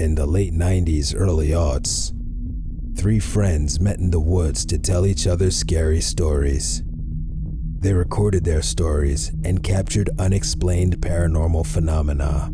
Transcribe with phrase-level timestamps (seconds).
[0.00, 2.14] In the late 90s, early aughts,
[2.96, 6.82] three friends met in the woods to tell each other scary stories.
[7.80, 12.48] They recorded their stories and captured unexplained paranormal phenomena.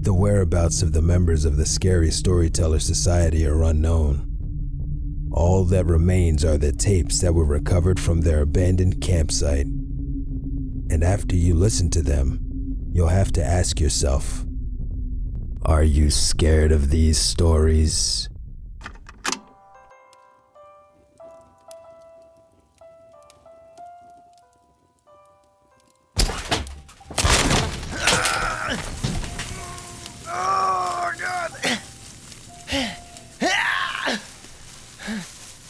[0.00, 5.28] The whereabouts of the members of the Scary Storyteller Society are unknown.
[5.32, 9.66] All that remains are the tapes that were recovered from their abandoned campsite.
[9.66, 12.38] And after you listen to them,
[12.92, 14.44] you'll have to ask yourself
[15.62, 18.28] Are you scared of these stories?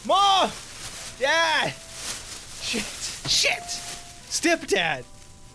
[0.06, 0.50] Mom!
[1.18, 1.74] Dad!
[2.62, 2.82] Shit!
[3.28, 3.62] Shit!
[4.28, 5.04] Stepdad!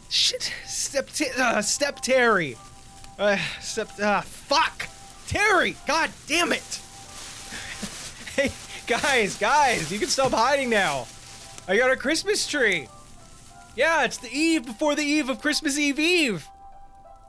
[0.10, 0.54] Shit!
[0.66, 2.58] Step uh, Step Terry!
[3.18, 4.88] Uh, step uh, fuck!
[5.28, 5.76] Terry!
[5.86, 6.82] God damn it!
[8.36, 8.52] hey,
[8.88, 11.06] guys, guys, you can stop hiding now.
[11.68, 12.88] I got a Christmas tree.
[13.76, 16.48] Yeah, it's the eve before the eve of Christmas Eve Eve.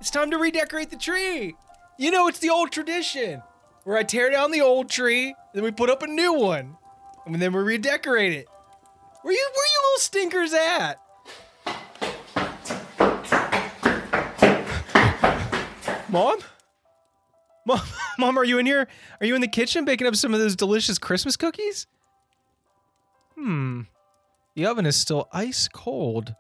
[0.00, 1.54] It's time to redecorate the tree.
[1.98, 3.42] You know, it's the old tradition
[3.84, 6.76] where I tear down the old tree, then we put up a new one,
[7.26, 8.46] and then we redecorate it.
[9.22, 10.94] Where you, where you little stinkers at?
[16.14, 16.38] Mom?
[17.66, 17.80] Mom,
[18.20, 18.86] Mom, are you in here?
[19.20, 21.88] Are you in the kitchen baking up some of those delicious Christmas cookies?
[23.34, 23.80] Hmm.
[24.54, 26.36] The oven is still ice cold.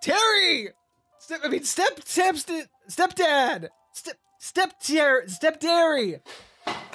[0.00, 0.70] Terry!
[1.18, 3.68] Step, I mean, step, step, step, stepdad!
[3.92, 6.20] Step, step, tier, step, dairy!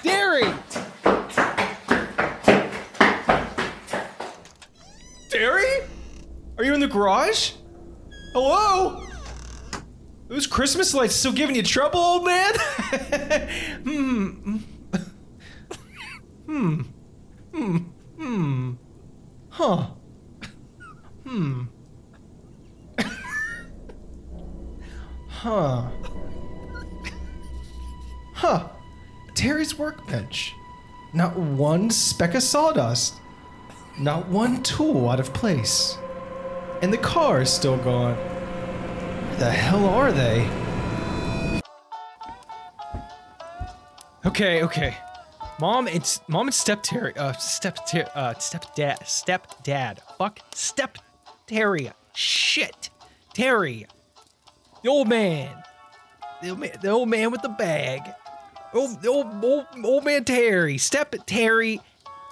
[0.01, 0.51] Dairy!
[5.29, 5.81] Dairy?
[6.57, 7.51] Are you in the garage?
[8.33, 9.05] Hello?
[10.27, 12.53] Those Christmas lights still giving you trouble, old man?
[13.83, 14.57] hmm.
[16.45, 16.81] Hmm.
[17.53, 17.77] Hmm.
[18.17, 18.71] Hmm.
[19.49, 19.87] Huh.
[21.25, 21.63] Hmm.
[25.27, 25.89] Huh.
[28.33, 28.67] Huh.
[29.35, 30.53] Terry's workbench.
[31.13, 33.13] Not one speck of sawdust.
[33.99, 35.97] Not one tool out of place.
[36.81, 38.17] And the car is still gone.
[39.37, 40.49] The hell are they?
[44.25, 44.95] Okay, okay.
[45.59, 47.79] Mom and mom and step Terry, uh, step
[48.15, 50.01] uh, step dad, step dad.
[50.17, 50.97] Fuck, step
[51.47, 51.91] Terry.
[52.13, 52.89] Shit,
[53.33, 53.87] Terry.
[54.83, 55.53] The old man.
[56.41, 58.03] The old man, the old man with the bag.
[58.73, 60.77] Old, the old, old, old man Terry.
[60.77, 61.81] Step Terry.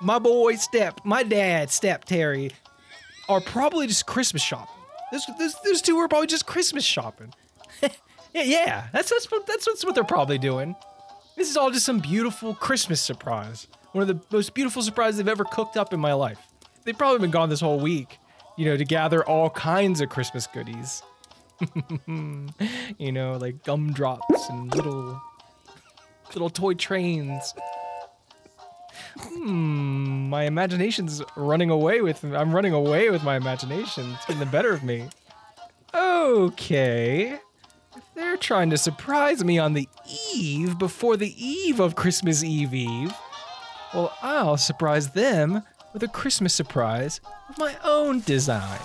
[0.02, 1.02] My boy Step.
[1.04, 2.52] My dad Step Terry.
[3.28, 4.73] Are probably just Christmas shopping.
[5.14, 7.32] Those, those, those two were probably just Christmas shopping.
[8.34, 8.88] yeah, yeah.
[8.92, 10.76] That's that's what that's what's what they're probably doing.
[11.38, 13.68] This is all just some beautiful Christmas surprise.
[13.92, 16.40] One of the most beautiful surprises I've ever cooked up in my life.
[16.84, 18.18] They've probably been gone this whole week,
[18.58, 21.04] you know, to gather all kinds of Christmas goodies.
[22.98, 25.22] you know, like gumdrops and little
[26.34, 27.54] little toy trains.
[29.20, 32.36] Hmm, my imagination's running away with me.
[32.36, 34.12] I'm running away with my imagination.
[34.14, 35.08] It's getting the better of me.
[35.94, 37.40] Okay.
[37.96, 39.88] If they're trying to surprise me on the
[40.34, 43.14] eve before the eve of Christmas Eve Eve,
[43.94, 45.62] well, I'll surprise them
[45.94, 48.80] with a Christmas surprise of my own design.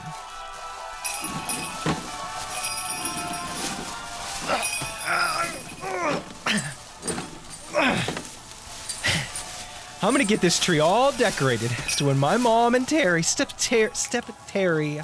[10.00, 13.92] I'm gonna get this tree all decorated so when my mom and Terry, Step, ter-
[13.94, 15.00] Step Terry,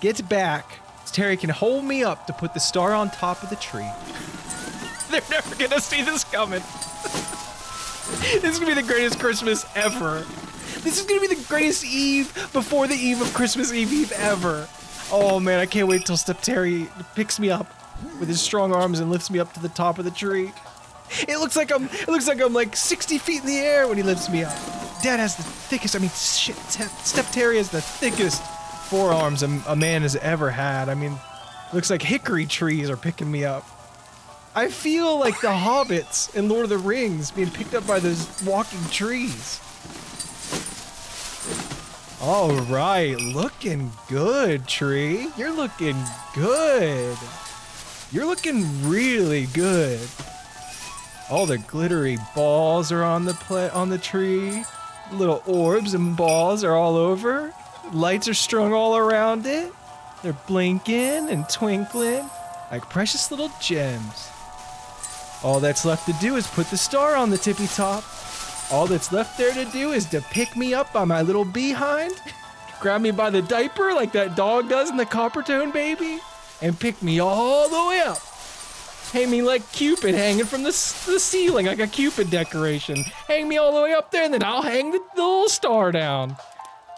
[0.00, 0.80] gets back,
[1.12, 3.88] Terry can hold me up to put the star on top of the tree.
[5.10, 6.62] They're never gonna see this coming.
[8.40, 10.24] this is gonna be the greatest Christmas ever.
[10.80, 14.66] This is gonna be the greatest Eve before the Eve of Christmas Eve Eve ever.
[15.12, 17.66] Oh man, I can't wait till Step Terry picks me up
[18.20, 20.52] with his strong arms and lifts me up to the top of the tree.
[21.26, 21.84] It looks like I'm.
[21.84, 24.54] It looks like I'm like 60 feet in the air when he lifts me up.
[25.02, 25.96] Dad has the thickest.
[25.96, 26.56] I mean, shit.
[26.56, 28.42] Step Terry has the thickest
[28.88, 30.88] forearms a, a man has ever had.
[30.88, 31.18] I mean,
[31.72, 33.66] looks like hickory trees are picking me up.
[34.54, 38.42] I feel like the hobbits in Lord of the Rings being picked up by those
[38.42, 39.60] walking trees.
[42.20, 45.28] All right, looking good, tree.
[45.36, 45.96] You're looking
[46.34, 47.16] good.
[48.10, 50.00] You're looking really good.
[51.30, 54.64] All the glittery balls are on the pla- on the tree.
[55.12, 57.52] Little orbs and balls are all over.
[57.92, 59.72] Lights are strung all around it.
[60.22, 62.28] They're blinking and twinkling
[62.70, 64.30] like precious little gems.
[65.42, 68.04] All that's left to do is put the star on the tippy top.
[68.70, 72.20] All that's left there to do is to pick me up by my little behind,
[72.80, 76.20] grab me by the diaper like that dog does in the Coppertone baby,
[76.60, 78.18] and pick me all the way up.
[79.12, 83.02] Hang me like Cupid hanging from the, the ceiling like a Cupid decoration.
[83.26, 85.92] Hang me all the way up there, and then I'll hang the, the little star
[85.92, 86.36] down.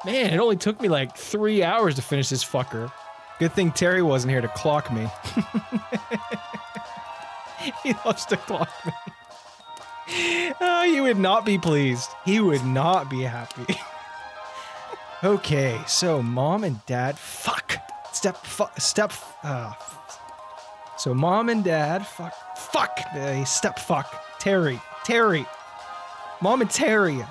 [0.05, 2.91] Man, it only took me like three hours to finish this fucker.
[3.39, 5.07] Good thing Terry wasn't here to clock me.
[7.83, 8.93] he loves to clock me.
[10.61, 12.11] Oh, he would not be pleased.
[12.25, 13.77] He would not be happy.
[15.23, 17.77] okay, so mom and dad, fuck.
[18.13, 19.13] Step, fuck, step,
[19.45, 19.73] uh,
[21.01, 24.23] so mom and dad, fuck, fuck, they step fuck.
[24.39, 25.47] Terry, Terry,
[26.43, 27.25] mom and Terry,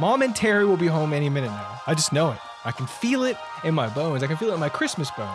[0.00, 1.80] mom and Terry will be home any minute now.
[1.86, 2.38] I just know it.
[2.64, 4.24] I can feel it in my bones.
[4.24, 5.30] I can feel it in my Christmas bones.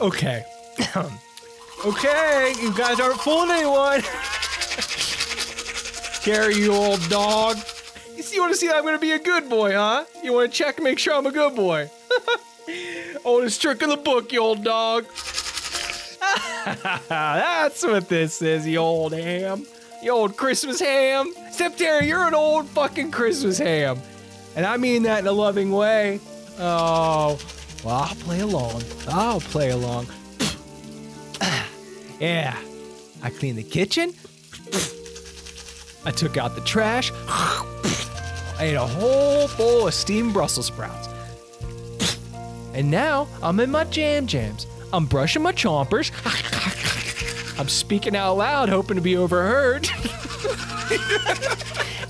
[0.00, 0.44] Okay.
[1.84, 4.02] Okay, you guys aren't fooling anyone.
[6.24, 7.56] Gary, you old dog.
[8.16, 10.04] You see, you want to see that I'm going to be a good boy, huh?
[10.22, 11.90] You want to check, make sure I'm a good boy.
[13.24, 15.06] Oldest trick in the book, you old dog.
[17.08, 19.66] That's what this is, you old ham.
[20.02, 21.32] You old Christmas ham.
[21.46, 23.98] Except Terry, you're an old fucking Christmas ham.
[24.56, 26.20] And I mean that in a loving way.
[26.58, 27.38] Oh,
[27.84, 28.82] well, I'll play along.
[29.08, 30.06] I'll play along.
[32.20, 32.56] Yeah.
[33.22, 34.12] I cleaned the kitchen.
[36.04, 37.10] I took out the trash.
[37.28, 41.08] I ate a whole bowl of steamed Brussels sprouts.
[42.74, 44.66] And now I'm in my jam jams.
[44.92, 46.10] I'm brushing my chompers.
[47.58, 49.88] I'm speaking out loud, hoping to be overheard.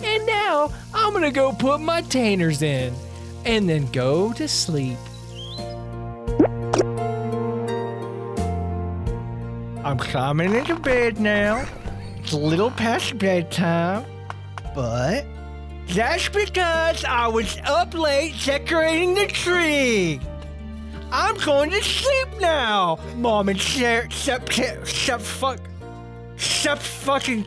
[0.04, 2.94] and now I'm gonna go put my tainers in
[3.44, 4.98] and then go to sleep.
[9.86, 11.64] I'm climbing into bed now.
[12.16, 14.04] It's a little past bedtime,
[14.74, 15.24] but
[15.90, 20.18] that's because I was up late decorating the tree.
[21.12, 24.10] I'm going to sleep now, Mom and Sarah.
[24.10, 25.60] Sep, sep, fuck.
[26.36, 27.46] Sep, fucking.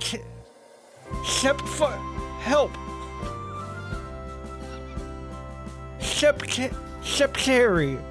[1.25, 1.99] Sep, fuck.
[2.39, 2.71] Help.
[5.99, 6.39] Sep,
[7.03, 8.01] Septary.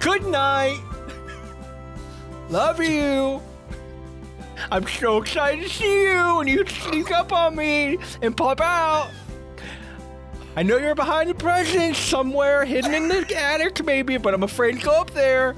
[0.00, 0.82] Good night.
[2.50, 3.40] Love you.
[4.70, 9.10] I'm so excited to see you and you sneak up on me and pop out.
[10.56, 14.78] I know you're behind the presents somewhere, hidden in the attic maybe, but I'm afraid
[14.78, 15.54] to go up there.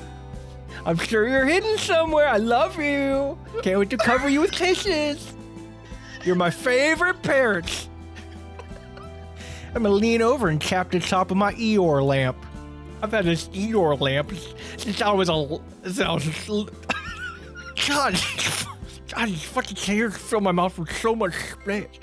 [0.84, 2.28] I'm sure you're hidden somewhere.
[2.28, 3.38] I love you.
[3.62, 5.34] Can't wait to cover you with kisses.
[6.24, 7.88] You're my favorite parents.
[9.74, 12.36] I'm gonna lean over and tap the top of my Eeyore lamp.
[13.02, 14.32] I've had this Eeyore lamp
[14.76, 15.60] since I was a.
[15.84, 16.66] Since I was a
[17.88, 18.14] God,
[19.14, 21.98] God, these fucking tears fill my mouth with so much spit.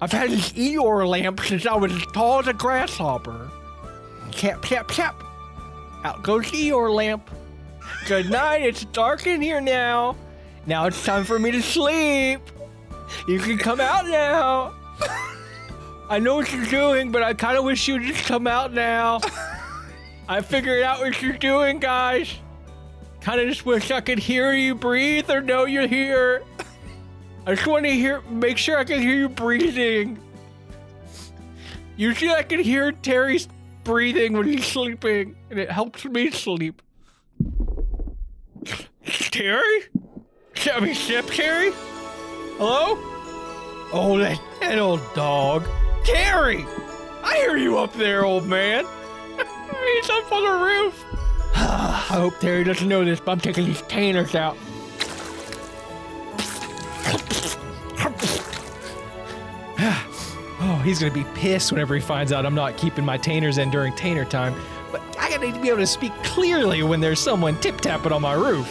[0.00, 3.50] I've had this Eeyore lamp since I was as tall as a grasshopper.
[4.30, 5.22] Tap, tap, tap.
[6.04, 7.30] Out goes the Eeyore lamp.
[8.06, 10.16] Good night, it's dark in here now.
[10.66, 12.40] Now it's time for me to sleep.
[13.26, 14.74] You can come out now.
[16.08, 19.20] I know what you're doing, but I kind of wish you'd just come out now.
[20.28, 22.34] I figured out what you're doing, guys.
[23.26, 26.44] Kind of just wish I could hear you breathe or know you're here.
[27.44, 30.16] I just want to hear, make sure I can hear you breathing.
[31.96, 33.48] Usually I can hear Terry's
[33.82, 36.80] breathing when he's sleeping, and it helps me sleep.
[39.04, 39.80] Terry?
[40.72, 41.72] I mean, Shep Terry?
[42.58, 42.96] Hello?
[43.92, 45.66] Oh, that, that old dog.
[46.04, 46.64] Terry!
[47.24, 48.84] I hear you up there, old man.
[49.36, 51.15] He's up on the roof.
[51.54, 54.56] I hope Terry doesn't know this, but I'm taking these tanners out.
[59.78, 63.70] oh, he's gonna be pissed whenever he finds out I'm not keeping my tainers in
[63.70, 64.54] during tainer time.
[64.90, 68.34] But I gotta be able to speak clearly when there's someone tip tapping on my
[68.34, 68.66] roof.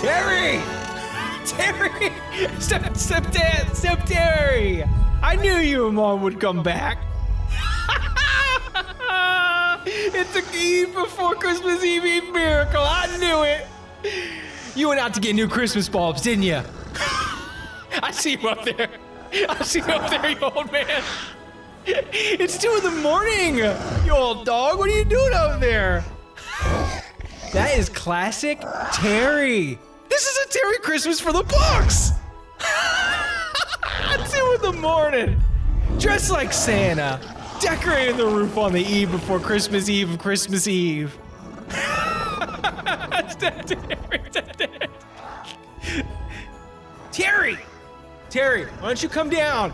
[0.00, 0.60] Terry!
[1.46, 2.12] Terry!
[2.58, 4.84] Step, step, dad, step, Terry!
[5.22, 6.98] I knew you and mom would come back.
[9.86, 12.82] It's a Eve before Christmas Eve Eve miracle.
[12.82, 13.66] I knew it.
[14.76, 16.62] You went out to get new Christmas bulbs, didn't you?
[18.02, 18.88] I see you up there.
[19.48, 21.02] I see you up there, you old man.
[21.86, 24.78] It's two in the morning, you old dog.
[24.78, 26.04] What are you doing out there?
[27.52, 28.60] That is classic
[28.92, 29.78] Terry.
[30.08, 32.12] This is a Terry Christmas for the books.
[34.30, 35.40] Two in the morning,
[35.98, 37.18] dressed like Santa,
[37.60, 41.16] decorating the roof on the eve before Christmas Eve of Christmas Eve.
[47.12, 47.58] Terry!
[48.30, 49.72] Terry, why don't you come down?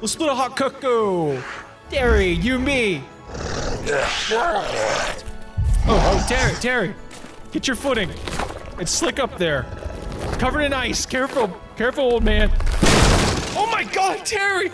[0.00, 1.42] We'll split a hot cocoa.
[1.90, 3.02] Terry, you, me.
[5.86, 6.94] Oh, oh, Terry, Terry,
[7.52, 8.10] get your footing.
[8.78, 9.66] It's slick up there.
[10.38, 11.04] Covered in ice.
[11.06, 12.50] Careful, careful, old man.
[13.56, 14.70] Oh my God, Terry!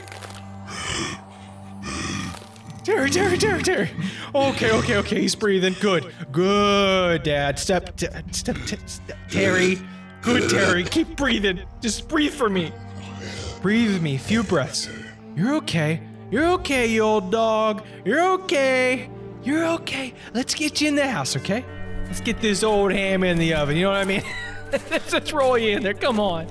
[2.84, 3.90] Terry, Terry, Terry, Terry.
[4.34, 5.20] Okay, okay, okay.
[5.20, 5.74] He's breathing.
[5.80, 7.58] Good, good, Dad.
[7.58, 9.78] Step, t- step, t- step, Terry.
[10.22, 10.84] Good, Terry.
[10.84, 11.60] Keep breathing.
[11.80, 12.72] Just breathe for me.
[13.62, 14.16] Breathe me.
[14.16, 14.88] Few breaths.
[15.36, 16.00] You're okay.
[16.30, 17.84] You're okay, you old dog.
[18.04, 19.10] You're okay.
[19.42, 20.14] You're okay.
[20.32, 21.64] Let's get you in the house, okay?
[22.06, 23.76] Let's get this old ham in the oven.
[23.76, 24.22] You know what I mean?
[24.90, 25.94] Let's just roll you in there.
[25.94, 26.46] Come on.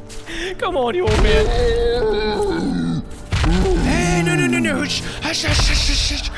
[0.57, 3.03] Come on, you old man.
[4.75, 5.67] Hush, hush, hush,
[6.09, 6.29] hush,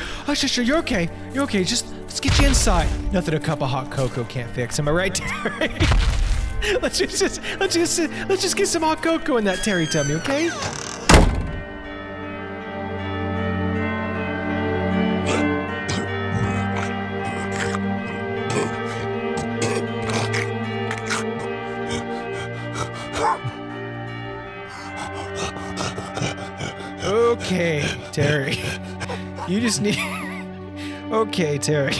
[0.42, 0.58] hush.
[0.58, 1.08] You're okay.
[1.32, 1.64] You're okay.
[1.64, 2.88] Just let's get you inside.
[3.12, 4.78] Nothing a cup of hot cocoa can't fix.
[4.78, 5.70] Am I right, Terry?
[6.80, 7.98] let's just, let's just
[8.28, 10.14] let's just get some hot cocoa in that Terry tummy?
[10.14, 10.50] Okay,
[29.62, 29.98] just need.
[31.12, 31.92] Okay, Terry.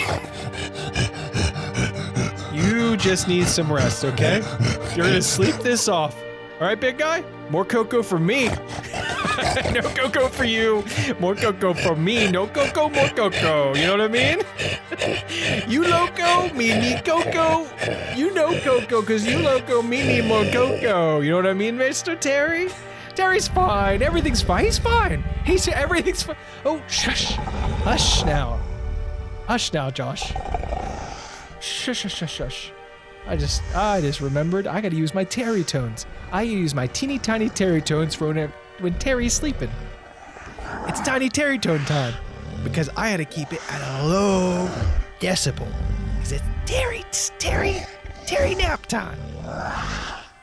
[2.50, 4.40] You just need some rest, okay?
[4.96, 6.16] You're gonna sleep this off.
[6.58, 7.22] All right, big guy?
[7.50, 8.46] More cocoa for me.
[9.74, 10.82] no cocoa for you.
[11.20, 12.30] More cocoa for me.
[12.30, 13.74] No cocoa, more cocoa.
[13.74, 14.38] You know what I mean?
[15.68, 17.68] you loco, me need cocoa.
[18.16, 21.20] You know cocoa, cause you loco, me need more cocoa.
[21.20, 22.18] You know what I mean, Mr.
[22.18, 22.70] Terry?
[23.14, 24.02] Terry's fine.
[24.02, 24.64] Everything's fine.
[24.64, 25.24] He's fine.
[25.44, 26.36] He's everything's fine.
[26.64, 27.34] Oh, shush.
[27.84, 28.60] Hush now.
[29.46, 30.32] Hush now, Josh.
[31.60, 32.72] Shush, shush, shush, shush.
[33.26, 34.66] I just, I just remembered.
[34.66, 36.06] I gotta use my Terry tones.
[36.32, 39.70] I use my teeny tiny Terry tones for when, when Terry's sleeping.
[40.88, 42.14] It's tiny Terry tone time
[42.64, 44.68] because I had to keep it at a low
[45.20, 45.68] decibel
[46.16, 47.04] because it's Terry,
[47.38, 47.82] Terry,
[48.26, 49.18] Terry nap time.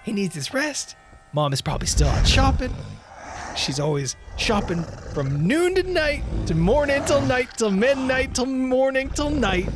[0.03, 0.95] He needs his rest.
[1.33, 2.74] Mom is probably still out shopping.
[3.55, 4.83] She's always shopping
[5.13, 9.67] from noon to night, to morning till night, till midnight, till morning, till night.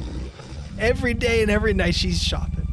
[0.80, 2.68] Every day and every night she's shopping.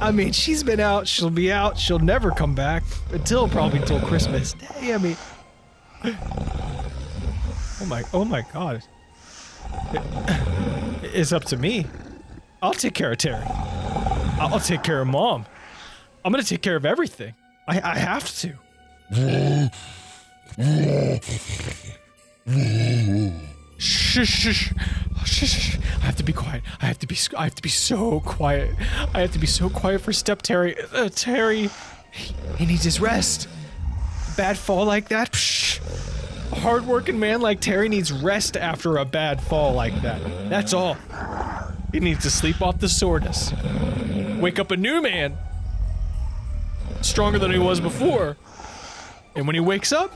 [0.00, 4.00] I mean, she's been out, she'll be out, she'll never come back until probably till
[4.00, 4.94] Christmas Day.
[4.94, 5.16] I mean,
[6.04, 8.82] oh my, oh my God.
[9.92, 10.02] It-
[11.14, 11.86] it's up to me.
[12.62, 13.44] I'll take care of Terry.
[14.40, 15.46] I'll take care of mom.
[16.24, 17.34] I'm gonna take care of everything.
[17.68, 18.54] I, I have to.
[23.78, 24.72] Shh, shh,
[25.24, 25.78] shh, shh.
[26.00, 26.62] I have to be quiet.
[26.80, 27.16] I have to be.
[27.36, 28.74] I have to be so quiet.
[29.14, 30.76] I have to be so quiet for Step Terry.
[30.92, 31.68] Uh, Terry,
[32.10, 33.48] he, he needs his rest.
[34.36, 35.32] Bad fall like that.
[35.32, 35.80] Psh.
[36.52, 40.22] A hardworking man like Terry needs rest after a bad fall like that.
[40.48, 40.96] That's all.
[41.92, 43.52] He needs to sleep off the soreness.
[44.40, 45.36] Wake up a new man.
[47.02, 48.36] Stronger than he was before.
[49.34, 50.12] And when he wakes up,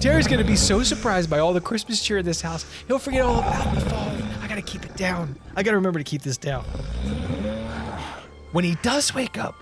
[0.00, 3.22] Terry's gonna be so surprised by all the Christmas cheer in this house, he'll forget
[3.22, 4.12] all about the fall.
[4.42, 5.36] I gotta keep it down.
[5.56, 6.64] I gotta remember to keep this down.
[8.52, 9.54] When he does wake up,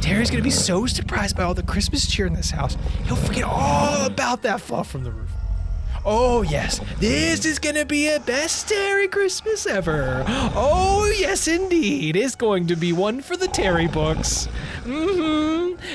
[0.00, 2.76] Terry's gonna be so surprised by all the Christmas cheer in this house,
[3.06, 5.30] he'll forget all about that fall from the roof.
[6.04, 10.24] Oh, yes, this is gonna be a best Terry Christmas ever.
[10.54, 12.16] Oh, yes, indeed.
[12.16, 14.48] It's going to be one for the Terry books.
[14.84, 15.29] Mm hmm,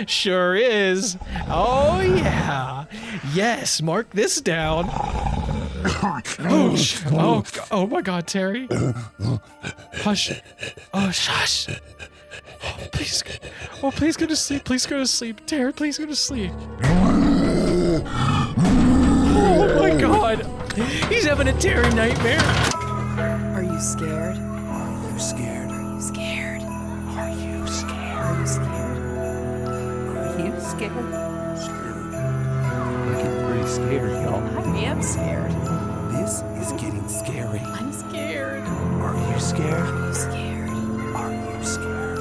[0.07, 1.17] sure is.
[1.47, 2.85] Oh, yeah.
[3.33, 4.89] Yes, mark this down.
[4.89, 6.37] Ouch.
[6.41, 6.75] Oh,
[7.13, 8.67] oh, oh my God, Terry.
[9.95, 10.31] Hush.
[10.93, 11.67] Oh, shush.
[12.63, 13.21] Oh, please.
[13.21, 13.31] go-
[13.83, 14.63] Oh, please go to sleep.
[14.65, 15.45] Please go to sleep.
[15.45, 16.51] Terry, please go to sleep.
[19.37, 20.45] Oh my God.
[21.09, 22.39] He's having a Terry nightmare.
[23.55, 24.37] Are you scared?
[24.37, 25.69] Are you scared?
[25.71, 26.61] Are you scared?
[26.63, 28.17] Are you scared?
[28.17, 28.74] Are you scared?
[30.75, 32.15] Are you scared?
[32.15, 34.43] I'm getting pretty scared, y'all.
[34.43, 35.51] I am scared.
[36.11, 37.59] This is getting scary.
[37.59, 38.63] I'm scared.
[38.67, 39.87] Are you scared?
[41.15, 42.19] Are you scared?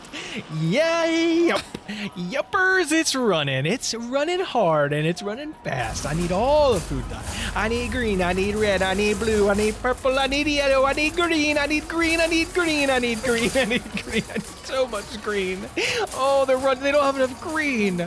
[0.60, 1.62] Yup.
[1.88, 3.66] Yuppers, it's running.
[3.66, 6.06] It's running hard and it's running fast.
[6.06, 7.24] I need all the food dye.
[7.56, 10.86] I need green, I need red, I need blue, I need purple, I need yellow,
[10.86, 14.24] I need green, I need green, I need green, I need green, I need green,
[14.30, 15.60] I need so much green.
[16.16, 18.06] Oh, they're running, they don't have enough green.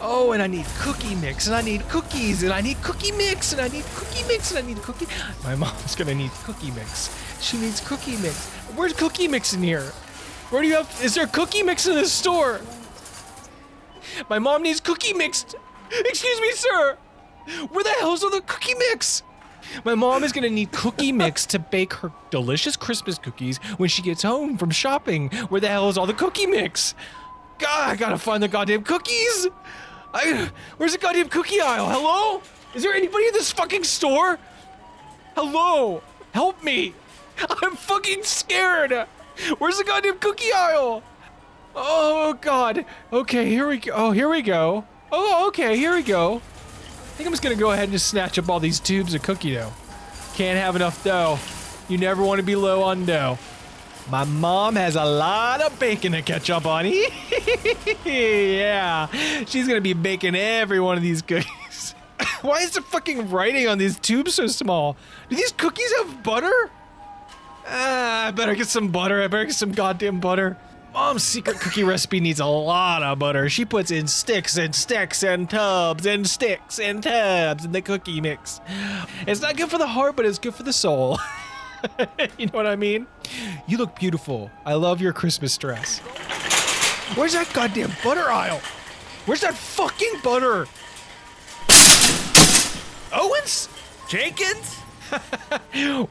[0.00, 3.52] Oh, and I need cookie mix, and I need cookies, and I need cookie mix,
[3.52, 5.06] and I need cookie mix, and I need cookie.
[5.44, 7.14] My mom's gonna need cookie mix.
[7.40, 8.48] She needs cookie mix.
[8.74, 9.92] Where's cookie mix in here?
[10.50, 11.00] Where do you have?
[11.02, 12.60] Is there cookie mix in this store?
[14.28, 15.46] My mom needs cookie mix.
[15.90, 16.98] Excuse me, sir.
[17.70, 19.22] Where the hell's all the cookie mix?
[19.84, 24.02] My mom is gonna need cookie mix to bake her delicious Christmas cookies when she
[24.02, 25.30] gets home from shopping.
[25.48, 26.94] Where the hell is all the cookie mix?
[27.58, 29.48] God, I gotta find the goddamn cookies.
[30.14, 31.88] I, where's the goddamn cookie aisle?
[31.88, 32.42] Hello?
[32.74, 34.38] Is there anybody in this fucking store?
[35.34, 36.02] Hello?
[36.32, 36.94] Help me.
[37.62, 39.06] I'm fucking scared.
[39.58, 41.02] Where's the goddamn cookie aisle?
[41.74, 42.84] Oh god.
[43.12, 43.92] Okay, here we go.
[43.94, 44.84] Oh, here we go.
[45.10, 46.36] Oh, okay, here we go.
[46.36, 49.22] I think I'm just gonna go ahead and just snatch up all these tubes of
[49.22, 49.72] cookie dough.
[50.34, 51.38] Can't have enough dough.
[51.88, 53.38] You never want to be low on dough.
[54.10, 56.86] My mom has a lot of bacon to catch up on.
[58.04, 59.06] yeah,
[59.44, 61.94] she's gonna be baking every one of these cookies.
[62.42, 64.96] Why is the fucking writing on these tubes so small?
[65.28, 66.70] Do these cookies have butter?
[67.66, 69.22] Ah, I better get some butter.
[69.22, 70.58] I better get some goddamn butter.
[70.92, 73.48] Mom's secret cookie recipe needs a lot of butter.
[73.48, 78.20] She puts in sticks and sticks and tubs and sticks and tubs in the cookie
[78.20, 78.60] mix.
[79.26, 81.18] It's not good for the heart, but it's good for the soul.
[82.38, 83.06] you know what I mean?
[83.66, 84.50] You look beautiful.
[84.66, 85.98] I love your Christmas dress.
[87.16, 88.60] Where's that goddamn butter aisle?
[89.24, 90.66] Where's that fucking butter?
[93.12, 93.68] Owens?
[94.08, 94.78] Jenkins?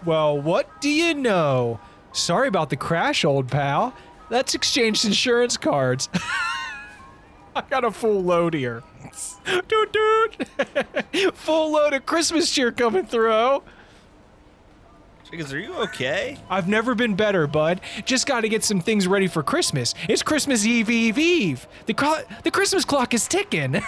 [0.05, 1.79] Well, what do you know?
[2.11, 3.93] Sorry about the crash, old pal.
[4.31, 6.07] Let's exchange insurance cards.
[7.55, 8.81] I got a full load here.
[9.67, 11.35] Doot doot.
[11.35, 13.61] full load of Christmas cheer coming through.
[15.29, 16.37] Jenkins, are you okay?
[16.49, 17.81] I've never been better, bud.
[18.05, 19.93] Just got to get some things ready for Christmas.
[20.07, 21.67] It's Christmas Eve, Eve, Eve.
[21.85, 23.81] The, clo- the Christmas clock is ticking.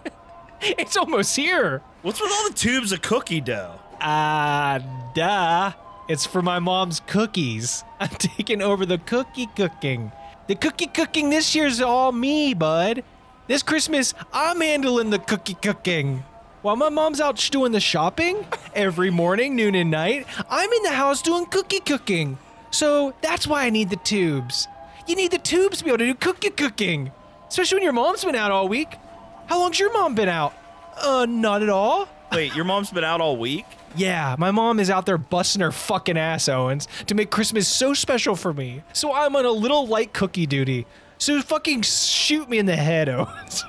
[0.62, 1.82] it's almost here.
[2.00, 3.78] What's with all the tubes of cookie dough?
[4.00, 4.78] Ah,
[5.14, 5.72] duh.
[6.12, 7.84] It's for my mom's cookies.
[8.00, 10.12] I'm taking over the cookie cooking.
[10.46, 13.02] The cookie cooking this year's all me, bud.
[13.46, 16.22] This Christmas, I'm handling the cookie cooking.
[16.60, 18.44] While my mom's out doing the shopping
[18.74, 22.36] every morning, noon, and night, I'm in the house doing cookie cooking.
[22.70, 24.68] So that's why I need the tubes.
[25.06, 27.10] You need the tubes to be able to do cookie cooking,
[27.48, 28.98] especially when your mom's been out all week.
[29.46, 30.52] How long's your mom been out?
[30.94, 32.06] Uh, not at all.
[32.32, 33.64] Wait, your mom's been out all week?
[33.94, 37.92] Yeah, my mom is out there busting her fucking ass, Owens, to make Christmas so
[37.94, 38.82] special for me.
[38.92, 40.86] So I'm on a little light cookie duty.
[41.18, 43.64] So fucking shoot me in the head, Owens.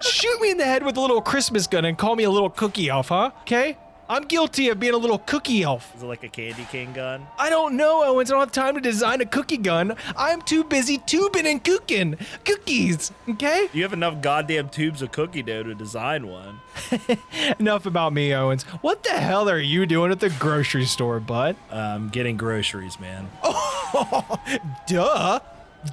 [0.00, 2.50] shoot me in the head with a little Christmas gun and call me a little
[2.50, 3.30] cookie elf, huh?
[3.42, 3.78] Okay?
[4.14, 5.92] I'm guilty of being a little cookie elf.
[5.96, 7.26] Is it like a candy cane gun?
[7.36, 8.30] I don't know, Owens.
[8.30, 9.96] I don't have time to design a cookie gun.
[10.16, 13.68] I'm too busy tubing and cooking cookies, okay?
[13.72, 16.60] You have enough goddamn tubes of cookie dough to design one.
[17.58, 18.62] Enough about me, Owens.
[18.82, 21.56] What the hell are you doing at the grocery store, bud?
[21.70, 23.28] Um, getting groceries, man.
[24.86, 25.40] Duh.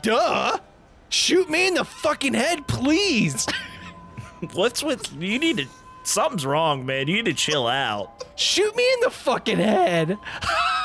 [0.03, 0.59] Duh.
[1.09, 3.47] Shoot me in the fucking head, please.
[4.53, 5.39] What's with you?
[5.39, 5.67] Need to.
[6.03, 7.07] Something's wrong, man.
[7.07, 8.25] You need to chill out.
[8.35, 10.17] Shoot me in the fucking head.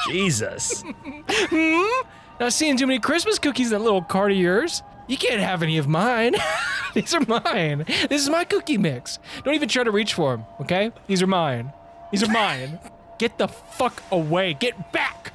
[0.09, 0.85] Jesus.
[1.29, 2.09] Hmm?
[2.38, 4.83] Not seeing too many Christmas cookies in that little cart of yours.
[5.09, 6.37] You can't have any of mine.
[6.94, 7.85] These are mine.
[8.09, 9.18] This is my cookie mix.
[9.42, 10.92] Don't even try to reach for them, okay?
[11.07, 11.72] These are mine.
[12.12, 12.79] These are mine.
[13.18, 14.55] Get the fuck away.
[14.55, 15.33] Get back.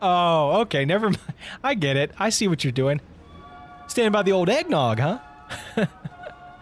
[0.00, 0.84] oh, okay.
[0.84, 1.34] Never mind.
[1.62, 2.12] I get it.
[2.18, 3.00] I see what you're doing.
[3.88, 5.18] Standing by the old eggnog, huh?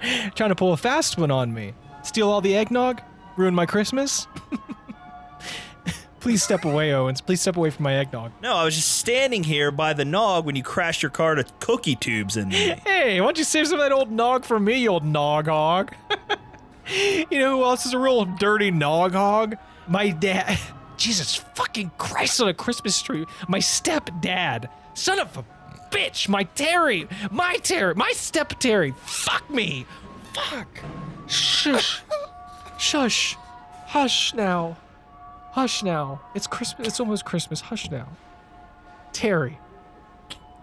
[0.34, 1.74] Trying to pull a fast one on me.
[2.02, 3.02] Steal all the eggnog?
[3.36, 4.26] Ruin my Christmas?
[6.20, 7.22] Please step away, Owens.
[7.22, 8.32] Please step away from my eggnog.
[8.42, 11.44] No, I was just standing here by the nog when you crashed your car to
[11.60, 12.74] cookie tubes in me.
[12.84, 15.46] Hey, why don't you save some of that old nog for me, you old nog
[15.46, 15.94] hog?
[16.86, 19.56] you know who else is a real dirty nog hog?
[19.88, 20.58] My dad.
[20.98, 23.24] Jesus fucking Christ on a Christmas tree.
[23.48, 24.68] My stepdad.
[24.92, 25.44] Son of a
[25.90, 26.28] bitch.
[26.28, 27.08] My Terry.
[27.30, 27.94] My Terry.
[27.94, 28.94] My step Terry.
[29.04, 29.86] Fuck me.
[30.34, 30.80] Fuck.
[31.26, 32.02] Shush.
[32.78, 33.36] Shush.
[33.86, 34.76] Hush now.
[35.52, 36.20] Hush now.
[36.34, 36.88] It's Christmas.
[36.88, 37.60] It's almost Christmas.
[37.60, 38.08] Hush now.
[39.12, 39.58] Terry.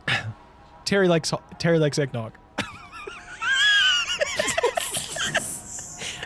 [0.86, 2.34] Terry likes Terry likes eggnog.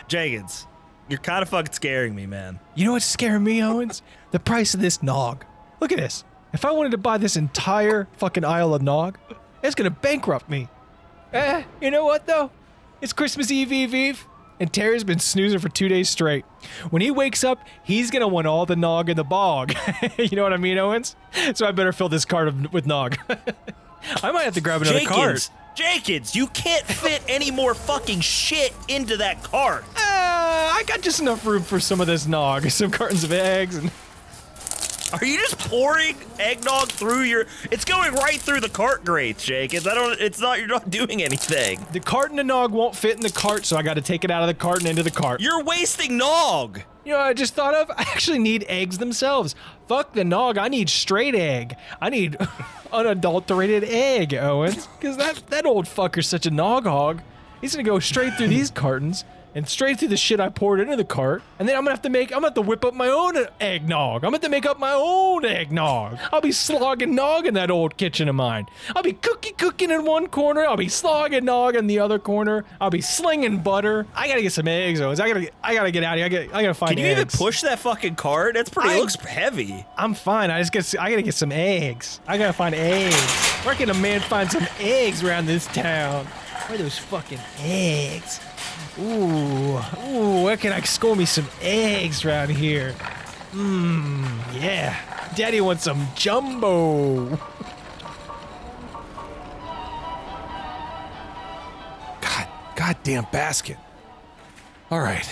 [0.08, 0.66] Jenkins,
[1.08, 2.60] you're kind of fucking scaring me, man.
[2.74, 4.02] You know what's scaring me, Owens?
[4.30, 5.44] The price of this nog.
[5.80, 6.24] Look at this.
[6.52, 9.18] If I wanted to buy this entire fucking aisle of nog,
[9.62, 10.68] it's gonna bankrupt me.
[11.32, 12.50] Eh, you know what though?
[13.00, 14.26] It's Christmas Eve, Eve, Eve,
[14.60, 16.44] and Terry's been snoozing for two days straight.
[16.90, 19.72] When he wakes up, he's gonna want all the nog in the bog.
[20.18, 21.16] you know what I mean, Owens?
[21.54, 23.16] So I better fill this cart of, with nog.
[24.22, 25.18] I might have to grab another cart.
[25.18, 29.84] Jenkins, Jenkins, you can't fit any more fucking shit into that cart.
[29.96, 29.98] Uh,
[30.74, 33.90] I got just enough room for some of this nog, some cartons of eggs, and
[35.12, 37.46] Are you just pouring eggnog through your?
[37.70, 39.86] It's going right through the cart grates, Jenkins.
[39.86, 40.18] I don't.
[40.20, 40.58] It's not.
[40.58, 41.84] You're not doing anything.
[41.92, 44.30] the carton of nog won't fit in the cart, so I got to take it
[44.30, 45.40] out of the cart and into the cart.
[45.40, 46.80] You're wasting nog.
[47.04, 47.90] You know what I just thought of?
[47.96, 49.54] I actually need eggs themselves.
[49.86, 50.56] Fuck the nog.
[50.56, 51.76] I need straight egg.
[52.00, 52.36] I need
[52.92, 54.86] unadulterated egg, Owens.
[54.86, 57.22] Because that, that old fucker's such a nog hog.
[57.60, 60.96] He's gonna go straight through these cartons and straight through the shit I poured into
[60.96, 61.42] the cart.
[61.58, 63.36] And then I'm gonna have to make, I'm gonna have to whip up my own
[63.60, 64.16] eggnog.
[64.16, 66.18] I'm gonna have to make up my own eggnog.
[66.32, 68.66] I'll be slogging nog in that old kitchen of mine.
[68.96, 70.64] I'll be cookie cooking in one corner.
[70.64, 72.64] I'll be slogging nog in the other corner.
[72.80, 74.06] I'll be slinging butter.
[74.14, 75.20] I gotta get some eggs, Owens.
[75.20, 76.26] I gotta, I gotta get out of here.
[76.26, 78.54] I gotta, I gotta find Can you even push that fucking cart?
[78.54, 78.90] That's pretty.
[78.90, 79.84] I- it looks heavy.
[79.96, 80.50] I'm fine.
[80.50, 80.94] I just get.
[81.00, 82.20] I gotta get some eggs.
[82.26, 83.16] I gotta find eggs.
[83.64, 86.26] Where can a man find some eggs around this town?
[86.26, 88.40] Where are those fucking eggs?
[88.98, 90.42] Ooh, ooh.
[90.44, 92.94] Where can I score me some eggs around here?
[93.52, 94.24] Mmm,
[94.60, 94.96] yeah.
[95.34, 97.26] Daddy wants some jumbo.
[102.20, 103.78] God, goddamn basket.
[104.90, 105.26] All right.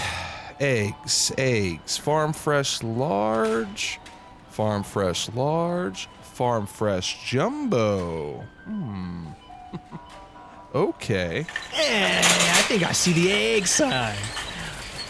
[0.58, 1.98] Eggs, eggs.
[1.98, 4.00] Farm fresh large.
[4.48, 6.08] Farm fresh large.
[6.22, 8.44] Farm fresh jumbo.
[8.64, 9.26] Hmm.
[10.74, 11.46] okay.
[11.74, 14.16] Eh, I think I see the egg sign.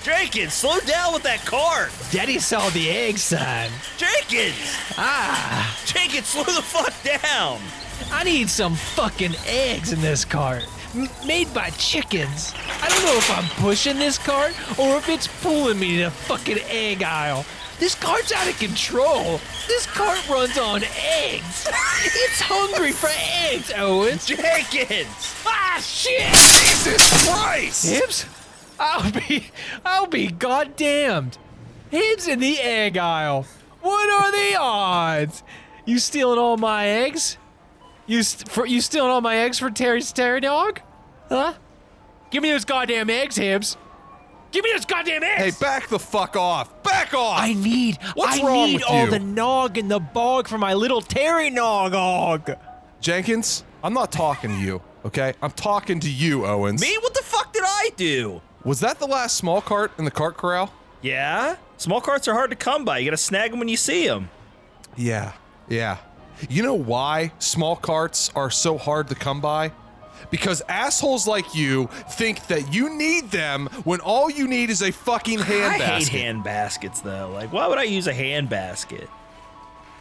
[0.03, 1.91] Jenkins, slow down with that cart.
[2.11, 3.71] Daddy saw the egg sign.
[3.99, 4.57] Jenkins,
[4.97, 7.61] Ah, Jenkins, slow the fuck down.
[8.11, 10.65] I need some fucking eggs in this cart.
[10.95, 12.55] M- made by chickens.
[12.83, 16.11] I don't know if I'm pushing this cart or if it's pulling me to the
[16.11, 17.45] fucking egg aisle.
[17.81, 19.41] This cart's out of control.
[19.67, 21.67] This cart runs on eggs.
[22.05, 23.09] It's hungry for
[23.49, 24.27] eggs, Owens.
[24.27, 25.35] Jenkins.
[25.47, 26.29] Ah, shit!
[26.29, 27.91] Jesus Christ!
[27.91, 28.27] Hibbs?
[28.79, 29.47] I'll be,
[29.83, 31.39] I'll be goddamned.
[31.91, 33.47] Hibbs in the egg aisle.
[33.81, 35.43] What are the odds?
[35.87, 37.39] You stealing all my eggs?
[38.07, 40.81] You st- for you stealing all my eggs for Terry's Terry dog?
[41.31, 41.55] Huh?
[42.31, 43.79] Give me those goddamn eggs, Hibbs.
[44.51, 45.39] Give me this goddamn ass!
[45.39, 46.83] Hey, back the fuck off!
[46.83, 47.41] Back off!
[47.41, 49.11] I need, What's I wrong need with all you?
[49.11, 52.51] the nog in the bog for my little Terry nog hog.
[53.01, 55.35] Jenkins, I'm not talking to you, okay?
[55.41, 56.81] I'm talking to you, Owens.
[56.81, 56.97] Me?
[57.01, 58.41] What the fuck did I do?
[58.65, 60.73] Was that the last small cart in the cart corral?
[61.01, 61.57] Yeah.
[61.79, 62.99] Small carts are hard to come by.
[62.99, 64.29] You gotta snag them when you see them.
[64.97, 65.33] Yeah,
[65.69, 65.99] yeah.
[66.49, 69.73] You know why small carts are so hard to come by?
[70.31, 74.93] Because assholes like you think that you need them when all you need is a
[74.93, 77.31] fucking hand I hand hate hand baskets though.
[77.33, 79.09] Like, why would I use a hand basket?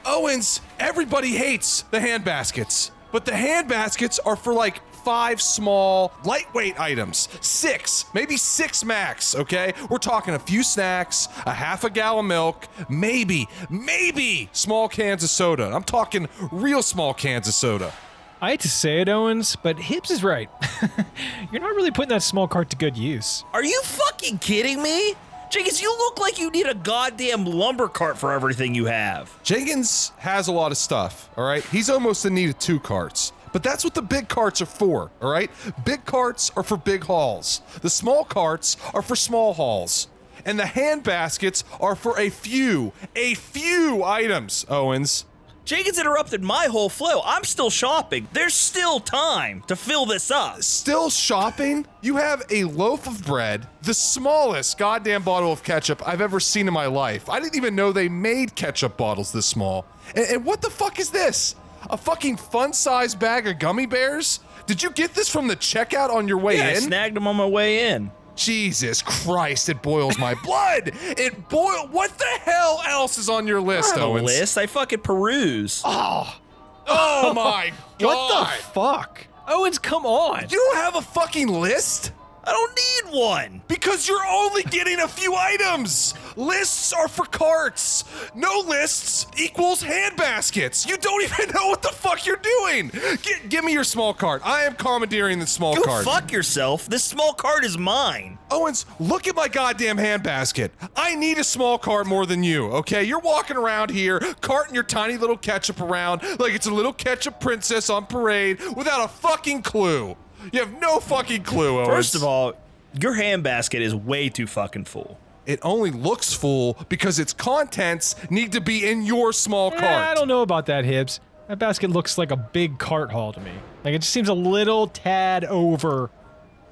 [0.06, 6.12] Owens, everybody hates the hand baskets, but the hand baskets are for like five small,
[6.24, 7.28] lightweight items.
[7.42, 9.74] Six, maybe six max, okay?
[9.90, 15.24] We're talking a few snacks, a half a gallon of milk, maybe, maybe small cans
[15.24, 15.72] of soda.
[15.74, 17.94] I'm talking real small cans of soda.
[18.42, 20.50] I hate to say it, Owens, but Hibbs is right.
[21.52, 23.44] You're not really putting that small cart to good use.
[23.52, 25.14] Are you fucking kidding me?
[25.50, 29.44] Jenkins, you look like you need a goddamn lumber cart for everything you have.
[29.44, 31.66] Jenkins has a lot of stuff, all right?
[31.66, 33.34] He's almost in need of two carts.
[33.52, 35.52] But that's what the big carts are for, all right?
[35.84, 37.62] Big carts are for big hauls.
[37.82, 40.08] The small carts are for small hauls.
[40.46, 45.26] And the hand baskets are for a few, a few items, Owens.
[45.70, 47.22] Jenkins interrupted my whole flow.
[47.24, 48.28] I'm still shopping.
[48.34, 50.64] There's still time to fill this up.
[50.64, 51.86] Still shopping?
[52.02, 56.68] You have a loaf of bread, the smallest goddamn bottle of ketchup I've ever seen
[56.68, 57.30] in my life.
[57.30, 59.86] I didn't even know they made ketchup bottles this small.
[60.16, 61.54] And, and what the fuck is this?
[61.92, 64.40] A fucking fun sized bag of gummy bears?
[64.66, 67.36] Did you get this from the checkout on your way Yeah, I snagged them on
[67.36, 68.10] my way in.
[68.40, 70.92] Jesus Christ, it boils my blood.
[71.02, 71.88] It boil.
[71.92, 74.26] What the hell else is on your list, a Owens?
[74.26, 74.58] list.
[74.58, 75.82] I fucking peruse.
[75.86, 76.40] Ah.
[76.88, 78.06] Oh my god.
[78.08, 79.28] What the fuck?
[79.48, 80.44] Owens, come on.
[80.50, 82.14] you don't have a fucking list?
[82.50, 83.62] I don't need one.
[83.68, 88.06] Because you're only getting a few items, Lists are for carts.
[88.34, 90.88] No lists equals hand baskets.
[90.88, 92.92] You don't even know what the fuck you're doing.
[93.22, 94.42] Gi- give me your small cart.
[94.46, 96.06] I am commandeering the small Go cart.
[96.06, 96.88] fuck yourself.
[96.88, 98.38] This small cart is mine.
[98.52, 100.72] Owens, look at my goddamn hand basket.
[100.96, 103.04] I need a small cart more than you, okay?
[103.04, 107.42] You're walking around here, carting your tiny little ketchup around like it's a little ketchup
[107.42, 110.16] princess on parade without a fucking clue.
[110.52, 111.90] You have no fucking clue, Owens.
[111.90, 112.54] First of all,
[113.00, 115.20] your handbasket is way too fucking full.
[115.46, 119.84] it only looks full because its contents need to be in your small cart.
[119.84, 121.20] Eh, I don't know about that, Hibbs.
[121.48, 123.52] That basket looks like a big cart haul to me.
[123.84, 126.12] Like it just seems a little tad over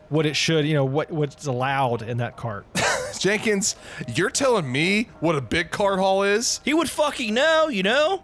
[0.10, 2.66] what it should, you know, what what's allowed in that cart.
[3.20, 3.76] Jenkins,
[4.14, 6.62] you're telling me what a big cart haul is?
[6.64, 8.24] He would fucking know, you know?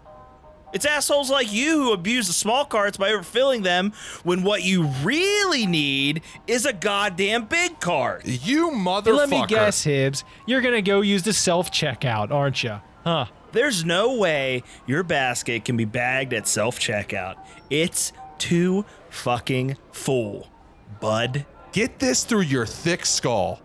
[0.74, 3.92] It's assholes like you who abuse the small carts by overfilling them
[4.24, 8.26] when what you really need is a goddamn big cart.
[8.26, 9.16] You motherfucker.
[9.16, 10.24] Let me guess, Hibbs.
[10.46, 12.80] You're gonna go use the self checkout, aren't you?
[13.04, 13.26] Huh?
[13.52, 17.36] There's no way your basket can be bagged at self checkout.
[17.70, 20.48] It's too fucking full,
[20.98, 21.46] bud.
[21.70, 23.60] Get this through your thick skull.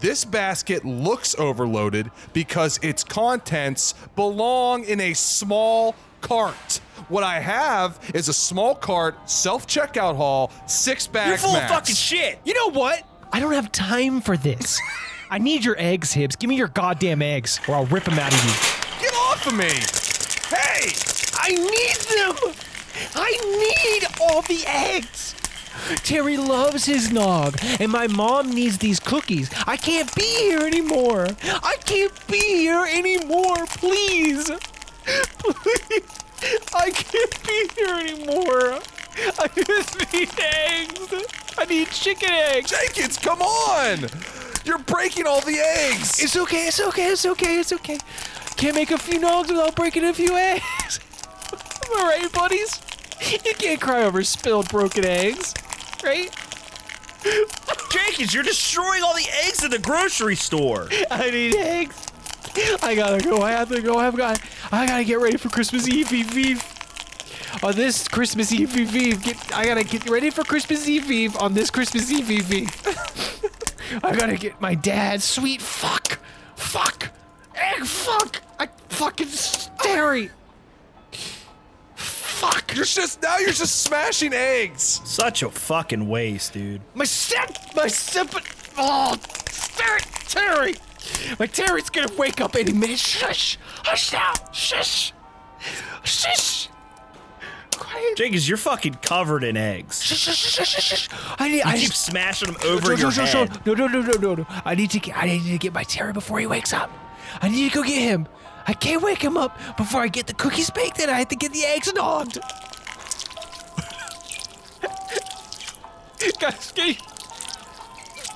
[0.00, 6.80] This basket looks overloaded because its contents belong in a small cart.
[7.08, 11.28] What I have is a small cart, self checkout hall, six bags.
[11.28, 11.70] You're full max.
[11.70, 12.38] of fucking shit.
[12.44, 13.04] You know what?
[13.32, 14.80] I don't have time for this.
[15.30, 16.34] I need your eggs, Hibbs.
[16.36, 18.80] Give me your goddamn eggs, or I'll rip them out of you.
[19.00, 19.70] Get off of me!
[20.48, 20.92] Hey!
[21.34, 22.54] I need them.
[23.14, 23.30] I
[23.60, 25.36] need all the eggs.
[26.02, 29.50] Terry loves his nog, and my mom needs these cookies.
[29.66, 31.28] I can't be here anymore.
[31.44, 33.66] I can't be here anymore.
[33.66, 34.50] Please.
[35.04, 36.20] Please.
[36.74, 38.80] I can't be here anymore.
[39.38, 41.54] I just need eggs.
[41.58, 42.70] I need chicken eggs.
[42.70, 44.06] Jenkins, come on!
[44.64, 46.22] You're breaking all the eggs!
[46.22, 47.98] It's okay, it's okay, it's okay, it's okay.
[48.56, 51.00] Can't make a few nogs without breaking a few eggs.
[51.52, 52.80] Am I right, buddies?
[53.44, 55.54] You can't cry over spilled broken eggs,
[56.02, 56.30] right?
[57.90, 60.88] Jenkins, you're destroying all the eggs in the grocery store.
[61.10, 62.09] I need eggs.
[62.82, 63.42] I gotta go.
[63.42, 63.96] I have to go.
[63.98, 64.40] I've got.
[64.72, 66.64] I gotta get ready for Christmas Eve, Eve, Eve.
[67.62, 69.22] On this Christmas Eve, Eve, Eve.
[69.22, 71.36] Get, I gotta get ready for Christmas Eve, Eve.
[71.36, 74.00] On this Christmas Eve, Eve, Eve.
[74.04, 76.20] I gotta get my dad's sweet fuck,
[76.54, 77.10] fuck,
[77.54, 78.40] egg fuck.
[78.58, 79.28] I fucking
[79.82, 80.30] Terry.
[81.94, 82.74] Fuck.
[82.74, 85.00] You're just now you're just smashing eggs.
[85.04, 86.80] Such a fucking waste, dude.
[86.94, 88.28] My step, my step,
[88.78, 89.16] oh,
[89.76, 90.74] Terry, Terry,
[91.38, 92.98] my Terry's gonna wake up any minute.
[92.98, 95.12] Shush, hush now, shush,
[96.04, 96.68] shush.
[97.76, 98.16] Quiet.
[98.16, 100.02] Jenkins, you're fucking covered in eggs.
[100.02, 101.08] Shush, shush, shush, shush, shush.
[101.38, 103.66] I need, You I keep need, smashing them over your shush, shush, head.
[103.66, 104.46] No, no, no, no, no, no.
[104.64, 106.90] I need to get, I need to get my Terry before he wakes up.
[107.40, 108.28] I need to go get him.
[108.66, 111.36] I can't wake him up before I get the cookies baked and I have to
[111.36, 112.38] get the eggs dogged.
[116.40, 116.72] Guys.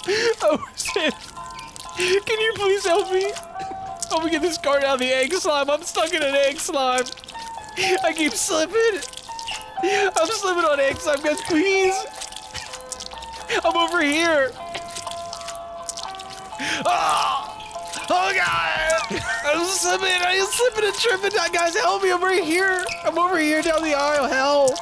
[0.43, 1.15] Oh, shit.
[1.97, 3.33] Can you please help me?
[3.35, 5.71] Oh, help me get this cart out of the egg slime.
[5.71, 7.05] I'm stuck in an egg slime.
[8.05, 9.01] I keep slipping.
[9.83, 11.95] I'm slipping on egg slime, guys, please.
[13.65, 14.51] I'm over here.
[16.87, 17.57] Oh,
[18.11, 19.23] oh God!
[19.45, 20.09] I'm slipping.
[20.09, 21.31] I'm slipping and tripping.
[21.53, 22.11] Guys, help me!
[22.11, 22.85] I'm right here.
[23.05, 24.29] I'm over here down the aisle.
[24.29, 24.79] Help!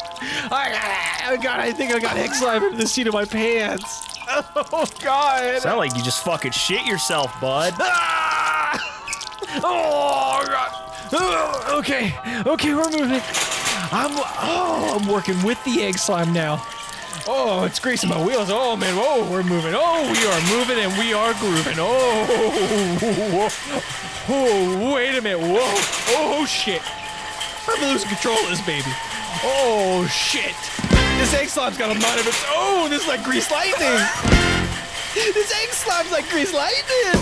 [0.50, 1.60] I, oh God!
[1.60, 4.11] I think I got egg slime in the seat of my pants.
[4.74, 5.60] Oh God!
[5.60, 7.74] Sound like you just fucking shit yourself, bud.
[7.78, 8.88] Ah!
[9.64, 10.70] Oh God!
[11.12, 12.14] Oh, okay,
[12.46, 13.20] okay, we're moving.
[13.92, 16.66] I'm oh, I'm working with the egg slime now.
[17.26, 18.48] Oh, it's greasing my wheels.
[18.50, 19.74] Oh man, whoa, we're moving.
[19.76, 21.76] Oh, we are moving and we are grooving.
[21.78, 23.50] Oh,
[24.28, 25.40] oh, wait a minute.
[25.40, 25.60] Whoa,
[26.16, 26.80] oh shit.
[27.68, 28.90] I'm losing control of this baby.
[29.44, 30.56] Oh shit.
[31.22, 32.90] This egg slime's got a mind of its own.
[32.90, 33.78] This is like grease lightning.
[35.14, 37.14] This egg slime's like grease lightning.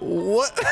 [0.00, 0.64] What?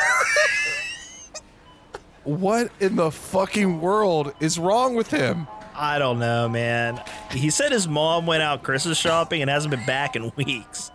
[2.25, 5.47] what in the fucking world is wrong with him?
[5.83, 7.03] I don't know, man.
[7.33, 10.93] He said his mom went out Christmas shopping and hasn't been back in weeks.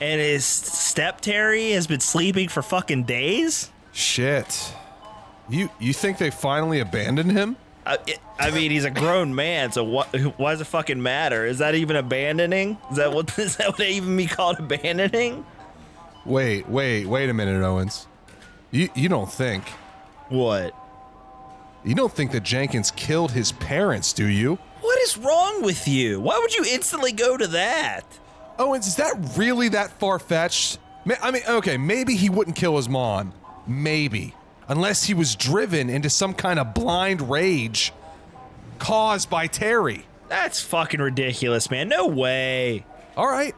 [0.00, 3.70] And his step Terry has been sleeping for fucking days?
[3.92, 4.72] Shit.
[5.50, 7.56] You you think they finally abandoned him?
[7.84, 7.98] I,
[8.38, 10.06] I mean, he's a grown man, so what?
[10.38, 11.44] Why does it fucking matter?
[11.44, 12.78] Is that even abandoning?
[12.90, 13.38] Is that what?
[13.38, 15.44] Is that what they even be called abandoning?
[16.24, 18.06] Wait, wait, wait a minute, Owens.
[18.70, 19.64] You you don't think
[20.30, 20.74] What?
[21.86, 24.58] You don't think that Jenkins killed his parents, do you?
[24.80, 26.20] What is wrong with you?
[26.20, 28.02] Why would you instantly go to that?
[28.58, 30.78] Oh, Owens, is that really that far fetched?
[31.22, 33.32] I mean, okay, maybe he wouldn't kill his mom.
[33.66, 34.34] Maybe.
[34.68, 37.92] Unless he was driven into some kind of blind rage
[38.78, 40.06] caused by Terry.
[40.28, 41.88] That's fucking ridiculous, man.
[41.88, 42.84] No way.
[43.16, 43.54] All right.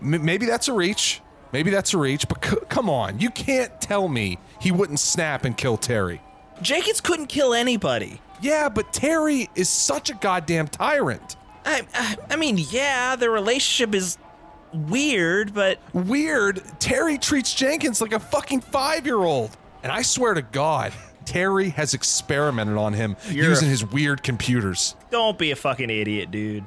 [0.00, 1.20] M- maybe that's a reach.
[1.52, 3.18] Maybe that's a reach, but c- come on.
[3.18, 6.20] You can't tell me he wouldn't snap and kill Terry.
[6.62, 8.20] Jenkins couldn't kill anybody.
[8.40, 11.36] Yeah, but Terry is such a goddamn tyrant.
[11.64, 14.18] I, I, I mean, yeah, the relationship is
[14.72, 16.62] weird, but Weird.
[16.78, 19.56] Terry treats Jenkins like a fucking five year old.
[19.82, 20.92] And I swear to God,
[21.24, 24.94] Terry has experimented on him You're a- using his weird computers.
[25.10, 26.64] don't be a fucking idiot, dude.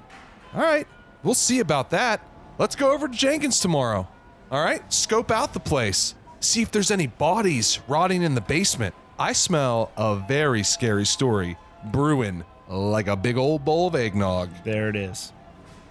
[0.53, 0.87] All right,
[1.23, 2.21] we'll see about that.
[2.57, 4.07] Let's go over to Jenkins tomorrow.
[4.51, 6.15] All right, scope out the place.
[6.39, 8.95] See if there's any bodies rotting in the basement.
[9.19, 14.49] I smell a very scary story brewing like a big old bowl of eggnog.
[14.63, 15.33] There it is.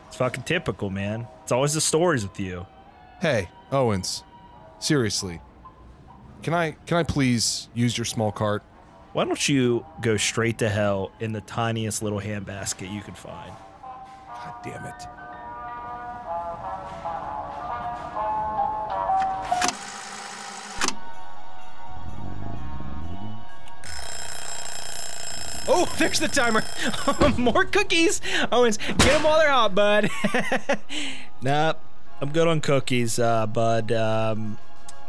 [0.06, 1.28] It's fucking typical, man.
[1.42, 2.66] It's always the stories with you.
[3.20, 4.24] Hey, Owens,
[4.78, 5.42] seriously.
[6.42, 8.62] Can I can I please use your small cart?
[9.12, 13.52] Why don't you go straight to hell in the tiniest little handbasket you can find?
[14.28, 15.27] God damn it.
[25.68, 26.64] Oh, there's the timer.
[27.38, 28.20] More cookies.
[28.50, 30.10] Owens, get them while they're hot, bud.
[31.40, 31.74] Nah,
[32.20, 33.92] I'm good on cookies, uh, bud.
[33.92, 34.58] Um,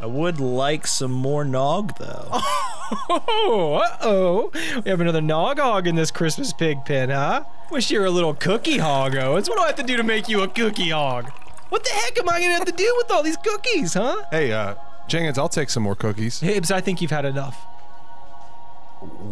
[0.00, 2.28] I would like some more nog, though.
[2.30, 4.50] oh, uh oh.
[4.84, 7.42] We have another nog hog in this Christmas pig pen, huh?
[7.70, 9.48] Wish you were a little cookie hog, Owens.
[9.48, 11.30] What do I have to do to make you a cookie hog?
[11.68, 14.22] What the heck am I gonna have to do with all these cookies, huh?
[14.30, 14.76] Hey, uh,
[15.08, 16.38] Jenkins, I'll take some more cookies.
[16.40, 17.56] Hibbs, I think you've had enough.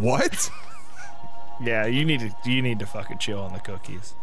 [0.00, 0.50] What?
[1.60, 4.14] Yeah, you need to you need to fucking chill on the cookies.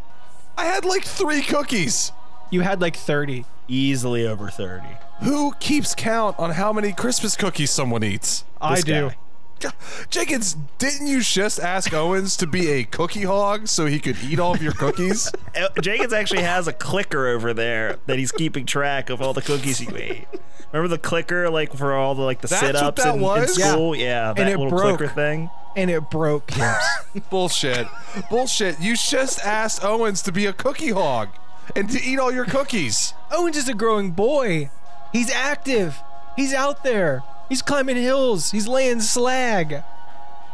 [0.58, 2.12] I had like three cookies.
[2.50, 3.46] You had like 30.
[3.68, 4.88] Easily over thirty.
[5.24, 8.44] Who keeps count on how many Christmas cookies someone eats?
[8.62, 9.10] I do.
[9.10, 9.18] guy.
[9.60, 9.74] God,
[10.10, 14.40] Jenkins, didn't you just ask Owens to be a cookie hog so he could eat
[14.40, 15.32] all of your cookies?
[15.82, 19.82] Jenkins actually has a clicker over there that he's keeping track of all the cookies
[19.82, 20.28] you ate.
[20.72, 23.96] Remember the clicker, like for all the like the That's sit-ups in, in school?
[23.96, 24.98] Yeah, that it little broke.
[25.00, 25.50] clicker thing.
[25.76, 26.86] And it broke, Hibbs.
[27.30, 27.88] Bullshit.
[28.30, 28.80] Bullshit.
[28.80, 31.30] You just asked Owens to be a cookie hog
[31.76, 33.14] and to eat all your cookies.
[33.32, 34.70] Owens is a growing boy.
[35.12, 35.98] He's active.
[36.36, 37.24] He's out there.
[37.50, 38.52] He's climbing hills.
[38.52, 39.84] He's laying slag.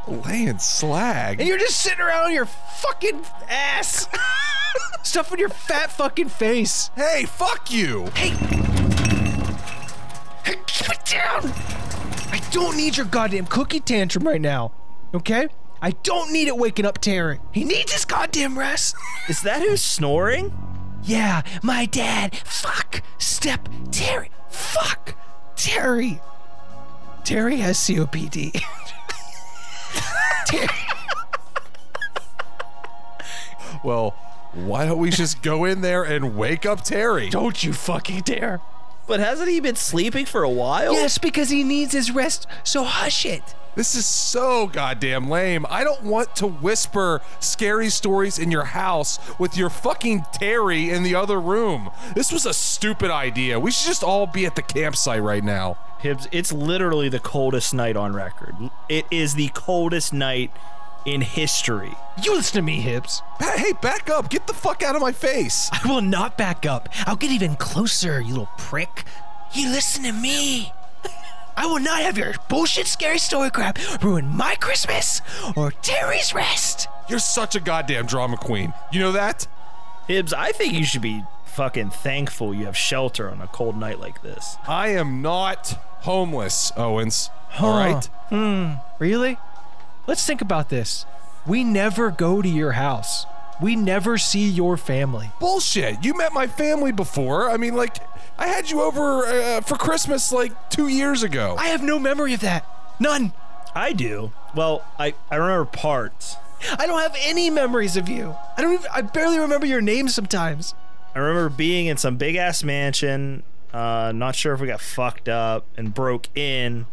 [0.08, 1.40] Laying slag.
[1.40, 4.08] And you're just sitting around on your fucking ass.
[5.04, 6.90] Stuffing your fat fucking face.
[6.96, 8.08] Hey, fuck you.
[8.16, 8.30] Hey!
[10.44, 11.52] Hey, keep it down!
[12.32, 14.72] I don't need your goddamn cookie tantrum right now.
[15.13, 15.47] Okay?
[15.82, 17.39] I don't need it waking up Terry.
[17.52, 18.95] He needs his goddamn rest.
[19.30, 20.56] Is that who's snoring?
[21.04, 22.38] Yeah, my dad.
[22.45, 23.02] Fuck.
[23.17, 24.30] Step Terry.
[24.50, 25.15] Fuck.
[25.56, 26.21] Terry.
[27.24, 28.62] Terry has COPD.
[30.45, 30.67] Terry.
[33.84, 34.12] Well,
[34.54, 37.30] why don't we just go in there and wake up Terry?
[37.30, 38.62] Don't you fucking dare.
[39.08, 40.94] But hasn't he been sleeping for a while?
[40.94, 43.56] Yes, because he needs his rest, so hush it.
[43.74, 45.66] This is so goddamn lame.
[45.70, 51.04] I don't want to whisper scary stories in your house with your fucking Terry in
[51.04, 51.90] the other room.
[52.14, 53.62] This was a stupid idea.
[53.62, 55.78] We should just all be at the campsite right now.
[56.00, 58.56] Hibbs, it's literally the coldest night on record.
[58.90, 60.52] It is the coldest night
[61.06, 61.94] in history.
[62.24, 63.22] You listen to me, Hibbs.
[63.40, 64.30] Hey, back up.
[64.30, 65.70] Get the fuck out of my face.
[65.72, 66.90] I will not back up.
[67.06, 69.04] I'll get even closer, you little prick.
[69.54, 70.72] You listen to me.
[71.58, 75.22] I will not have your bullshit scary story crap ruin my Christmas
[75.56, 76.88] or Terry's rest.
[77.10, 78.74] You're such a goddamn drama queen.
[78.92, 79.48] You know that?
[80.08, 84.00] Hibbs, I think you should be fucking thankful you have shelter on a cold night
[84.00, 84.56] like this.
[84.68, 87.30] I am not homeless, Owens.
[87.60, 88.06] All right?
[88.30, 88.74] Hmm.
[89.00, 89.38] Really?
[90.08, 91.06] Let's think about this.
[91.46, 93.26] We never go to your house.
[93.62, 95.32] We never see your family.
[95.40, 96.04] Bullshit.
[96.04, 97.50] You met my family before.
[97.50, 97.98] I mean, like,
[98.38, 101.56] I had you over uh, for Christmas like two years ago.
[101.60, 102.65] I have no memory of that.
[103.00, 103.34] None.
[103.75, 104.34] I do.
[104.56, 106.38] Well, I, I remember parts.
[106.78, 108.36] I don't have any memories of you.
[108.58, 110.73] I don't even, I barely remember your name sometimes.
[111.15, 113.44] I remember being in some big ass mansion.
[113.73, 116.88] Uh, not sure if we got fucked up and broke in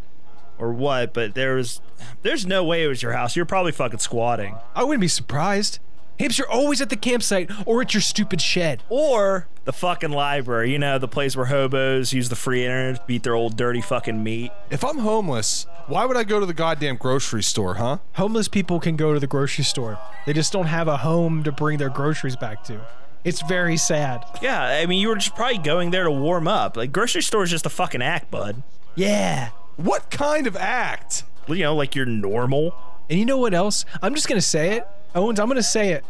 [0.59, 1.81] or what, but there was
[2.23, 3.37] there's no way it was your house.
[3.37, 4.57] You're probably fucking squatting.
[4.75, 5.79] I wouldn't be surprised.
[6.19, 8.83] Hibbs, you're always at the campsite or at your stupid shed.
[8.89, 13.07] Or the fucking library, you know, the place where hobos use the free internet to
[13.07, 14.51] beat their old dirty fucking meat.
[14.69, 17.99] If I'm homeless, why would I go to the goddamn grocery store, huh?
[18.15, 19.99] Homeless people can go to the grocery store.
[20.27, 22.81] They just don't have a home to bring their groceries back to.
[23.25, 24.25] It's very sad.
[24.43, 26.77] Yeah, I mean, you were just probably going there to warm up.
[26.77, 28.63] Like, grocery store is just a fucking act, bud.
[28.97, 29.51] Yeah.
[29.79, 31.23] What kind of act?
[31.47, 32.75] You know, like you're normal.
[33.09, 33.85] And you know what else?
[34.03, 34.87] I'm just gonna say it.
[35.15, 36.05] Owens, I'm gonna say it.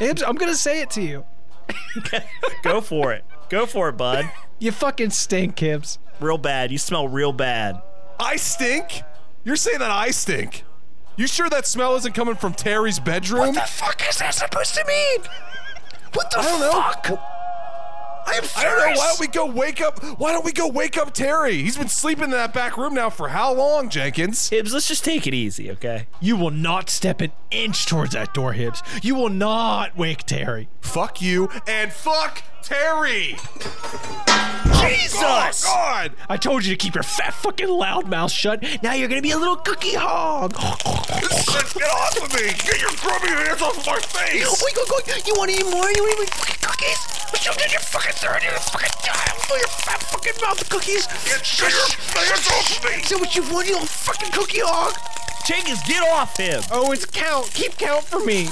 [0.26, 1.24] I'm gonna say it to you.
[2.62, 3.24] Go for it.
[3.50, 4.28] Go for it, bud.
[4.62, 5.98] You fucking stink, Hibbs.
[6.20, 6.70] Real bad.
[6.70, 7.80] You smell real bad.
[8.18, 9.02] I stink?
[9.42, 10.64] You're saying that I stink?
[11.16, 13.40] You sure that smell isn't coming from Terry's bedroom?
[13.40, 15.20] What the fuck is that supposed to mean?
[16.12, 17.20] What the I don't know.
[18.26, 18.34] Fuck?
[18.34, 18.98] I'm I don't know.
[18.98, 20.02] Why don't we go wake up?
[20.18, 21.62] Why don't we go wake up Terry?
[21.62, 24.48] He's been sleeping in that back room now for how long, Jenkins?
[24.48, 26.06] Hibbs, let's just take it easy, okay?
[26.20, 28.82] You will not step an inch towards that door, Hibbs.
[29.02, 30.68] You will not wake Terry.
[30.80, 33.36] Fuck you and fuck Terry.
[34.80, 35.20] Jesus!
[35.22, 36.12] Oh, God!
[36.28, 38.64] I told you to keep your fat fucking loud mouth shut.
[38.82, 40.52] Now you're gonna be a little cookie hog.
[40.52, 42.48] Get off of me!
[42.64, 44.62] Get your grubby hands off my face!
[44.64, 44.98] Wait, go, go.
[45.26, 45.90] You want to eat more?
[45.90, 47.40] You want to eat fucking cookies?
[47.40, 48.42] Shove it in your fucking throat.
[48.42, 49.30] You're fucking die.
[49.46, 51.06] Fill your fat fucking mouth cookies.
[51.26, 53.02] Get your hands off me!
[53.02, 54.94] Is that what you want, you little fucking cookie hog?
[55.46, 56.62] Jenkins, get off him!
[56.70, 57.50] Oh, it's count.
[57.54, 58.48] Keep count for me.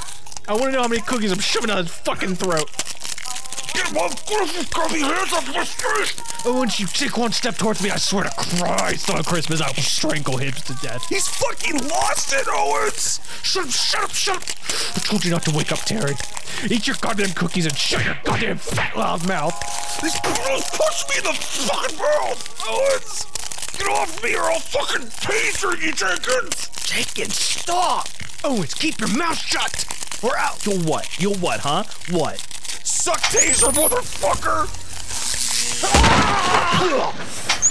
[0.47, 2.69] I want to know how many cookies I'm shoving down his fucking throat.
[3.79, 4.09] Get my
[4.71, 6.21] grubby hands off my face!
[6.45, 9.67] Oh, once you take one step towards me, I swear to Christ on Christmas, I
[9.67, 11.07] will strangle him to death.
[11.07, 13.21] He's fucking lost it, Owens!
[13.41, 14.43] Shut up, shut up, shut up!
[14.95, 16.13] I told you not to wake up, Terry.
[16.69, 19.55] Eat your goddamn cookies and shut your goddamn fat loud mouth.
[20.01, 22.65] These criminals punched me in the fucking mouth!
[22.67, 23.25] Owens!
[23.77, 26.69] Get off me or I'll fucking taser you, Jenkins!
[26.83, 28.09] Jenkins, stop!
[28.43, 29.85] Owens, keep your mouth shut!
[30.21, 30.65] Or out!
[30.65, 31.07] You'll what?
[31.17, 31.85] You'll what, huh?
[32.09, 32.45] What?
[32.89, 34.67] Suck taser, motherfucker!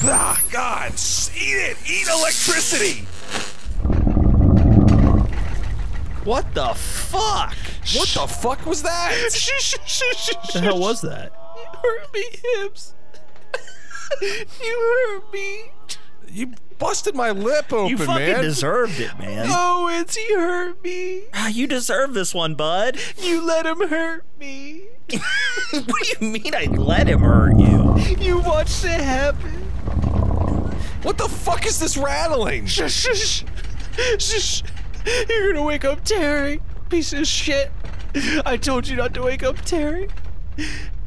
[0.05, 0.93] Ah, God,
[1.37, 1.77] eat it!
[1.85, 3.05] Eat electricity!
[6.25, 7.57] What the fuck?
[7.97, 9.11] What the fuck was that?
[9.21, 11.33] What the hell was that?
[11.57, 12.95] You hurt me, Hibbs.
[14.23, 15.73] you hurt me.
[16.29, 17.91] You busted my lip open, man.
[17.91, 18.43] You fucking man.
[18.43, 19.47] deserved it, man.
[19.49, 21.23] Oh, it's he hurt me.
[21.35, 22.99] Ah, you deserve this one, bud.
[23.19, 24.85] You let him hurt me.
[25.11, 27.97] what do you mean I let him hurt you?
[28.19, 29.51] You watched it happen.
[31.03, 32.67] what the fuck is this rattling?
[32.67, 33.45] Shush, shush,
[34.19, 34.63] shush.
[35.29, 36.61] You're gonna wake up Terry,
[36.91, 37.73] piece of shit.
[38.45, 40.09] I told you not to wake up Terry.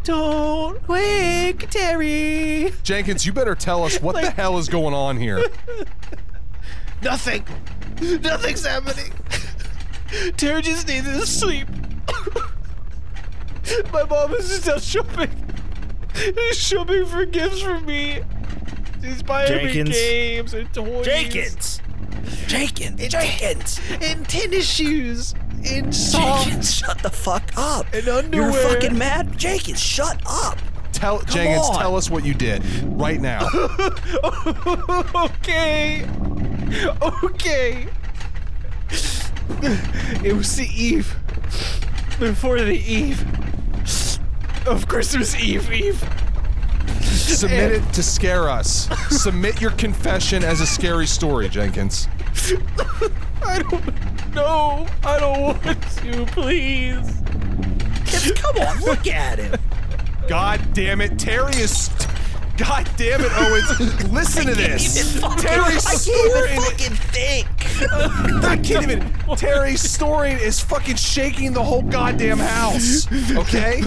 [0.04, 2.74] Don't wake Terry.
[2.84, 5.46] Jenkins, you better tell us what the hell is going on here.
[7.04, 7.46] Nothing.
[8.02, 9.14] Nothing's happening.
[10.38, 11.68] Terry just needs to sleep.
[13.94, 15.30] My mom is still shopping.
[16.16, 18.22] She's shopping for gifts for me.
[19.02, 19.90] She's buying me Jenkins.
[19.96, 21.06] games and toys.
[21.06, 21.82] Jenkins!
[22.48, 23.08] Jenkins!
[23.08, 23.80] Jenkins!
[24.02, 25.34] And tennis shoes.
[25.66, 26.44] And socks.
[26.46, 27.86] Jenkins, shut the fuck up.
[27.94, 29.38] And You're fucking mad.
[29.38, 30.58] Jenkins, shut up.
[30.92, 31.80] Tell Jenkins, on.
[31.80, 33.48] tell us what you did right now.
[35.16, 36.08] okay.
[37.14, 37.88] Okay.
[40.24, 41.16] It was the eve.
[42.20, 43.26] Before the eve.
[44.68, 46.04] Of Christmas Eve Eve.
[47.02, 48.88] Submit it to scare us.
[49.10, 52.08] Submit your confession as a scary story, Jenkins.
[53.44, 54.88] I don't know.
[55.04, 57.22] I don't want to, please.
[58.36, 59.60] Come on, look at him.
[60.28, 61.90] God damn it, Terry is.
[62.58, 64.12] God damn it, Owens.
[64.12, 65.20] Listen to this.
[65.42, 66.30] Terry's I story.
[66.30, 67.48] can't even fucking think.
[68.46, 69.14] I can't even.
[69.36, 73.08] Terry's story is fucking shaking the whole goddamn house.
[73.32, 73.82] Okay?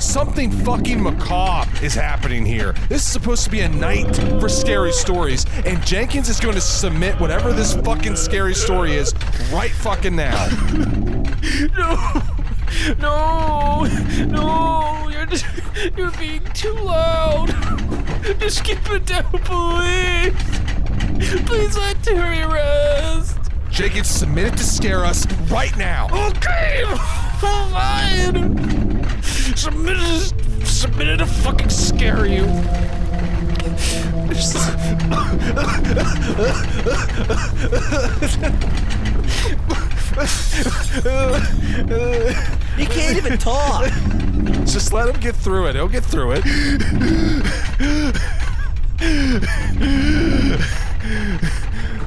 [0.00, 2.72] Something fucking macabre is happening here.
[2.88, 6.60] This is supposed to be a night for scary stories, and Jenkins is going to
[6.60, 9.14] submit whatever this fucking scary story is
[9.52, 10.48] right fucking now.
[11.76, 12.22] No.
[12.98, 13.84] No.
[14.26, 15.08] No.
[15.08, 15.44] You're just,
[15.96, 17.48] you're being too loud.
[18.38, 20.34] Just keep it down, please.
[21.46, 23.38] Please let Terry rest.
[23.70, 26.06] Jenkins, submit it to scare us right now.
[26.28, 26.84] Okay,
[27.40, 29.04] fine.
[29.56, 32.44] Submit it, submit it to fucking scare you.
[42.78, 43.90] You can't even talk.
[44.64, 45.74] Just let him get through it.
[45.74, 46.44] He'll get through it.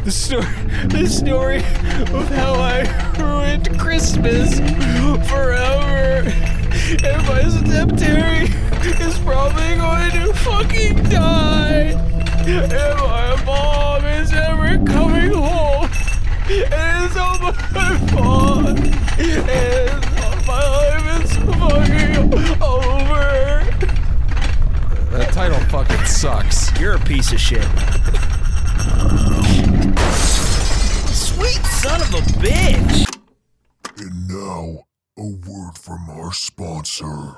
[0.03, 0.45] The story,
[0.89, 2.83] the story of how I
[3.17, 4.59] ruined Christmas
[5.29, 6.29] forever.
[7.05, 8.49] And my step Terry
[8.99, 11.93] is probably going to fucking die.
[12.45, 15.89] And my mom is never coming home.
[16.49, 17.53] And it's all my
[18.11, 18.77] fault.
[19.17, 20.05] And
[20.45, 23.63] my life is fucking over.
[25.11, 26.77] That title fucking sucks.
[26.77, 27.65] You're a piece of shit.
[31.43, 33.19] Sweet son of a bitch.
[33.97, 34.85] And now,
[35.17, 37.35] a word from our sponsor.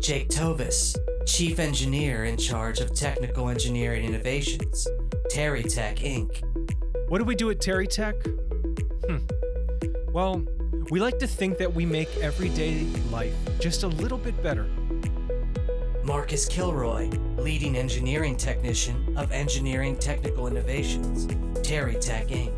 [0.00, 4.88] Jake Tovis, Chief Engineer in charge of Technical Engineering Innovations,
[5.28, 6.42] Terry Tech Inc.
[7.10, 8.14] What do we do at Terry Tech?
[9.06, 9.18] Hmm.
[10.10, 10.42] Well,
[10.88, 14.66] we like to think that we make everyday life just a little bit better.
[16.04, 21.26] Marcus Kilroy, Leading Engineering Technician of Engineering Technical Innovations,
[21.66, 22.52] Terry Tech Inc.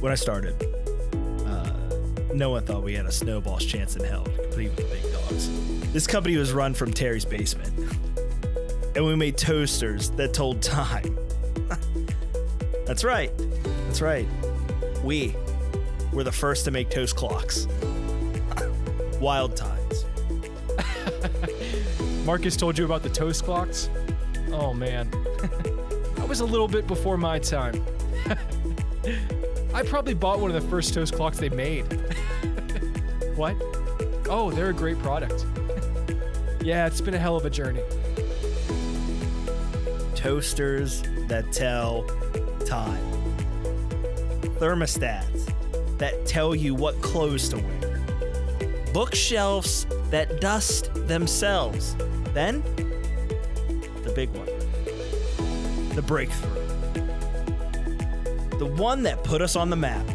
[0.00, 0.54] When I started,
[1.44, 1.72] uh,
[2.32, 5.12] no one thought we had a snowball's chance in hell to compete with the big
[5.12, 5.92] dogs.
[5.92, 7.76] This company was run from Terry's basement,
[8.94, 11.18] and we made toasters that told time.
[12.86, 13.32] That's right.
[13.86, 14.28] That's right.
[15.02, 15.34] We
[16.12, 17.66] were the first to make toast clocks.
[19.20, 20.04] Wild times.
[22.24, 23.90] Marcus told you about the toast clocks?
[24.52, 25.10] Oh man.
[26.16, 27.84] that was a little bit before my time.
[29.74, 31.82] I probably bought one of the first toast clocks they made.
[33.34, 33.56] what?
[34.28, 35.46] Oh, they're a great product.
[36.62, 37.82] yeah, it's been a hell of a journey.
[40.14, 42.04] Toasters that tell
[42.64, 43.02] time.
[44.60, 45.52] Thermostats
[45.98, 48.04] that tell you what clothes to wear.
[48.92, 51.96] Bookshelves that dust themselves.
[52.34, 52.62] Then,
[54.04, 54.46] the big one.
[55.94, 56.62] The breakthrough.
[58.58, 60.06] The one that put us on the map.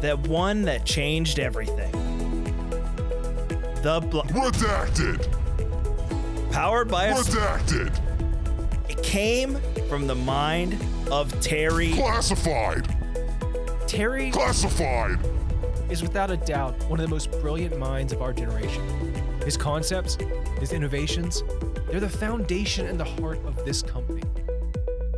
[0.00, 1.90] That one that changed everything.
[3.82, 5.28] The bl- Redacted!
[6.52, 7.98] powered by a Redacted!
[8.88, 10.76] It came from the mind
[11.10, 11.92] of Terry.
[11.92, 12.94] Classified!
[13.86, 15.18] Terry Classified!
[15.90, 18.82] is without a doubt one of the most brilliant minds of our generation.
[19.44, 20.16] His concepts,
[20.62, 21.42] his innovations,
[21.88, 24.22] they're the foundation and the heart of this company.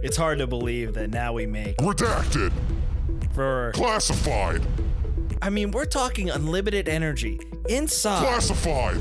[0.03, 2.51] It's hard to believe that now we make Redacted!
[3.35, 3.71] for.
[3.75, 4.63] Classified!
[5.43, 7.39] I mean, we're talking unlimited energy
[7.69, 8.97] inside Classified!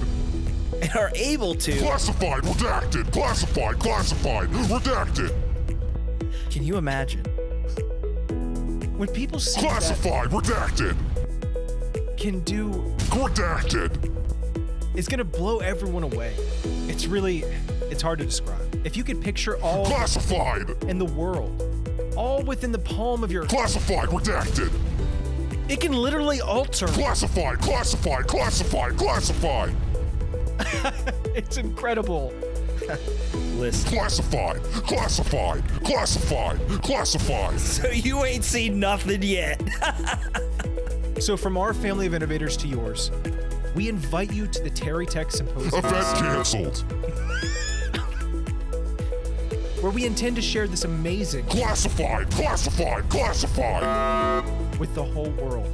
[0.82, 1.78] and are able to.
[1.80, 2.44] Classified!
[2.44, 3.14] Redacted!
[3.14, 3.80] Classified!
[3.80, 4.50] Classified!
[4.50, 5.34] Redacted!
[6.52, 7.24] Can you imagine?
[8.98, 10.30] When people see that Classified!
[10.30, 10.98] Redacted!
[12.18, 12.70] can do
[13.12, 14.13] Redacted!
[14.96, 16.34] It's gonna blow everyone away.
[16.88, 17.44] It's really,
[17.90, 18.60] it's hard to describe.
[18.86, 20.70] If you could picture all Classified!
[20.84, 21.62] in the world,
[22.16, 24.10] all within the palm of your, Classified!
[24.10, 24.72] Redacted!
[25.70, 26.88] it can literally alter.
[26.88, 27.60] Classified!
[27.60, 28.28] Classified!
[28.28, 28.98] Classified!
[28.98, 29.76] Classified!
[31.36, 32.32] It's incredible.
[33.56, 33.90] Listen.
[33.90, 34.62] Classified!
[34.64, 35.64] Classified!
[35.84, 36.60] Classified!
[36.84, 37.60] Classified!
[37.60, 39.60] So you ain't seen nothing yet.
[41.20, 43.10] So from our family of innovators to yours,
[43.76, 46.84] we invite you to the Terry Tech Symposium, Event canceled!
[49.82, 52.32] where we intend to share this amazing Classified!
[52.32, 53.10] Classified!
[53.10, 54.80] Classified!
[54.80, 55.68] with the whole world.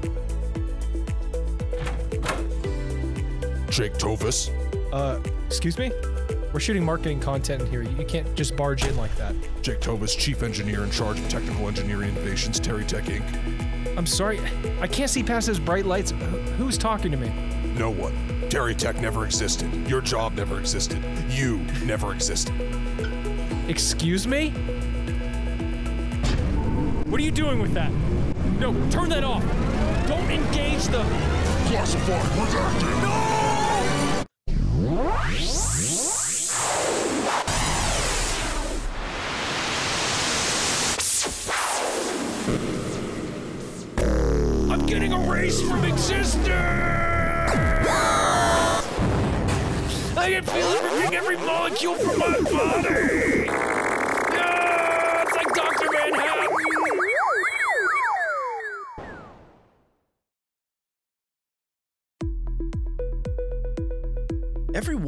[3.70, 4.50] Jake Tovis.
[4.92, 5.92] Uh, excuse me?
[6.52, 7.84] We're shooting marketing content in here.
[7.84, 9.36] You can't just barge in like that.
[9.62, 13.96] Jake Tovis, Chief Engineer in charge of Technical Engineering Innovations, Terry Tech Inc.
[13.96, 14.40] I'm sorry,
[14.82, 16.12] I can't see past those bright lights.
[16.58, 17.32] Who's talking to me?
[17.80, 18.14] No one.
[18.50, 19.74] Terry Tech never existed.
[19.88, 21.02] Your job never existed.
[21.30, 22.54] You never existed.
[23.70, 24.50] Excuse me?
[27.08, 27.94] What are you doing with that?
[28.60, 29.44] No, turn that off.
[30.10, 31.04] Don't engage the.
[31.70, 32.22] Classified!
[32.22, 33.39] Redacted!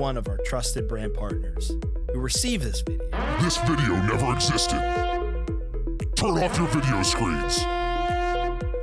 [0.01, 1.73] One of our trusted brand partners
[2.11, 3.07] who receive this video
[3.39, 4.79] This video never existed.
[6.15, 7.59] Turn off your video screens.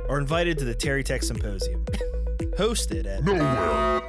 [0.07, 1.83] are invited to the Terry Tech Symposium,
[2.57, 3.99] hosted at Nowhere.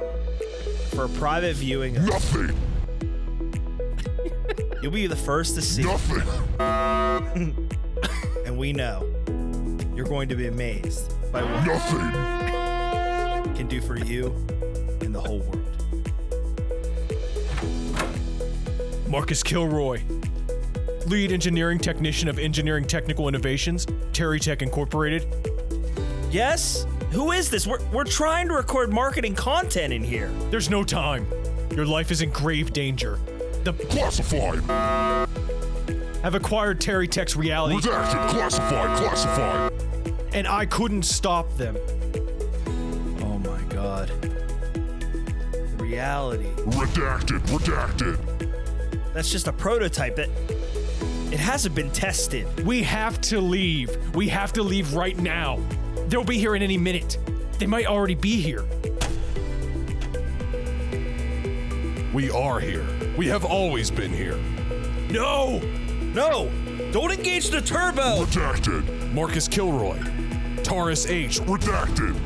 [0.91, 2.57] for a private viewing of Nothing.
[4.81, 5.83] You'll be the first to see.
[5.83, 6.23] Nothing.
[8.45, 9.05] And we know
[9.95, 13.53] you're going to be amazed by what Nothing.
[13.55, 14.27] can do for you
[15.01, 15.60] and the whole world.
[19.11, 20.01] Marcus Kilroy,
[21.07, 25.27] lead engineering technician of Engineering Technical Innovations, Terry Tech Incorporated.
[26.31, 26.85] Yes?
[27.11, 27.67] Who is this?
[27.67, 30.29] We're, we're trying to record marketing content in here.
[30.49, 31.27] There's no time.
[31.75, 33.19] Your life is in grave danger.
[33.65, 34.61] The Classified.
[36.23, 38.29] have acquired Terry Tech's reality, Redacted.
[38.29, 38.97] Classified.
[38.97, 39.73] Classified.
[40.33, 41.75] and I couldn't stop them.
[43.19, 44.09] Oh my god.
[45.81, 46.47] Reality.
[46.59, 47.41] Redacted.
[47.47, 48.30] Redacted.
[49.13, 50.29] That's just a prototype that
[51.31, 52.65] it hasn't been tested.
[52.65, 54.15] We have to leave.
[54.15, 55.59] We have to leave right now.
[56.07, 57.17] They'll be here in any minute.
[57.59, 58.65] They might already be here.
[62.13, 62.85] We are here.
[63.17, 64.37] We have always been here.
[65.09, 65.59] No!
[66.13, 66.51] No!
[66.91, 68.25] Don't engage the turbo!
[68.25, 69.13] Redacted.
[69.13, 69.99] Marcus Kilroy,
[70.63, 72.17] Taurus H, Redacted.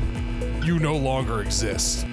[0.64, 2.06] you no longer exist.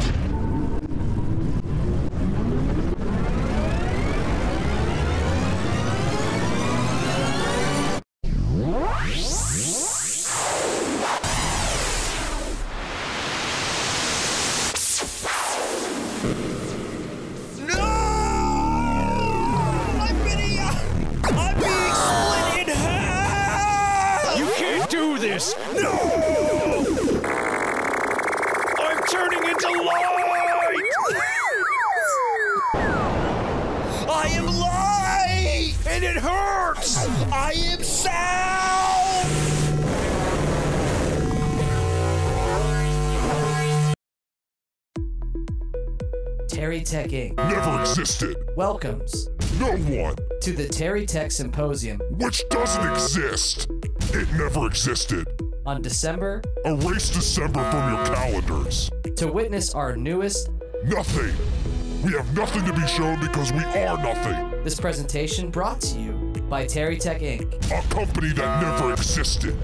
[48.04, 48.36] Existed.
[48.58, 49.30] welcomes
[49.62, 50.16] No one.
[50.42, 53.70] to the Terry Tech Symposium Which doesn't exist.
[54.14, 55.26] It never existed.
[55.66, 58.92] on December Erase December from your calendars.
[59.16, 60.50] to witness our newest.
[60.84, 61.34] Nothing.
[62.04, 64.62] We have nothing to be shown because we are nothing.
[64.66, 66.12] This presentation brought to you
[66.50, 67.54] by Terry Tech Inc.
[67.72, 69.56] A company that never existed.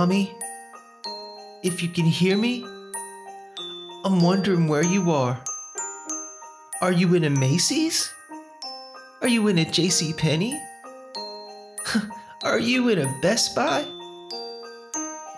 [0.00, 0.34] Mommy,
[1.62, 2.64] if you can hear me,
[4.02, 5.38] I'm wondering where you are.
[6.80, 8.10] Are you in a Macy's?
[9.20, 10.14] Are you in a J.C.
[10.14, 10.58] Penney?
[12.44, 13.84] Are you in a Best Buy?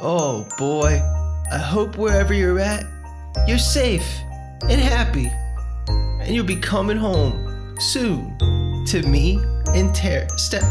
[0.01, 1.03] Oh boy,
[1.51, 2.85] I hope wherever you're at,
[3.49, 4.07] you're safe
[4.71, 5.29] and happy,
[5.89, 8.39] and you'll be coming home soon
[8.87, 9.41] to me
[9.75, 10.63] and Ter step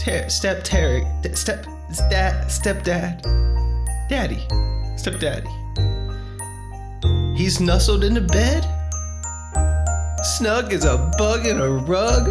[0.00, 1.04] Ter step Terry
[1.34, 1.64] step
[2.10, 3.22] dad stepdad
[4.08, 4.46] daddy
[4.96, 5.48] stepdaddy.
[7.36, 8.62] He's nuzzled in the bed,
[10.24, 12.28] snug as a bug in a rug,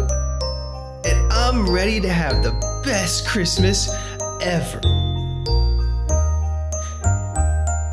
[1.04, 2.52] and I'm ready to have the
[2.84, 3.90] best Christmas
[4.40, 4.80] ever.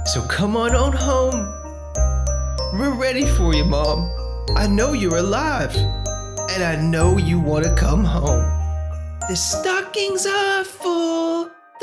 [0.06, 1.48] So come on on home.
[2.80, 4.10] We're ready for you, Mom.
[4.56, 8.44] I know you're alive, and I know you want to come home.
[9.30, 11.01] The stockings are full,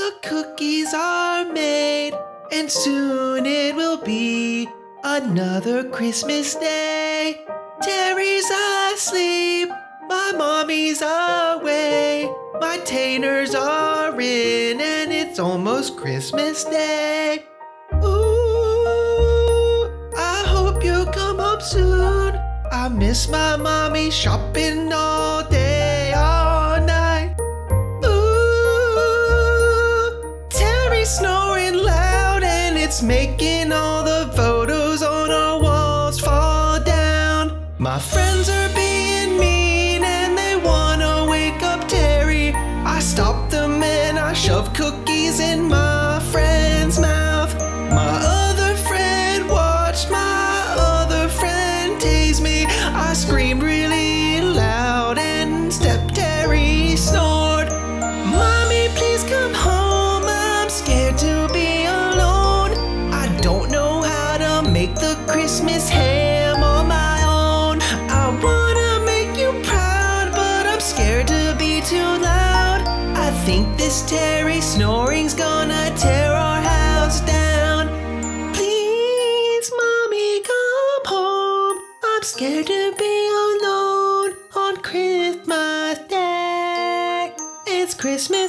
[0.09, 2.15] the cookies are made,
[2.53, 4.67] and soon it will be
[5.05, 7.45] another Christmas day.
[7.83, 8.51] Terry's
[8.93, 9.69] asleep,
[10.09, 12.31] my mommy's away,
[12.61, 17.45] my tainers are in, and it's almost Christmas Day.
[18.03, 22.35] Ooh, I hope you come home soon.
[22.73, 25.58] I miss my mommy shopping all day,
[33.03, 33.68] making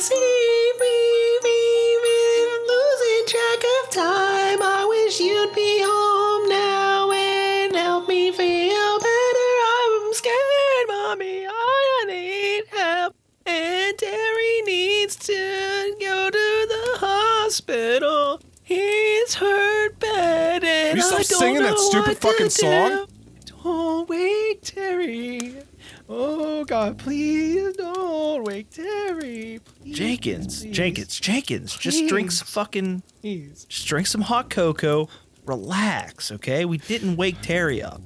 [0.10, 0.98] see me,
[1.46, 1.60] me,
[2.06, 2.20] me.
[2.50, 4.62] i losing track of time.
[4.64, 9.52] I wish you'd be home now and help me feel better.
[9.76, 11.46] I'm scared, mommy.
[11.46, 13.16] I need help.
[13.46, 18.42] And Terry needs to go to the hospital.
[18.64, 23.06] He's hurt bad and you stop I don't singing know that stupid fucking song?
[23.46, 23.54] Do.
[23.64, 25.69] Don't wait, Terry.
[26.12, 29.60] Oh God, please don't wake Terry.
[29.64, 33.66] Please, Jenkins, please, Jenkins, Jenkins, just drink some fucking, Please.
[33.66, 35.08] just drink some hot cocoa.
[35.46, 36.66] Relax, okay?
[36.66, 38.02] We didn't wake Terry up.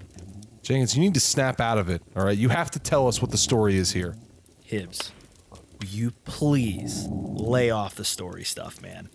[0.64, 2.02] Jenkins, you need to snap out of it.
[2.16, 4.16] All right, you have to tell us what the story is here.
[4.64, 5.12] Hibbs,
[5.52, 9.10] will you please lay off the story stuff, man?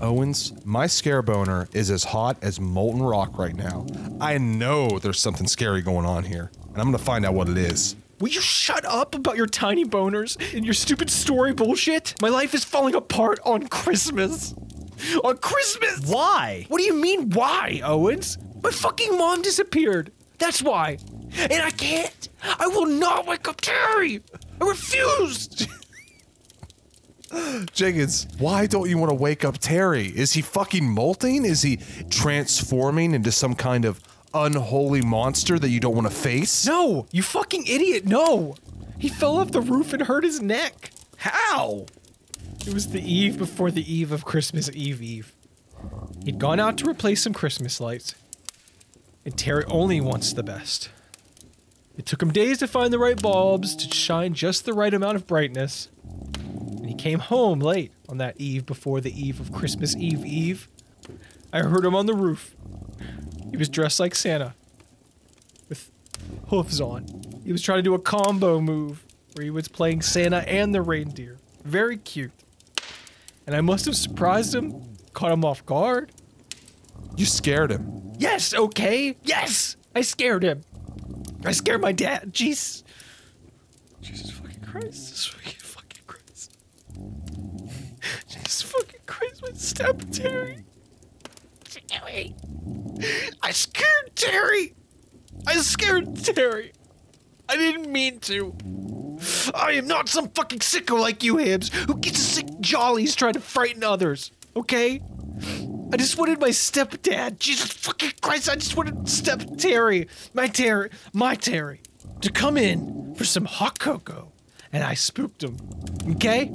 [0.00, 3.86] Owens, my scare boner is as hot as molten rock right now.
[4.20, 7.58] I know there's something scary going on here, and I'm gonna find out what it
[7.58, 7.96] is.
[8.20, 12.14] Will you shut up about your tiny boners and your stupid story bullshit?
[12.20, 14.54] My life is falling apart on Christmas.
[15.24, 16.06] On Christmas!
[16.06, 16.66] Why?
[16.68, 18.36] What do you mean, why, Owens?
[18.62, 20.12] My fucking mom disappeared.
[20.38, 20.98] That's why.
[21.38, 22.28] And I can't.
[22.42, 24.20] I will not wake up Terry.
[24.60, 25.48] I refuse.
[27.72, 30.06] Jenkins, why don't you want to wake up Terry?
[30.06, 31.44] Is he fucking molting?
[31.44, 31.78] Is he
[32.10, 34.00] transforming into some kind of
[34.34, 36.66] unholy monster that you don't want to face?
[36.66, 38.04] No, you fucking idiot.
[38.04, 38.54] No.
[38.98, 40.90] He fell off the roof and hurt his neck.
[41.16, 41.86] How?
[42.66, 45.32] It was the eve before the eve of Christmas Eve Eve.
[46.24, 48.14] He'd gone out to replace some Christmas lights.
[49.24, 50.90] And Terry only wants the best.
[51.96, 55.16] It took him days to find the right bulbs to shine just the right amount
[55.16, 55.88] of brightness.
[56.44, 60.68] And he came home late on that eve before the eve of Christmas Eve Eve.
[61.52, 62.54] I heard him on the roof.
[63.50, 64.54] He was dressed like Santa
[65.68, 65.90] with
[66.48, 67.06] hooves on.
[67.44, 70.82] He was trying to do a combo move where he was playing Santa and the
[70.82, 71.38] reindeer.
[71.64, 72.32] Very cute.
[73.46, 76.12] And I must have surprised him, caught him off guard.
[77.16, 78.12] You scared him.
[78.18, 79.16] Yes, okay.
[79.24, 80.62] Yes, I scared him.
[81.44, 82.32] I scared my dad.
[82.32, 82.82] Jeez.
[84.00, 85.08] Jesus fucking Christ.
[85.08, 86.56] Jesus fucking fucking Christ.
[88.28, 89.42] Jesus fucking Christ.
[89.42, 90.64] My step Terry.
[93.42, 94.74] I scared Terry.
[95.46, 96.72] I scared Terry.
[97.48, 98.54] I didn't mean to.
[99.54, 103.34] I am not some fucking sicko like you, Hibbs, who gets a sick jollies trying
[103.34, 104.30] to frighten others.
[104.56, 105.00] Okay?
[105.92, 107.38] I just wanted my stepdad.
[107.38, 108.48] Jesus fucking Christ!
[108.48, 111.80] I just wanted step Terry, my Terry, my Terry,
[112.20, 114.32] to come in for some hot cocoa,
[114.72, 115.56] and I spooked him.
[116.12, 116.46] Okay?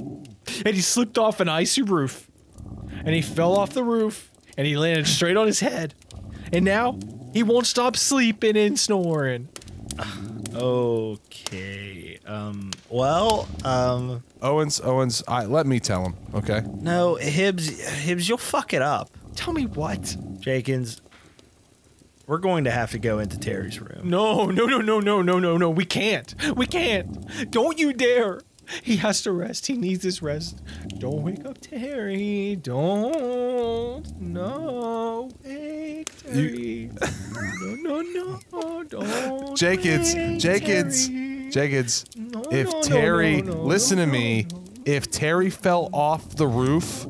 [0.64, 2.30] And he slipped off an icy roof,
[3.04, 5.94] and he fell off the roof, and he landed straight on his head,
[6.52, 6.98] and now
[7.32, 9.48] he won't stop sleeping and snoring.
[10.54, 12.18] Okay.
[12.26, 12.70] Um.
[12.88, 13.48] Well.
[13.64, 14.22] Um.
[14.42, 16.62] Owens, Owens, I let me tell him, okay?
[16.80, 17.80] No, Hibbs.
[17.80, 19.10] Hibbs, you'll fuck it up.
[19.34, 20.16] Tell me what?
[20.40, 21.00] Jenkins.
[22.26, 24.10] We're going to have to go into Terry's room.
[24.10, 25.70] No, no, no, no, no, no, no, no.
[25.70, 26.34] We can't.
[26.56, 27.50] We can't.
[27.52, 28.40] Don't you dare.
[28.82, 29.66] He has to rest.
[29.66, 30.60] He needs his rest.
[30.98, 32.56] Don't wake up Terry.
[32.56, 34.20] Don't.
[34.20, 35.30] No.
[35.44, 36.90] Wake Terry.
[37.82, 38.84] no, no, no.
[38.84, 39.56] Don't.
[39.56, 41.50] Jenkins, wake Jenkins, Terry.
[41.50, 42.04] Jenkins.
[42.16, 44.46] No, if no, no, Terry, no, no, listen to no, me,
[44.84, 47.06] if Terry fell off the roof,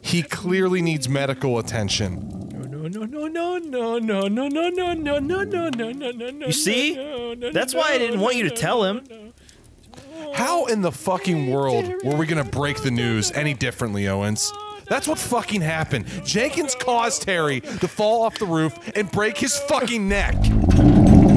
[0.00, 2.28] he clearly needs medical attention.
[2.52, 6.10] No, no, no, no, no, no, no, no, no, no, no, no, no, no, no,
[6.10, 6.30] no.
[6.30, 6.46] No.
[6.46, 6.94] You see?
[6.94, 9.32] no, no, That's no, why I didn't no, want you to no, tell no, him.
[10.38, 10.44] No.
[10.44, 14.52] How in the fucking world were we gonna break the news any differently, Owens?
[14.88, 16.06] That's what fucking happened.
[16.24, 20.34] Jenkins caused Terry to fall off the roof and break his fucking neck.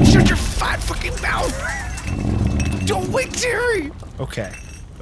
[0.06, 2.86] Shut your fat fucking mouth!
[2.86, 3.90] Don't wake Terry!
[4.20, 4.52] Okay.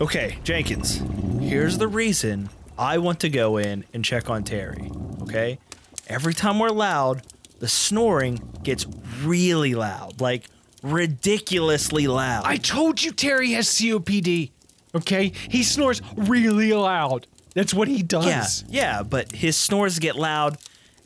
[0.00, 1.02] Okay, Jenkins.
[1.40, 4.90] Here's the reason I want to go in and check on Terry.
[5.22, 5.58] Okay?
[6.06, 7.22] Every time we're loud,
[7.58, 8.86] the snoring gets
[9.22, 10.20] really loud.
[10.20, 10.44] Like
[10.82, 12.44] ridiculously loud.
[12.44, 14.52] I told you Terry has COPD.
[14.94, 15.32] Okay?
[15.48, 17.26] He snores really loud.
[17.54, 18.64] That's what he does.
[18.68, 20.58] yeah, yeah, but his snores get loud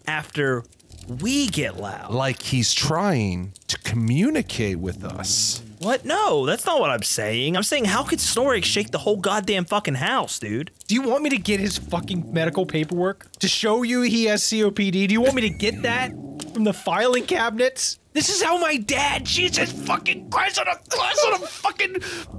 [0.07, 0.65] after
[1.09, 2.13] we get loud.
[2.13, 5.63] Like he's trying to communicate with us.
[5.79, 6.05] What?
[6.05, 7.57] No, that's not what I'm saying.
[7.57, 10.71] I'm saying how could snoring shake the whole goddamn fucking house, dude?
[10.87, 14.43] Do you want me to get his fucking medical paperwork to show you he has
[14.45, 15.09] COPD?
[15.09, 16.11] Do you want me to get that
[16.53, 17.99] from the filing cabinets?
[18.13, 21.95] This is how my dad, Jesus fucking Christ on a on a fucking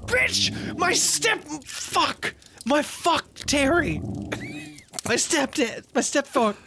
[0.05, 0.77] bitch!
[0.77, 2.35] My step fuck!
[2.65, 3.99] My fuck Terry.
[5.05, 6.57] My stepdad, my stepfather,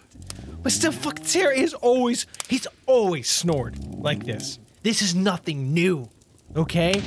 [0.62, 4.58] my step fuck Terry is always he's always snored like this.
[4.82, 6.08] This is nothing new.
[6.56, 7.00] Okay?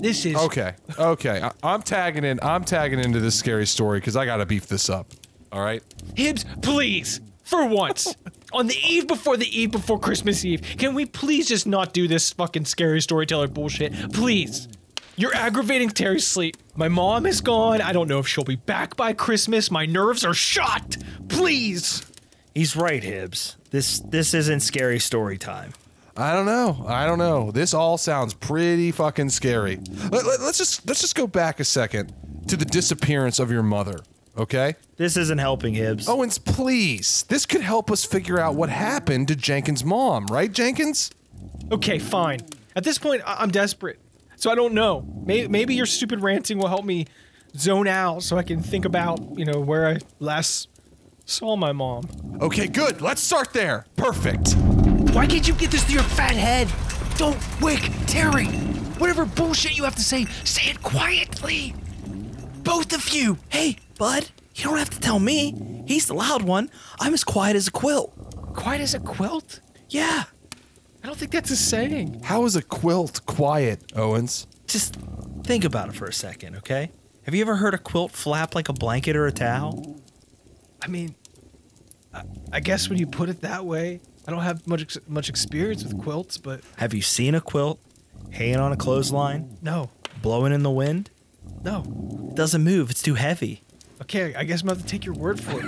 [0.00, 1.42] This is Okay, okay.
[1.42, 2.40] I- I'm tagging in.
[2.42, 5.12] I'm tagging into this scary story because I gotta beef this up.
[5.50, 5.82] All right.
[6.16, 8.14] Hibbs, please, for once,
[8.52, 12.08] on the eve before the eve before Christmas Eve, can we please just not do
[12.08, 14.12] this fucking scary storyteller bullshit?
[14.12, 14.68] Please.
[15.16, 16.56] You're aggravating Terry's sleep.
[16.74, 17.82] My mom is gone.
[17.82, 19.70] I don't know if she'll be back by Christmas.
[19.70, 20.96] My nerves are shot.
[21.28, 22.02] Please.
[22.54, 23.56] He's right, Hibbs.
[23.70, 25.72] This this isn't scary story time.
[26.16, 26.84] I don't know.
[26.86, 27.50] I don't know.
[27.50, 29.80] This all sounds pretty fucking scary.
[30.10, 32.12] Let, let, us just let's just go back a second
[32.48, 34.00] to the disappearance of your mother.
[34.36, 36.08] Okay, This isn't helping Hibbs.
[36.08, 37.24] Owens, please.
[37.28, 41.10] This could help us figure out what happened to Jenkins' mom, right, Jenkins?
[41.70, 42.40] Okay, fine.
[42.74, 43.98] At this point, I- I'm desperate.
[44.36, 45.04] So I don't know.
[45.26, 47.06] Maybe, maybe your stupid ranting will help me
[47.58, 50.68] zone out so I can think about, you know, where I last
[51.26, 52.08] saw my mom.
[52.40, 53.02] Okay, good.
[53.02, 53.84] Let's start there.
[53.96, 54.54] Perfect.
[55.14, 56.68] Why can't you get this to your fat head?
[57.18, 58.46] Don't wake Terry.
[58.98, 61.74] Whatever bullshit you have to say, say it quietly.
[62.62, 63.38] Both of you.
[63.48, 65.84] Hey, bud, you don't have to tell me.
[65.86, 66.70] He's the loud one.
[67.00, 68.12] I'm as quiet as a quilt.
[68.54, 69.60] Quiet as a quilt?
[69.88, 70.24] Yeah,
[71.02, 72.22] I don't think that's a saying.
[72.22, 74.46] How is a quilt quiet, Owens?
[74.66, 74.96] Just
[75.44, 76.90] think about it for a second, okay?
[77.24, 79.96] Have you ever heard a quilt flap like a blanket or a towel?
[80.80, 81.14] I mean,
[82.14, 85.28] I, I guess when you put it that way, I don't have much ex- much
[85.28, 87.80] experience with quilts, but Have you seen a quilt
[88.30, 89.90] hanging on a clothesline, no,
[90.20, 91.10] blowing in the wind?
[91.64, 91.84] No.
[92.30, 92.90] It doesn't move.
[92.90, 93.62] It's too heavy.
[94.02, 95.62] Okay, I guess I'm gonna have to take your word for it.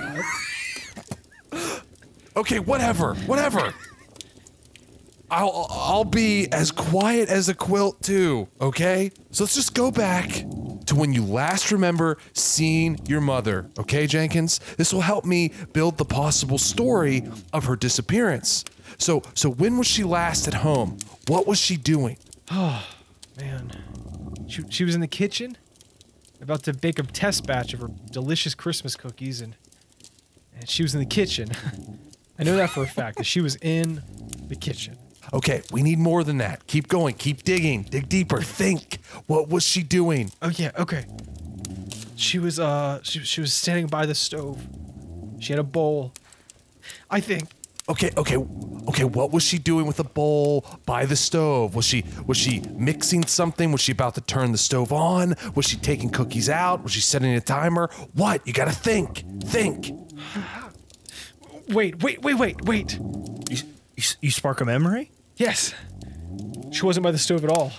[1.51, 1.81] bud.
[2.37, 3.73] Okay, whatever, whatever.
[5.31, 8.49] I'll I'll be as quiet as a quilt too.
[8.59, 10.29] Okay, so let's just go back
[10.85, 13.69] to when you last remember seeing your mother.
[13.79, 17.23] Okay, Jenkins, this will help me build the possible story
[17.53, 18.65] of her disappearance.
[18.97, 20.97] So so when was she last at home?
[21.27, 22.17] What was she doing?
[22.51, 22.85] Oh
[23.37, 23.71] man,
[24.47, 25.57] she, she was in the kitchen,
[26.45, 29.55] about to bake a test batch of her delicious Christmas cookies, and
[30.57, 31.49] and she was in the kitchen.
[32.39, 34.01] I know that for a fact that she was in
[34.47, 34.97] the kitchen.
[35.33, 36.67] Okay, we need more than that.
[36.67, 37.15] Keep going.
[37.15, 37.83] Keep digging.
[37.83, 38.41] Dig deeper.
[38.41, 38.99] Think.
[39.25, 40.31] What was she doing?
[40.41, 41.05] Oh yeah, okay.
[42.15, 44.63] She was uh she she was standing by the stove.
[45.39, 46.13] She had a bowl.
[47.09, 47.49] I think
[47.87, 48.37] Okay, okay,
[48.87, 49.03] okay.
[49.03, 51.75] What was she doing with the bowl by the stove?
[51.75, 53.71] Was she was she mixing something?
[53.71, 55.35] Was she about to turn the stove on?
[55.53, 56.81] Was she taking cookies out?
[56.81, 57.91] Was she setting a timer?
[58.13, 58.45] What?
[58.47, 59.23] You gotta think.
[59.43, 59.91] Think.
[61.69, 62.99] wait, wait, wait, wait, wait.
[63.51, 63.57] You,
[63.95, 65.11] you, you spark a memory?
[65.37, 65.75] Yes.
[66.71, 67.71] She wasn't by the stove at all.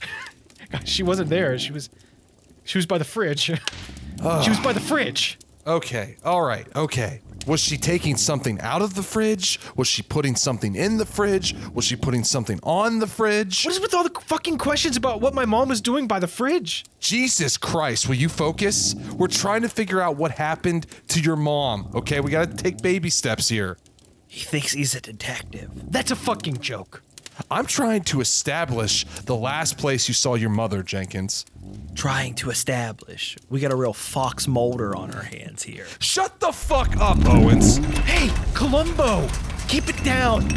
[0.70, 1.58] God, she wasn't there.
[1.58, 1.90] She was
[2.64, 3.40] she was by the fridge.
[3.42, 5.38] she was by the fridge.
[5.66, 6.16] Okay.
[6.24, 6.66] All right.
[6.74, 7.20] Okay.
[7.46, 9.60] Was she taking something out of the fridge?
[9.76, 11.54] Was she putting something in the fridge?
[11.74, 13.64] Was she putting something on the fridge?
[13.64, 16.26] What is with all the fucking questions about what my mom was doing by the
[16.26, 16.84] fridge?
[17.00, 18.94] Jesus Christ, will you focus?
[19.16, 21.90] We're trying to figure out what happened to your mom.
[21.94, 23.76] Okay, we gotta take baby steps here.
[24.26, 25.70] He thinks he's a detective.
[25.92, 27.03] That's a fucking joke.
[27.50, 31.44] I'm trying to establish the last place you saw your mother, Jenkins.
[31.94, 33.36] Trying to establish.
[33.48, 35.86] We got a real Fox Mulder on our hands here.
[36.00, 37.78] Shut the fuck up, Owens.
[38.04, 39.28] Hey, Columbo,
[39.68, 40.48] keep it down.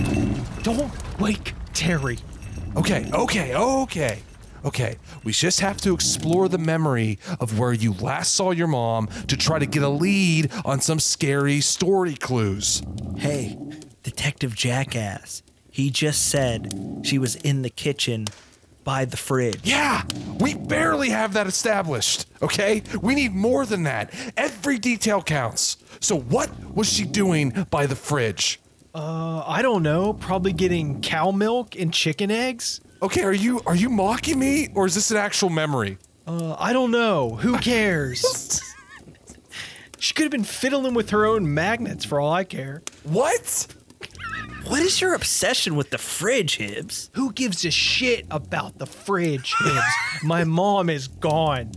[0.63, 2.19] Don't wake Terry.
[2.75, 4.19] Okay, okay, okay.
[4.65, 9.07] Okay, we just have to explore the memory of where you last saw your mom
[9.27, 12.81] to try to get a lead on some scary story clues.
[13.15, 13.57] Hey,
[14.03, 15.43] Detective Jackass.
[15.77, 16.73] He just said
[17.03, 18.25] she was in the kitchen
[18.83, 19.59] by the fridge.
[19.63, 20.01] Yeah,
[20.39, 22.81] we barely have that established, okay?
[22.99, 24.11] We need more than that.
[24.35, 25.77] Every detail counts.
[25.99, 28.59] So, what was she doing by the fridge?
[28.95, 30.13] Uh, I don't know.
[30.13, 32.81] Probably getting cow milk and chicken eggs.
[33.03, 35.99] Okay, are you are you mocking me or is this an actual memory?
[36.25, 37.35] Uh, I don't know.
[37.35, 38.59] Who cares?
[39.99, 42.81] she could have been fiddling with her own magnets for all I care.
[43.03, 43.67] What?
[44.67, 47.09] What is your obsession with the fridge, Hibbs?
[47.13, 49.81] Who gives a shit about the fridge, Hibbs?
[50.23, 51.71] My mom is gone.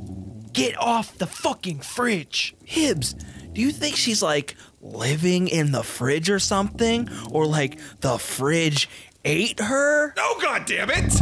[0.52, 2.56] Get off the fucking fridge.
[2.64, 3.14] Hibbs,
[3.52, 7.08] do you think she's like living in the fridge or something?
[7.30, 8.88] Or like the fridge
[9.24, 10.12] ate her?
[10.16, 11.12] No, god damn it!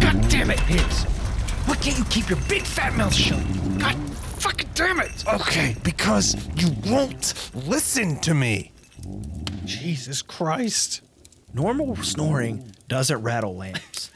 [0.00, 1.04] God damn it, Hibbs.
[1.68, 3.38] Why can't you keep your big fat mouth shut?
[3.78, 3.94] God
[4.40, 5.24] fucking damn it.
[5.32, 8.72] Okay, because you won't listen to me.
[9.68, 11.02] Jesus Christ.
[11.52, 14.10] Normal snoring doesn't rattle lamps.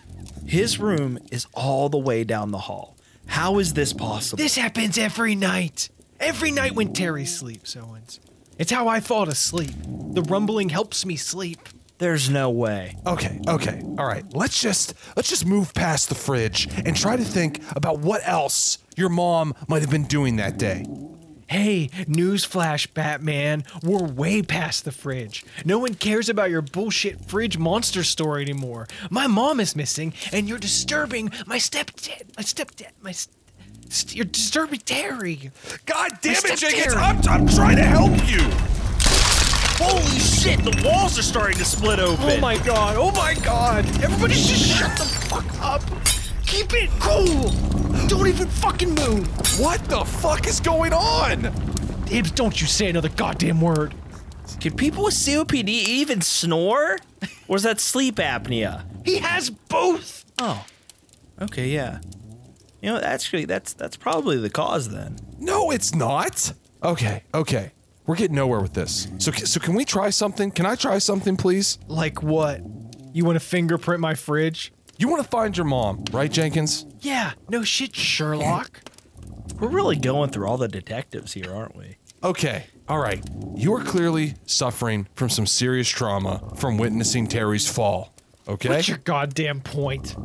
[0.46, 2.96] His room is all the way down the hall.
[3.26, 4.42] How is this possible?
[4.42, 5.90] This happens every night.
[6.18, 8.18] Every night when Terry sleeps, Owens.
[8.58, 9.72] It's how I fall asleep.
[10.12, 11.68] The rumbling helps me sleep.
[11.98, 12.96] There's no way.
[13.06, 14.24] Okay, okay, all right.
[14.34, 18.78] Let's just let's just move past the fridge and try to think about what else
[18.96, 20.84] your mom might have been doing that day.
[21.52, 23.64] Hey, newsflash, Batman.
[23.82, 25.44] We're way past the fridge.
[25.66, 28.88] No one cares about your bullshit fridge monster story anymore.
[29.10, 32.34] My mom is missing, and you're disturbing my stepdad.
[32.38, 32.92] My stepdad.
[33.02, 33.12] My.
[33.12, 33.36] St-
[33.90, 35.50] st- you're disturbing Terry.
[35.84, 36.94] God damn My it, Jenkins!
[36.94, 38.40] I'm, I'm trying to help you.
[39.76, 42.30] Holy shit, the walls are starting to split open.
[42.30, 42.96] Oh my god.
[42.96, 43.84] Oh my god.
[44.02, 45.82] Everybody just shut the fuck up.
[46.62, 47.48] Keep it cool.
[48.06, 49.26] Don't even fucking move.
[49.58, 51.52] What the fuck is going on?
[52.06, 53.96] Hibbs, don't you say another goddamn word.
[54.60, 56.98] Can people with COPD even snore?
[57.48, 58.84] Or is that sleep apnea?
[59.04, 60.24] He has both.
[60.38, 60.64] Oh.
[61.40, 61.98] Okay, yeah.
[62.80, 65.18] You know, actually that's that's probably the cause then.
[65.40, 66.52] No, it's not.
[66.84, 67.72] Okay, okay.
[68.06, 69.08] We're getting nowhere with this.
[69.18, 70.52] So, so can we try something?
[70.52, 71.80] Can I try something, please?
[71.88, 72.60] Like what?
[73.12, 74.72] You want to fingerprint my fridge?
[74.98, 76.86] You want to find your mom, right, Jenkins?
[77.00, 78.80] Yeah, no shit, Sherlock.
[79.58, 81.96] We're really going through all the detectives here, aren't we?
[82.22, 83.24] Okay, all right.
[83.56, 88.12] You are clearly suffering from some serious trauma from witnessing Terry's fall.
[88.46, 88.68] Okay?
[88.68, 90.16] What's your goddamn point?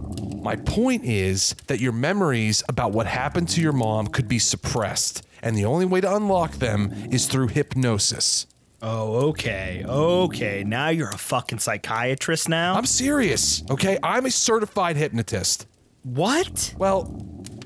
[0.41, 5.26] My point is that your memories about what happened to your mom could be suppressed,
[5.41, 8.47] and the only way to unlock them is through hypnosis.
[8.82, 9.84] Oh, okay.
[9.88, 10.63] Okay.
[10.63, 12.75] Now you're a fucking psychiatrist now?
[12.75, 13.97] I'm serious, okay?
[14.03, 15.65] I'm a certified hypnotist.
[16.03, 16.73] what?
[16.78, 17.11] Well,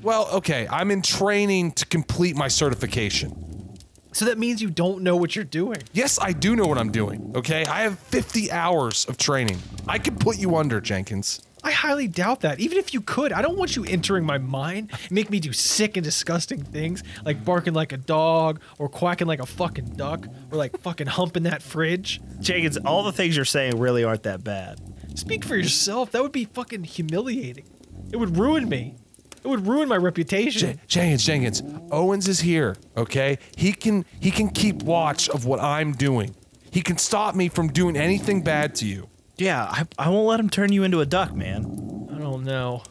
[0.02, 0.66] well, okay.
[0.70, 3.78] I'm in training to complete my certification.
[4.12, 5.78] So that means you don't know what you're doing.
[5.92, 7.64] Yes, I do know what I'm doing, okay?
[7.66, 9.58] I have 50 hours of training.
[9.88, 11.40] I can put you under, Jenkins.
[11.64, 12.58] I highly doubt that.
[12.60, 15.96] Even if you could, I don't want you entering my mind, make me do sick
[15.96, 20.58] and disgusting things like barking like a dog or quacking like a fucking duck or
[20.58, 22.20] like fucking humping that fridge.
[22.40, 24.80] Jenkins, all the things you're saying really aren't that bad.
[25.14, 26.10] Speak for yourself.
[26.12, 27.64] That would be fucking humiliating.
[28.12, 28.96] It would ruin me.
[29.44, 30.78] It would ruin my reputation.
[30.78, 33.38] J- Jenkins, Jenkins, Owens is here, okay?
[33.56, 36.34] He can he can keep watch of what I'm doing.
[36.70, 39.08] He can stop me from doing anything bad to you.
[39.36, 42.08] Yeah, I, I won't let him turn you into a duck, man.
[42.14, 42.82] I don't know.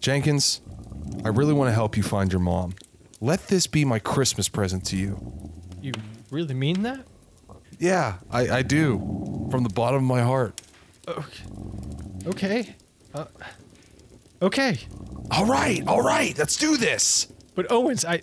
[0.00, 0.60] Jenkins,
[1.24, 2.74] I really want to help you find your mom.
[3.20, 5.52] Let this be my Christmas present to you.
[5.80, 5.92] You
[6.30, 7.00] really mean that?
[7.78, 9.48] Yeah, I, I do.
[9.50, 10.60] From the bottom of my heart.
[12.26, 12.74] Okay.
[13.14, 13.26] Uh,
[14.40, 14.78] okay.
[15.30, 17.28] All right, all right, let's do this.
[17.54, 18.22] But Owens, I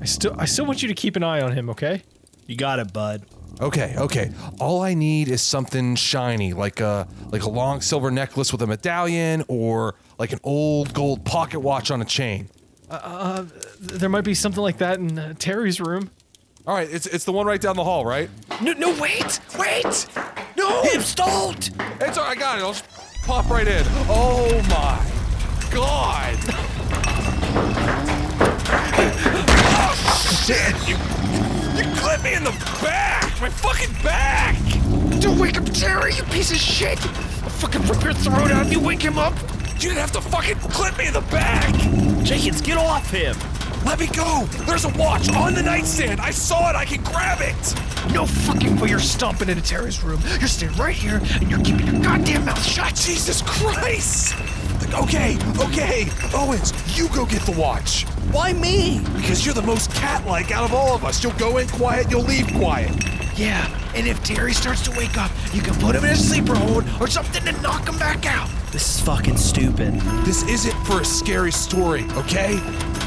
[0.00, 2.02] I still I still want you to keep an eye on him, okay?
[2.46, 3.24] You got it, bud.
[3.60, 4.30] Okay, okay.
[4.58, 8.66] All I need is something shiny, like a like a long silver necklace with a
[8.66, 12.48] medallion, or like an old gold pocket watch on a chain.
[12.90, 13.44] Th-
[13.80, 16.10] There might be something like that in uh, Terry's room.
[16.66, 18.30] All right, it's it's the one right down the hall, right?
[18.62, 20.06] No, no, wait, wait.
[20.56, 21.70] No, Hibbs, don't!
[22.00, 22.36] it's all right.
[22.36, 22.62] I got it.
[22.62, 22.84] I'll just
[23.24, 23.84] pop right in.
[24.08, 24.98] Oh my
[25.70, 26.36] god!
[29.82, 30.88] oh shit!
[30.88, 30.96] You
[31.80, 32.50] you clipped me in the
[32.82, 34.56] back, my fucking back.
[35.20, 37.00] Don't wake up Terry, you piece of shit!
[37.42, 39.34] I'll fucking rip your throat out if you wake him up!
[39.74, 41.74] You didn't have to fucking clip me in the back.
[42.22, 43.34] Jenkins, get off him!
[43.84, 44.44] Let me go!
[44.66, 46.20] There's a watch on the nightstand!
[46.20, 46.76] I saw it!
[46.76, 48.12] I can grab it!
[48.12, 50.20] No fucking way you're stomping into Terry's room.
[50.38, 52.94] You're staying right here and you're keeping your goddamn mouth shut.
[52.94, 54.34] Jesus Christ!
[54.94, 58.04] Okay, okay, Owens, you go get the watch.
[58.32, 59.00] Why me?
[59.16, 61.22] Because you're the most cat-like out of all of us.
[61.22, 62.90] You'll go in quiet, you'll leave quiet.
[63.38, 66.54] Yeah, and if Terry starts to wake up, you can put him in a sleeper
[66.54, 68.50] hold or something to knock him back out.
[68.72, 69.94] This is fucking stupid.
[70.24, 72.58] This isn't for a scary story, okay?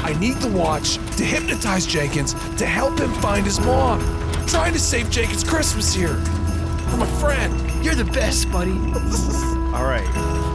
[0.02, 4.00] I need the watch to hypnotize Jenkins to help him find his mom.
[4.34, 6.16] I'm trying to save Jenkins' Christmas here.
[6.90, 7.84] From a friend.
[7.84, 8.70] You're the best, buddy.
[9.74, 10.53] All right.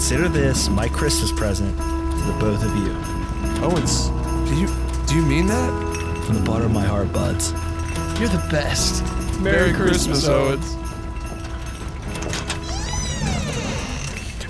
[0.00, 2.90] Consider this my Christmas present to the both of you.
[3.62, 4.08] Oh, Owens,
[4.48, 4.66] do you
[5.06, 6.24] do you mean that?
[6.24, 7.52] From the bottom of my heart, buds.
[8.18, 9.04] You're the best.
[9.40, 10.74] Merry Christmas, Owens.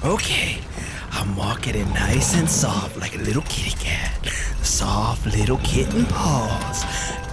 [0.05, 0.61] Okay,
[1.11, 4.33] I'm walking it nice and soft like a little kitty cat.
[4.63, 6.85] Soft little kitten paws.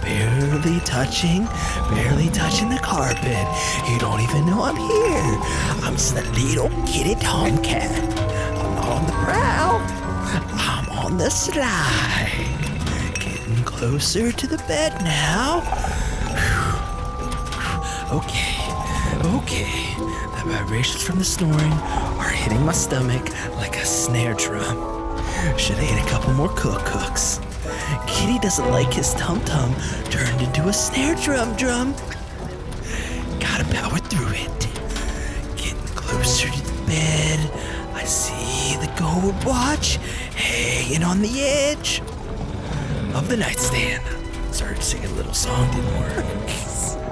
[0.02, 1.44] Barely touching,
[1.90, 3.46] barely touching the carpet.
[3.88, 5.38] You don't even know I'm here.
[5.84, 8.02] I'm just a little kitty tomcat.
[8.58, 9.80] I'm not on the prowl.
[10.58, 12.32] I'm on the slide.
[13.14, 15.60] Getting closer to the bed now.
[18.10, 18.56] Okay,
[19.36, 19.94] okay.
[19.96, 21.72] The vibrations from the snoring
[22.18, 24.97] are hitting my stomach like a snare drum.
[25.56, 27.40] Should've ate a couple more cook cooks.
[28.06, 29.74] Kitty doesn't like his tum tum
[30.10, 31.94] turned into a snare drum drum.
[33.38, 34.68] Gotta power through it.
[35.56, 37.50] Getting closer to the bed,
[37.94, 39.96] I see the gold watch
[40.34, 42.00] hanging on the edge
[43.14, 44.02] of the nightstand.
[44.52, 46.24] Started singing a little song, didn't work.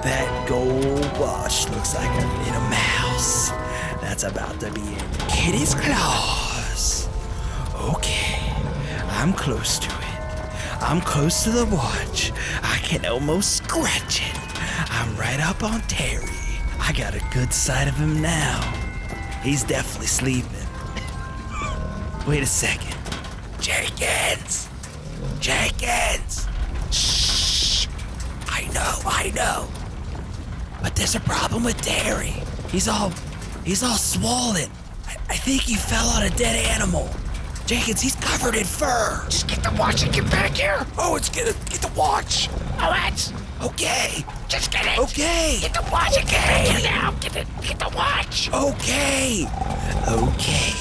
[0.03, 3.49] That gold watch looks like a little mouse
[3.99, 6.46] that's about to be in Kitty's claws.
[7.87, 8.37] Okay,
[9.11, 10.81] I'm close to it.
[10.81, 12.33] I'm close to the watch.
[12.61, 14.37] I can almost scratch it.
[14.91, 16.27] I'm right up on Terry.
[16.79, 18.59] I got a good sight of him now.
[19.41, 20.67] He's definitely sleeping.
[22.27, 22.97] Wait a second.
[23.61, 24.67] Jenkins!
[25.39, 26.45] Jenkins!
[26.91, 27.87] Shh!
[28.49, 29.67] I know, I know.
[30.81, 32.35] But there's a problem with Terry.
[32.69, 33.13] He's all
[33.63, 34.69] he's all swollen.
[35.05, 37.09] I, I think he fell on a dead animal.
[37.67, 39.25] Jenkins, he's covered in fur.
[39.25, 40.85] Just get the watch and get back here.
[40.97, 42.47] Oh, it's get get the watch.
[42.79, 44.23] Oh, that's okay.
[44.47, 44.97] Just get it.
[44.97, 45.57] Okay.
[45.59, 46.65] Get the watch again.
[46.65, 47.11] Get it now.
[47.19, 47.47] Get it.
[47.61, 48.49] Get the watch.
[48.53, 49.45] Okay.
[50.07, 50.71] Okay.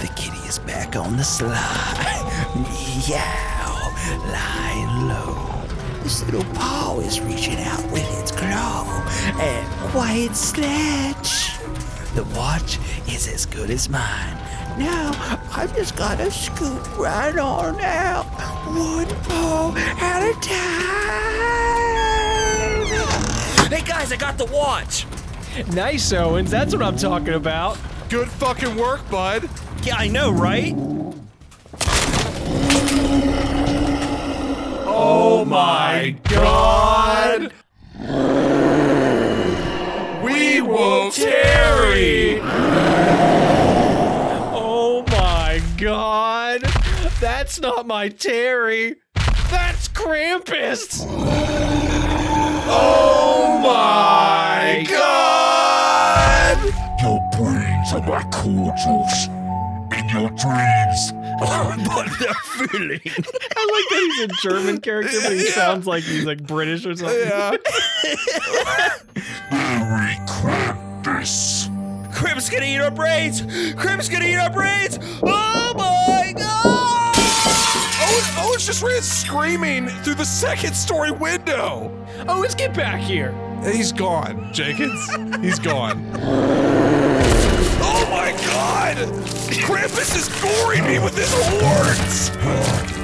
[0.00, 1.52] The kitty is back on the slide.
[2.56, 3.92] Meow.
[4.32, 5.62] Lying low.
[6.02, 8.86] This little paw is reaching out with its claw
[9.38, 11.58] and quiet snatch.
[12.14, 12.78] The watch
[13.08, 14.41] is as good as mine.
[14.78, 15.12] Now
[15.54, 18.24] I've just gotta scoop right on out,
[18.66, 20.72] one paw at a time.
[23.70, 25.06] Hey guys, I got the watch.
[25.74, 26.50] Nice, Owens.
[26.50, 27.78] That's what I'm talking about.
[28.08, 29.48] Good fucking work, bud.
[29.82, 30.74] Yeah, I know, right?
[34.86, 37.52] Oh my god!
[40.22, 42.40] We woke Terry!
[45.82, 46.60] My god.
[47.20, 48.94] That's not my Terry.
[49.50, 51.04] That's Krampus.
[52.68, 56.58] Oh my god!
[57.02, 59.26] Your brains are my cordials.
[59.98, 61.12] In your dreams.
[61.40, 63.00] but they're feeling.
[63.56, 66.94] I like that he's a German character, but he sounds like he's like British or
[66.94, 67.18] something.
[67.18, 67.50] Yeah.
[69.50, 71.68] Merry Krampus.
[72.12, 73.42] Crimp's gonna eat our brains!
[73.74, 74.98] Crimp's gonna eat our brains!
[75.22, 76.52] Oh my god!
[76.64, 81.90] Oh, oh, Owen, Owen just ran screaming through the second story window.
[82.28, 83.34] Oh, let's get back here.
[83.64, 85.08] He's gone, Jenkins.
[85.40, 86.10] He's gone.
[87.84, 88.96] Oh my god!
[89.62, 92.30] Krampus is goring me with his horns!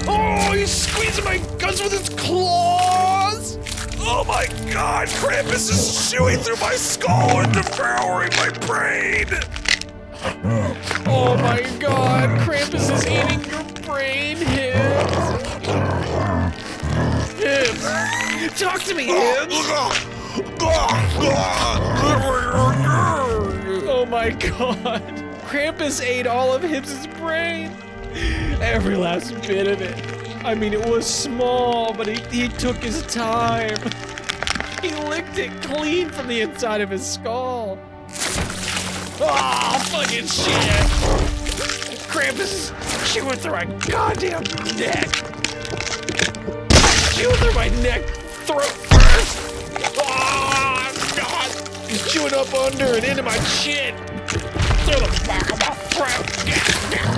[0.09, 3.18] Oh, he's squeezing my guts with his claws!
[4.11, 5.07] Oh my god!
[5.09, 9.27] Krampus is chewing through my skull and devouring my brain!
[11.07, 15.15] Oh my god, Krampus is eating your brain, Hibbs.
[17.35, 19.55] Hibbs, talk to me, Hibbs.
[23.91, 25.03] Oh my god.
[25.49, 27.77] Krampus ate all of Hibbs's brain.
[28.63, 30.18] Every last bit of it.
[30.45, 33.77] I mean, it was small, but he, he took his time.
[34.81, 37.79] He licked it clean from the inside of his skull.
[39.21, 40.87] Oh, fucking shit!
[42.09, 44.45] Krampus is chewing through my goddamn
[44.79, 45.11] neck.
[47.15, 48.05] Chewing through my neck,
[48.47, 49.39] throat first.
[49.99, 51.91] Oh, God!
[51.91, 53.97] He's chewing up under and into my chin.
[54.87, 57.18] Through the back of my throat.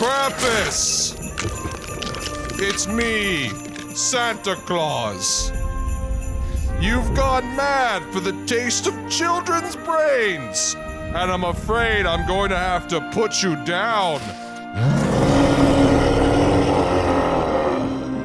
[0.00, 1.14] Krampus!
[2.58, 3.50] It's me,
[3.94, 5.52] Santa Claus.
[6.80, 12.56] You've gone mad for the taste of children's brains, and I'm afraid I'm going to
[12.56, 14.22] have to put you down.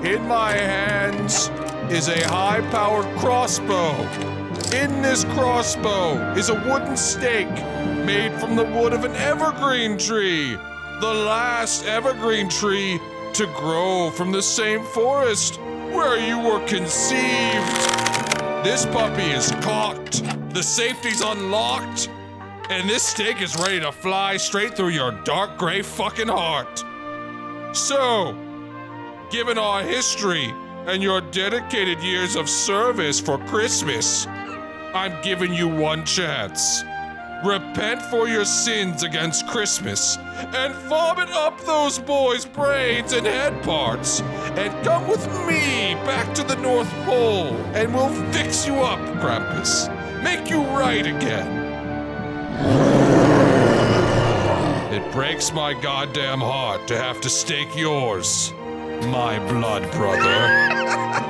[0.06, 1.50] In my hands
[1.92, 3.92] is a high powered crossbow.
[4.74, 7.52] In this crossbow is a wooden stake
[8.06, 10.58] made from the wood of an evergreen tree,
[11.02, 13.00] the last evergreen tree
[13.34, 15.60] to grow from the same forest
[15.92, 17.76] where you were conceived.
[18.64, 20.24] This puppy is cocked,
[20.54, 22.10] the safety's unlocked,
[22.70, 26.84] and this stake is ready to fly straight through your dark gray fucking heart.
[27.76, 28.34] So,
[29.30, 30.54] given our history
[30.88, 36.84] and your dedicated years of service for Christmas, I'm giving you one chance.
[37.44, 44.22] Repent for your sins against Christmas and vomit up those boys' brains and head parts
[44.22, 49.92] and come with me back to the North Pole, and we'll fix you up, Krampus.
[50.24, 51.64] Make you right again.
[54.92, 58.54] It breaks my goddamn heart to have to stake yours,
[59.04, 61.22] my blood brother.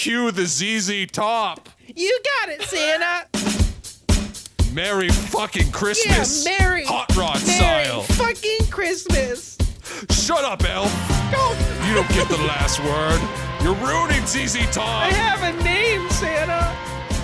[0.00, 1.68] Cue the ZZ Top.
[1.94, 3.28] You got it, Santa.
[4.72, 6.42] Merry fucking Christmas.
[6.42, 6.86] Yeah, Merry.
[6.86, 8.02] Hot rod Merry style.
[8.04, 9.58] fucking Christmas.
[10.08, 10.90] Shut up, Elf.
[11.86, 13.20] You don't get the last word.
[13.62, 14.88] You're ruining ZZ Top.
[14.88, 16.74] I have a name, Santa.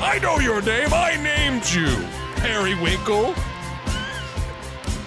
[0.05, 0.93] I know your name.
[0.93, 2.07] I named you.
[2.43, 3.35] Periwinkle.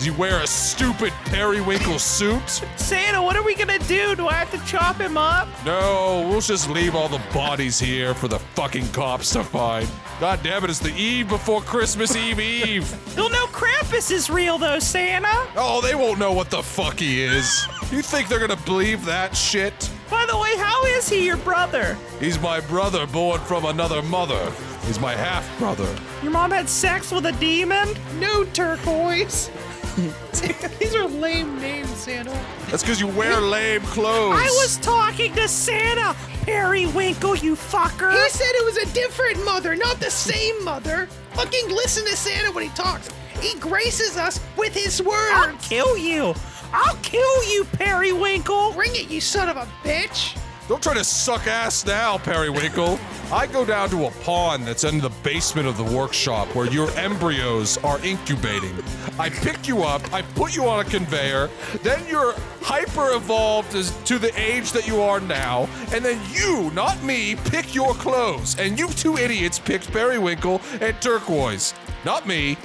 [0.02, 2.48] You wear a stupid periwinkle suit?
[2.78, 4.16] Santa, what are we gonna do?
[4.16, 5.50] Do I have to chop him up?
[5.66, 9.90] No, we'll just leave all the bodies here for the fucking cops to find.
[10.22, 12.90] God damn it, it's the eve before Christmas Eve Eve.
[13.16, 15.28] They'll know Krampus is real, though, Santa.
[15.58, 17.68] Oh, they won't know what the fuck he is.
[17.92, 19.90] You think they're gonna believe that shit?
[20.10, 21.98] By the way, how is he your brother?
[22.22, 24.52] He's my brother born from another mother.
[24.86, 25.94] He's my half brother.
[26.24, 27.90] Your mom had sex with a demon?
[28.18, 29.52] No, turquoise.
[30.80, 32.32] These are lame names, Santa.
[32.70, 34.36] That's because you wear lame clothes.
[34.36, 36.16] I was talking to Santa.
[36.44, 38.12] Periwinkle, you fucker.
[38.12, 41.08] He said it was a different mother, not the same mother.
[41.34, 43.10] Fucking listen to Santa when he talks.
[43.40, 45.34] He graces us with his words.
[45.34, 46.34] I'll kill you.
[46.74, 48.74] I'll kill you, Periwinkle.
[48.74, 50.38] Bring it, you son of a bitch.
[50.70, 53.00] Don't try to suck ass now, Periwinkle.
[53.32, 56.92] I go down to a pond that's in the basement of the workshop where your
[56.92, 58.78] embryos are incubating.
[59.18, 61.50] I pick you up, I put you on a conveyor,
[61.82, 63.72] then you're hyper evolved
[64.06, 68.56] to the age that you are now, and then you, not me, pick your clothes.
[68.60, 71.74] And you two idiots picked Periwinkle and Turquoise.
[72.06, 72.58] Not me.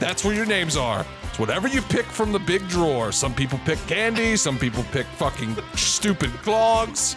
[0.00, 1.06] That's where your names are.
[1.28, 3.12] It's whatever you pick from the big drawer.
[3.12, 7.14] Some people pick candy, some people pick fucking stupid clogs.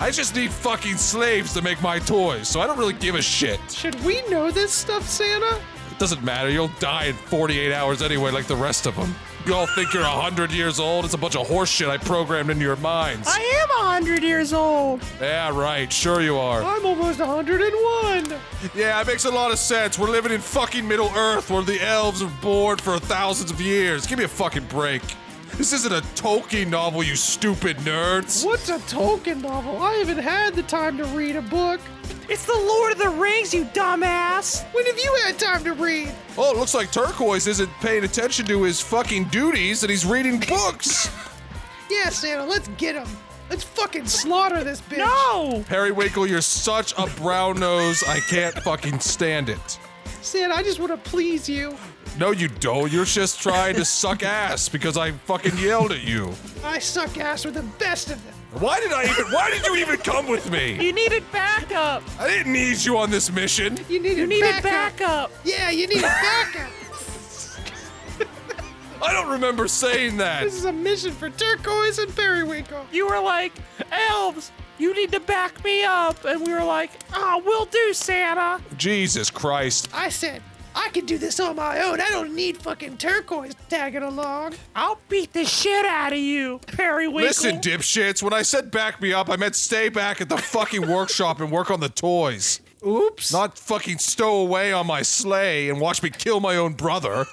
[0.00, 3.22] I just need fucking slaves to make my toys, so I don't really give a
[3.22, 3.60] shit.
[3.70, 5.60] Should we know this stuff, Santa?
[5.90, 9.14] It doesn't matter, you'll die in 48 hours anyway, like the rest of them.
[9.44, 11.04] You all think you're 100 years old?
[11.04, 13.28] It's a bunch of horse shit I programmed into your minds.
[13.30, 15.02] I am a hundred years old.
[15.20, 16.62] yeah, right, sure you are.
[16.62, 18.40] I'm almost a hundred and one.
[18.74, 19.98] Yeah, it makes a lot of sense.
[19.98, 24.06] We're living in fucking Middle Earth where the elves are bored for thousands of years.
[24.06, 25.02] Give me a fucking break.
[25.60, 28.46] This isn't a Tolkien novel, you stupid nerds.
[28.46, 29.82] What's a Tolkien novel?
[29.82, 31.82] I haven't had the time to read a book.
[32.30, 34.64] It's the Lord of the Rings, you dumbass.
[34.72, 36.10] When have you had time to read?
[36.38, 40.40] Oh, it looks like Turquoise isn't paying attention to his fucking duties and he's reading
[40.40, 41.10] books.
[41.90, 43.08] Yeah, Santa, let's get him.
[43.50, 44.98] Let's fucking slaughter this bitch.
[44.98, 45.62] No!
[45.66, 49.78] Periwinkle, you're such a brown nose, I can't fucking stand it.
[50.22, 51.76] Santa, I just want to please you.
[52.18, 52.92] No, you don't.
[52.92, 56.32] You're just trying to suck ass because I fucking yelled at you.
[56.64, 58.34] I suck ass with the best of them.
[58.60, 59.26] Why did I even?
[59.32, 60.72] Why did you even come with me?
[60.84, 62.02] You needed backup.
[62.18, 63.78] I didn't need you on this mission.
[63.88, 65.30] You needed, backup.
[65.44, 66.70] Yeah, you needed backup.
[69.02, 70.44] I don't remember saying that.
[70.44, 72.84] this is a mission for Turquoise and Periwinkle.
[72.92, 73.52] You were like,
[73.90, 76.24] elves, you need to back me up.
[76.24, 78.62] And we were like, oh, we'll do, Santa.
[78.76, 79.88] Jesus Christ.
[79.92, 80.42] I said,
[80.74, 82.00] I can do this on my own.
[82.00, 84.54] I don't need fucking turquoise tagging along.
[84.74, 87.20] I'll beat the shit out of you, Periwinkle.
[87.20, 88.22] Listen, dipshits.
[88.22, 91.50] When I said back me up, I meant stay back at the fucking workshop and
[91.50, 92.60] work on the toys.
[92.86, 93.32] Oops.
[93.32, 97.26] Not fucking stow away on my sleigh and watch me kill my own brother.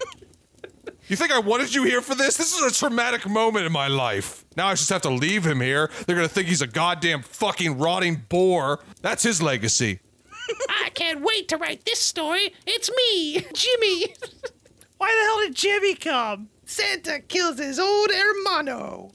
[1.07, 2.35] You think I wanted you here for this?
[2.35, 4.43] This is a traumatic moment in my life.
[4.57, 5.89] Now I just have to leave him here.
[6.05, 8.79] They're gonna think he's a goddamn fucking rotting bore.
[9.01, 10.01] That's his legacy.
[10.69, 12.53] I can't wait to write this story.
[12.65, 14.13] It's me, Jimmy.
[14.97, 16.49] Why the hell did Jimmy come?
[16.65, 19.11] Santa kills his old hermano.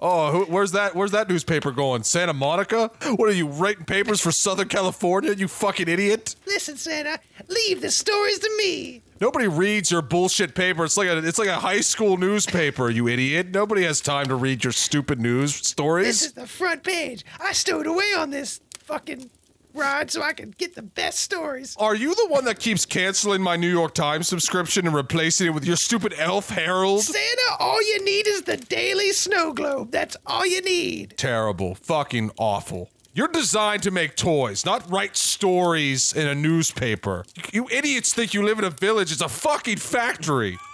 [0.00, 0.94] Oh, who, where's that?
[0.94, 2.02] Where's that newspaper going?
[2.02, 2.90] Santa Monica?
[3.16, 5.32] What are you writing papers for Southern California?
[5.32, 6.34] You fucking idiot!
[6.46, 7.18] Listen, Santa,
[7.48, 9.02] leave the stories to me.
[9.20, 10.84] Nobody reads your bullshit paper.
[10.84, 12.90] It's like a it's like a high school newspaper.
[12.90, 13.48] You idiot!
[13.48, 16.06] Nobody has time to read your stupid news stories.
[16.06, 17.24] This is the front page.
[17.40, 19.30] I stowed away on this fucking
[19.74, 21.76] ride so I can get the best stories.
[21.78, 25.50] Are you the one that keeps canceling my New York Times subscription and replacing it
[25.50, 27.02] with your stupid Elf Herald?
[27.02, 29.90] Santa, all you need is the Daily Snow Globe.
[29.90, 31.14] That's all you need.
[31.16, 31.74] Terrible.
[31.74, 32.90] Fucking awful.
[33.16, 37.24] You're designed to make toys, not write stories in a newspaper.
[37.52, 39.12] You idiots think you live in a village.
[39.12, 40.58] It's a fucking factory.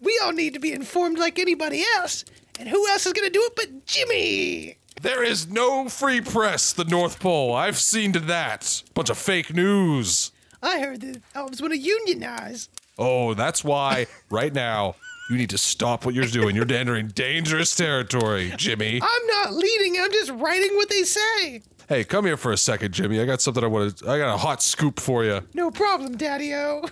[0.00, 2.24] We all need to be informed like anybody else.
[2.58, 4.76] And who else is gonna do it but Jimmy?
[5.02, 7.52] There is no free press, the North Pole.
[7.54, 8.82] I've seen to that.
[8.94, 10.32] Bunch of fake news.
[10.62, 12.68] I heard the elves want to unionize.
[12.98, 14.94] Oh, that's why right now
[15.30, 16.56] you need to stop what you're doing.
[16.56, 19.00] You're entering dangerous territory, Jimmy.
[19.02, 20.00] I'm not leading.
[20.00, 21.62] I'm just writing what they say.
[21.88, 23.20] Hey, come here for a second, Jimmy.
[23.20, 24.10] I got something I want to.
[24.10, 25.40] I got a hot scoop for you.
[25.54, 26.84] No problem, Daddy-O.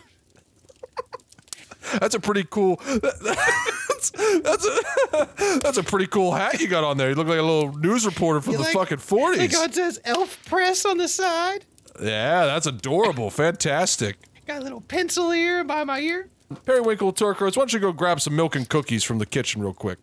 [2.01, 2.81] That's a pretty cool.
[2.85, 4.11] That's,
[4.43, 7.09] that's a that's a pretty cool hat you got on there.
[7.11, 9.55] You look like a little news reporter from You the like- fucking forties.
[9.55, 11.65] it says elf press on the side.
[12.01, 13.31] Yeah, that's adorable.
[13.31, 14.17] Fantastic.
[14.47, 16.29] Got a little pencil here by my ear.
[16.65, 19.75] Periwinkle Turquoise, why don't you go grab some milk and cookies from the kitchen real
[19.75, 19.99] quick?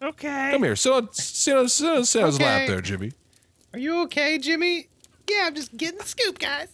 [0.00, 0.50] Okay.
[0.52, 0.76] Come here.
[0.76, 3.12] Sit on, sit on, sit on, sit on his lap there, Jimmy.
[3.72, 4.88] Are you okay, Jimmy?
[5.28, 6.68] Yeah, I'm just getting the scoop, guys.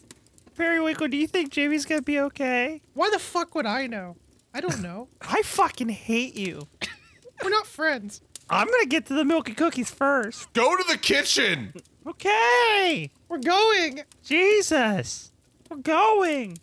[0.56, 2.80] Periwinkle, do you think Jimmy's gonna be okay?
[2.94, 4.16] Why the fuck would I know?
[4.54, 5.08] I don't know.
[5.20, 6.66] I fucking hate you.
[7.42, 8.20] We're not friends.
[8.50, 10.52] I'm gonna get to the milk and cookies first.
[10.54, 11.74] Go to the kitchen.
[12.06, 13.10] Okay.
[13.28, 14.00] We're going.
[14.24, 15.30] Jesus.
[15.70, 16.58] We're going.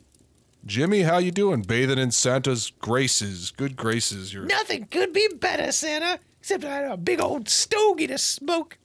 [0.65, 1.61] Jimmy, how you doing?
[1.61, 4.33] Bathing in Santa's graces, good graces.
[4.33, 6.19] You're Nothing could be better, Santa.
[6.39, 8.77] Except I had a big old stogie to smoke.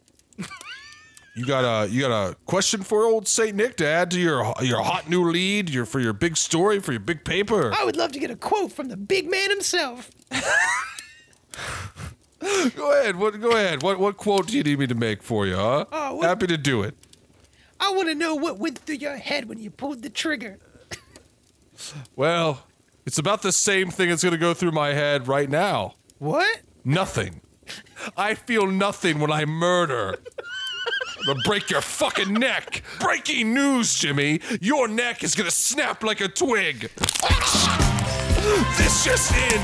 [1.34, 4.52] you got a you got a question for old Saint Nick to add to your
[4.62, 7.72] your hot new lead, your for your big story, for your big paper.
[7.74, 10.10] I would love to get a quote from the big man himself.
[12.74, 13.16] Go ahead.
[13.16, 13.38] What?
[13.40, 13.82] Go ahead.
[13.82, 13.98] What?
[13.98, 15.56] What quote do you need me to make for you?
[15.56, 15.84] Huh?
[15.92, 16.94] Oh, what- Happy to do it.
[17.82, 20.58] I want to know what went through your head when you pulled the trigger.
[22.16, 22.66] Well,
[23.06, 25.94] it's about the same thing that's gonna go through my head right now.
[26.18, 26.60] What?
[26.84, 27.40] Nothing.
[28.16, 30.18] I feel nothing when I murder.
[31.18, 32.82] I'm gonna break your fucking neck.
[32.98, 34.40] Breaking news, Jimmy.
[34.60, 36.90] Your neck is gonna snap like a twig.
[38.78, 39.60] This just in.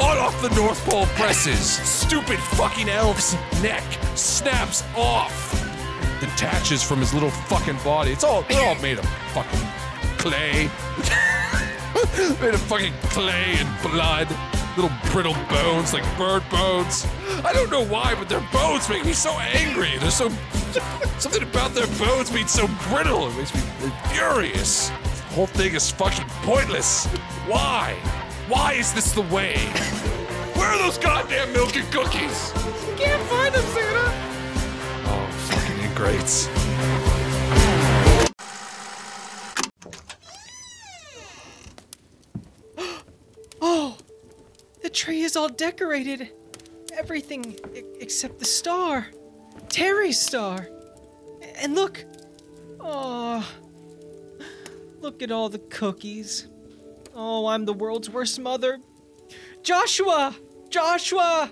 [0.00, 1.58] All off the North Pole presses.
[1.66, 3.84] Stupid fucking elf's neck
[4.14, 5.58] snaps off.
[6.20, 8.12] Detaches from his little fucking body.
[8.12, 9.60] It's all they're all made of fucking
[10.18, 10.70] clay.
[12.40, 14.28] made of fucking clay and blood.
[14.76, 17.06] Little brittle bones like bird bones.
[17.44, 19.98] I don't know why, but their bones make me so angry.
[19.98, 20.28] They're so
[21.18, 23.28] something about their bones being so brittle.
[23.28, 23.60] It makes me
[24.08, 24.88] furious.
[24.88, 27.06] The whole thing is fucking pointless.
[27.46, 27.94] Why?
[28.48, 29.56] Why is this the way?
[30.54, 32.52] Where are those goddamn milk and cookies?
[32.54, 34.12] I can't find them, Santa.
[35.06, 37.21] Oh, fucking ingrates.
[43.64, 43.96] Oh,
[44.82, 46.30] the tree is all decorated.
[46.98, 47.56] Everything
[48.00, 49.06] except the star.
[49.68, 50.68] Terry's star.
[51.54, 52.04] And look.
[52.80, 53.48] Oh.
[55.00, 56.48] Look at all the cookies.
[57.14, 58.80] Oh, I'm the world's worst mother.
[59.62, 60.34] Joshua!
[60.68, 61.50] Joshua!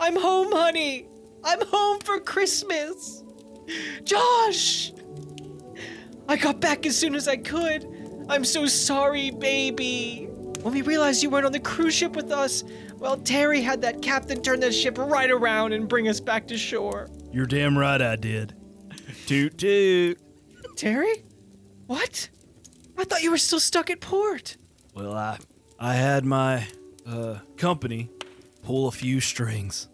[0.00, 1.08] I'm home, honey.
[1.44, 3.22] I'm home for Christmas.
[4.02, 4.92] Josh!
[6.26, 7.86] I got back as soon as I could.
[8.30, 10.31] I'm so sorry, baby.
[10.62, 12.62] When we realized you weren't on the cruise ship with us,
[12.98, 16.56] well, Terry had that captain turn that ship right around and bring us back to
[16.56, 17.10] shore.
[17.32, 18.54] You're damn right I did.
[19.26, 20.18] Toot toot.
[20.76, 21.24] Terry?
[21.86, 22.28] What?
[22.96, 24.56] I thought you were still stuck at port.
[24.94, 25.38] Well, I
[25.80, 26.66] I had my
[27.04, 28.08] uh, company
[28.62, 29.88] pull a few strings.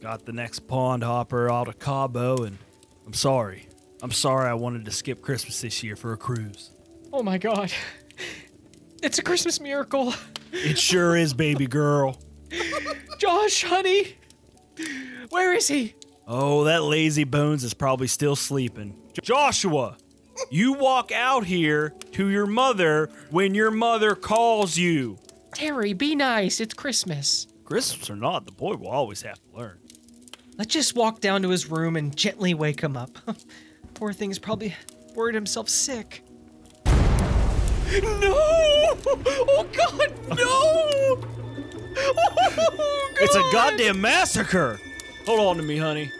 [0.00, 2.58] Got the next pond hopper out of Cabo, and
[3.04, 3.68] I'm sorry.
[4.00, 6.70] I'm sorry I wanted to skip Christmas this year for a cruise.
[7.12, 7.72] Oh my god.
[9.04, 10.14] It's a Christmas miracle.
[10.50, 12.16] It sure is, baby girl.
[13.18, 14.16] Josh, honey.
[15.28, 15.94] Where is he?
[16.26, 18.96] Oh, that lazy bones is probably still sleeping.
[19.20, 19.98] Joshua,
[20.50, 25.18] you walk out here to your mother when your mother calls you.
[25.54, 26.58] Terry, be nice.
[26.58, 27.46] It's Christmas.
[27.66, 29.80] Christmas or not, the boy will always have to learn.
[30.56, 33.18] Let's just walk down to his room and gently wake him up.
[33.94, 34.74] Poor thing's probably
[35.14, 36.23] worried himself sick.
[38.02, 38.34] No!
[39.06, 40.44] Oh God, no!
[41.96, 44.80] Oh, It's a oh, goddamn massacre.
[45.26, 46.10] Hold on to me, honey.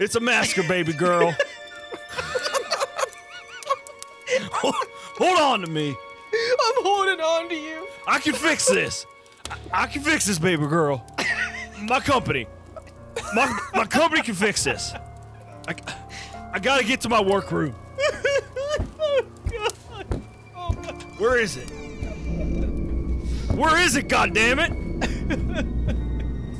[0.00, 1.36] It's a massacre, baby girl.
[4.52, 5.90] Hold on to me.
[5.90, 7.86] I'm holding on to you.
[8.06, 9.06] I can fix this.
[9.50, 11.06] I, I can fix this, baby girl.
[11.82, 12.46] My company.
[13.34, 14.92] My, my company can fix this.
[15.68, 15.74] I,
[16.52, 17.74] I gotta get to my workroom.
[21.22, 21.70] Where is it?
[23.54, 24.74] Where is it, goddammit?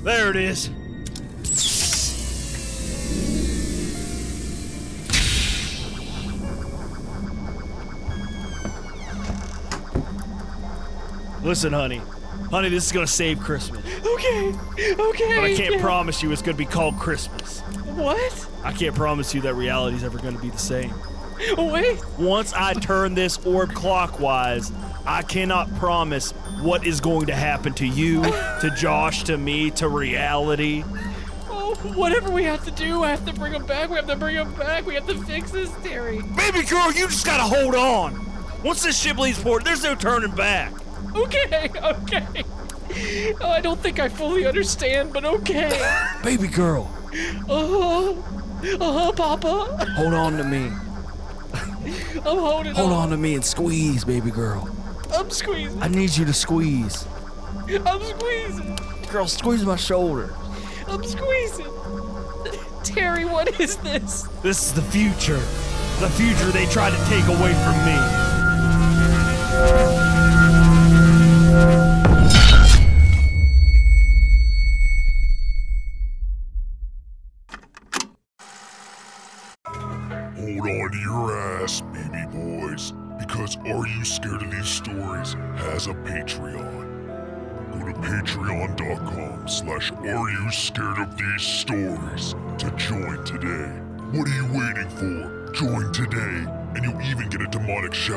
[0.04, 0.70] there it is.
[11.42, 12.00] Listen, honey.
[12.52, 13.84] Honey, this is gonna save Christmas.
[14.06, 15.34] Okay, okay.
[15.34, 15.80] But I can't yeah.
[15.80, 17.58] promise you it's gonna be called Christmas.
[17.96, 18.48] What?
[18.62, 20.94] I can't promise you that reality's ever to be the same.
[21.58, 22.00] Wait.
[22.18, 24.72] Once I turn this orb clockwise,
[25.06, 29.88] I cannot promise what is going to happen to you, to Josh, to me, to
[29.88, 30.84] reality.
[31.48, 33.90] Oh, whatever we have to do, I have to bring him back.
[33.90, 34.86] We have to bring him back.
[34.86, 36.22] We have to fix this, Terry.
[36.36, 38.20] Baby girl, you just gotta hold on.
[38.62, 40.72] Once this ship leaves port, there's no turning back.
[41.16, 42.44] Okay, okay.
[43.40, 45.70] Oh, I don't think I fully understand, but okay.
[46.22, 46.90] Baby girl,
[47.48, 48.10] Uh huh.
[48.80, 49.86] Uh huh, Papa.
[49.96, 50.70] hold on to me.
[52.16, 52.98] I'm holding Hold on.
[52.98, 54.68] on to me and squeeze, baby girl.
[55.12, 55.82] I'm squeezing.
[55.82, 57.06] I need you to squeeze.
[57.86, 58.78] I'm squeezing.
[59.10, 60.34] Girl, squeeze my shoulder.
[60.88, 61.66] I'm squeezing.
[62.82, 64.22] Terry, what is this?
[64.42, 65.40] This is the future.
[66.00, 67.76] The future they tried to take away from
[69.98, 70.01] me.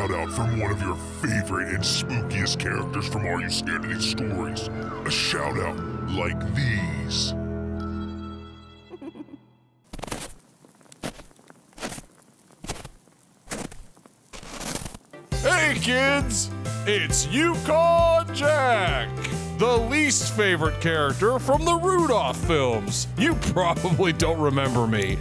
[0.07, 3.90] Shout out from one of your favorite and spookiest characters from Are You Scared of
[3.90, 4.68] These Stories.
[5.06, 5.77] A shout out
[6.11, 7.34] like these.
[15.41, 16.52] Hey kids,
[16.86, 19.10] it's Yukon Jack,
[19.57, 23.07] the least favorite character from the Rudolph films.
[23.18, 25.18] You probably don't remember me.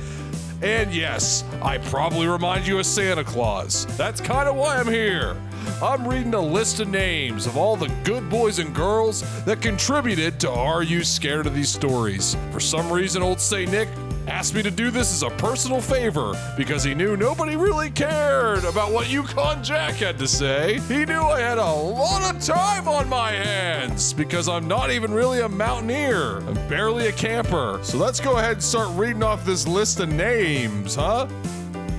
[0.64, 3.84] And yes, I probably remind you of Santa Claus.
[3.98, 5.36] That's kind of why I'm here.
[5.82, 10.40] I'm reading a list of names of all the good boys and girls that contributed
[10.40, 12.34] to Are You Scared of These Stories?
[12.50, 13.70] For some reason, old St.
[13.70, 13.90] Nick
[14.26, 18.64] asked me to do this as a personal favor because he knew nobody really cared
[18.64, 20.80] about what Yukon Jack had to say.
[20.88, 25.12] He knew I had a lot of time on my hands because I'm not even
[25.12, 26.38] really a mountaineer.
[26.38, 27.78] I'm barely a camper.
[27.82, 31.26] So let's go ahead and start reading off this list of names, huh?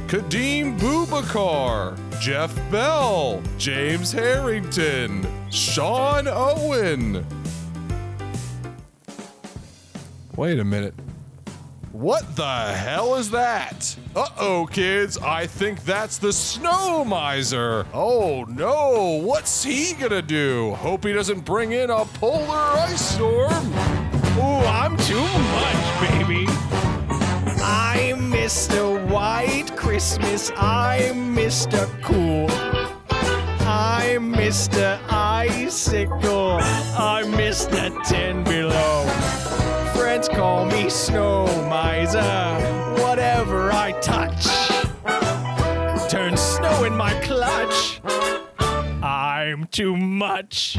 [0.07, 7.26] Kadeem Bubakar, Jeff Bell, James Harrington, Sean Owen.
[10.35, 10.93] Wait a minute.
[11.95, 13.95] What the hell is that?
[14.13, 17.88] Uh oh, kids, I think that's the snow miser.
[17.93, 20.73] Oh no, what's he gonna do?
[20.73, 23.72] Hope he doesn't bring in a polar ice storm.
[24.35, 26.45] Ooh, I'm too much, baby.
[27.63, 29.09] I'm Mr.
[29.09, 30.51] White Christmas.
[30.57, 31.88] I'm Mr.
[32.03, 32.51] Cool.
[33.65, 34.99] I'm Mr.
[35.09, 36.57] Icicle.
[36.99, 38.03] I'm Mr.
[38.03, 39.14] Ten Below.
[40.36, 42.22] Call me Snow Miser.
[43.02, 44.66] Whatever I touch
[46.10, 47.99] turns snow in my clutch.
[49.03, 50.78] I'm too much.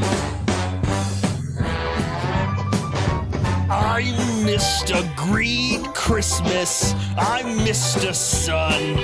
[3.69, 4.15] I'm
[4.45, 5.15] Mr.
[5.15, 6.93] Greed Christmas.
[7.17, 8.15] I'm Mr.
[8.15, 8.99] Sun.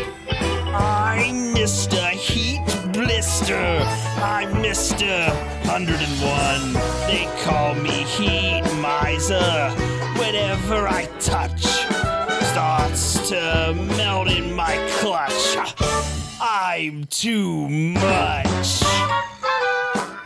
[0.73, 2.09] I'm Mr.
[2.11, 3.83] Heat Blister.
[4.17, 5.29] I'm Mr.
[5.67, 6.73] 101.
[7.07, 9.92] They call me Heat Miser.
[10.25, 11.65] Whatever I touch
[12.53, 15.57] starts to melt in my clutch.
[16.39, 18.83] I'm too much.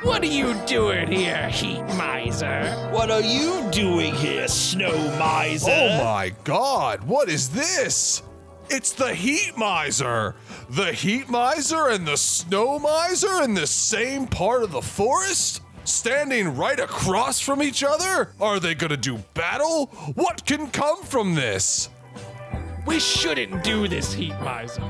[0.03, 2.69] What are you doing here, Heat Miser?
[2.91, 5.71] What are you doing here, Snow Miser?
[5.71, 8.21] Oh my god, what is this?
[8.69, 10.35] It's the Heat Miser!
[10.69, 15.61] The Heat Miser and the Snow Miser in the same part of the forest?
[15.87, 18.33] Standing right across from each other?
[18.41, 19.85] Are they gonna do battle?
[20.15, 21.89] What can come from this?
[22.85, 24.83] We shouldn't do this, Heat Miser.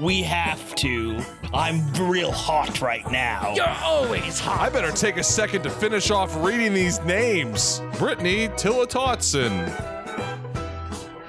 [0.00, 1.20] We have to.
[1.54, 3.54] I'm real hot right now.
[3.54, 4.60] You're always hot.
[4.60, 7.80] I better take a second to finish off reading these names.
[7.96, 9.68] Brittany Tillatotson.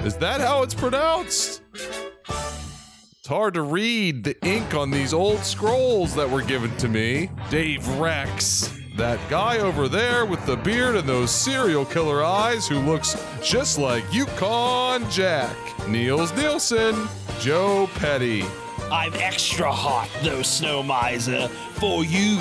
[0.04, 1.62] Is that how it's pronounced?
[1.76, 7.30] It's hard to read the ink on these old scrolls that were given to me.
[7.52, 8.80] Dave Rex.
[8.96, 13.80] That guy over there with the beard and those serial killer eyes who looks just
[13.80, 15.58] like Yukon Jack.
[15.88, 17.08] Niels Nielsen.
[17.40, 18.46] Joe Petty.
[18.92, 22.38] I'm extra hot, though, Snow Miser, for you.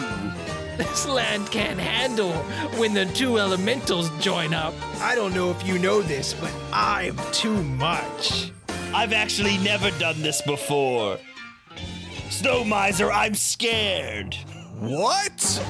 [0.77, 2.35] This land can't handle
[2.79, 4.75] when the two elementals join up.
[5.01, 8.53] I don't know if you know this, but I'm too much.
[8.93, 11.19] I've actually never done this before.
[12.29, 14.35] Snow Miser, I'm scared.
[14.79, 15.65] What?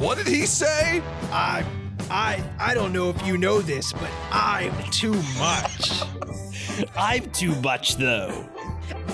[0.00, 1.02] What did he say?
[1.30, 1.66] I'm
[2.10, 6.02] I I don't know if you know this, but I'm too much.
[6.96, 8.48] I'm too much, though.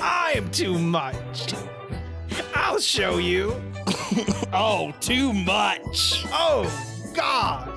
[0.00, 1.54] I'm too much.
[2.54, 3.60] I'll show you.
[4.52, 6.24] oh, too much.
[6.30, 6.70] Oh
[7.14, 7.68] God.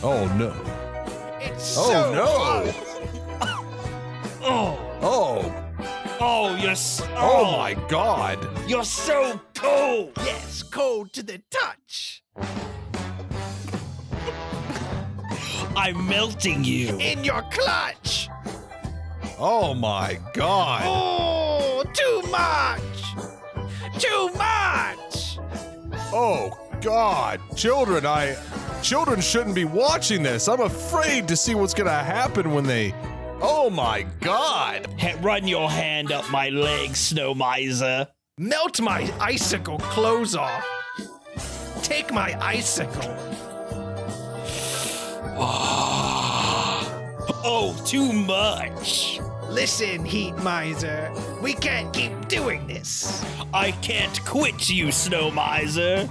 [0.00, 0.54] Oh no.
[1.40, 2.72] It's Oh so no.
[4.46, 5.63] Oh, Oh.
[6.20, 8.38] Oh, you're s- Oh my god.
[8.68, 10.12] You're so cold.
[10.18, 12.22] Yes, cold to the touch.
[15.76, 16.96] I'm melting you.
[16.98, 18.28] In your clutch.
[19.38, 20.82] Oh my god.
[20.84, 22.80] Oh, too much.
[23.98, 25.38] Too much.
[26.12, 27.40] Oh god.
[27.56, 28.36] Children, I
[28.82, 30.46] children shouldn't be watching this.
[30.48, 32.94] I'm afraid to see what's going to happen when they
[33.40, 34.86] Oh my god.
[35.00, 38.08] Ha- Run your hand up my leg, Snow Miser.
[38.38, 40.64] Melt my icicle clothes off.
[41.82, 43.16] Take my icicle.
[47.46, 49.20] Oh, too much.
[49.50, 51.12] Listen, Heat Miser.
[51.42, 53.22] We can't keep doing this.
[53.52, 56.08] I can't quit you, Snow Miser.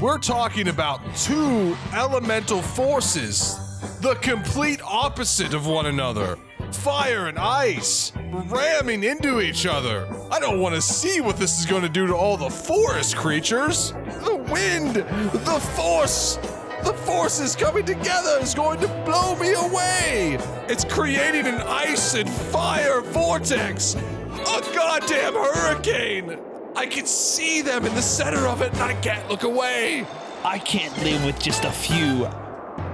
[0.00, 3.56] We're talking about two elemental forces,
[4.00, 6.38] the complete opposite of one another.
[6.72, 8.12] Fire and ice
[8.46, 10.06] ramming into each other.
[10.30, 13.16] I don't want to see what this is going to do to all the forest
[13.16, 13.92] creatures.
[14.24, 16.36] The wind, the force,
[16.84, 20.38] the forces coming together is going to blow me away.
[20.68, 26.38] It's creating an ice and fire vortex, a goddamn hurricane.
[26.76, 30.06] I can see them in the center of it and I can't look away.
[30.44, 32.28] I can't live with just a few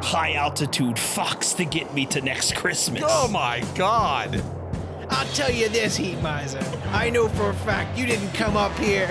[0.04, 3.02] high altitude fox to get me to next Christmas.
[3.06, 4.42] Oh my god.
[5.08, 6.62] I'll tell you this, Heat Miser.
[6.92, 9.08] I know for a fact you didn't come up here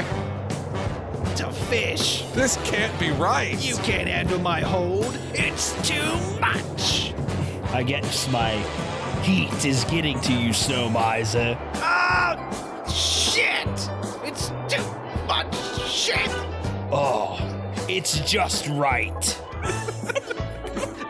[1.36, 2.24] to fish.
[2.34, 3.60] This can't be right.
[3.60, 5.18] You can't handle my hold.
[5.34, 7.14] It's too much.
[7.74, 8.52] I guess my
[9.24, 11.58] heat is getting to you, Snow Miser.
[11.78, 13.68] Oh, shit!
[14.24, 14.86] It's too
[15.28, 15.56] much
[15.90, 16.30] shit.
[16.92, 17.40] Oh,
[17.90, 19.42] it's just right.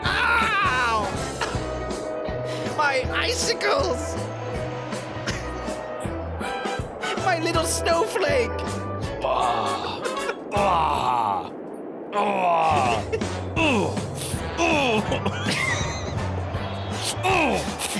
[0.04, 1.08] Ow!
[2.76, 4.16] My icicles!
[7.24, 8.50] My little snowflake!
[9.24, 10.00] Ah.
[10.52, 11.50] Ah.
[12.14, 13.02] Ah.
[13.58, 13.88] Ooh.
[14.60, 15.02] Ooh.
[17.24, 17.56] Oh.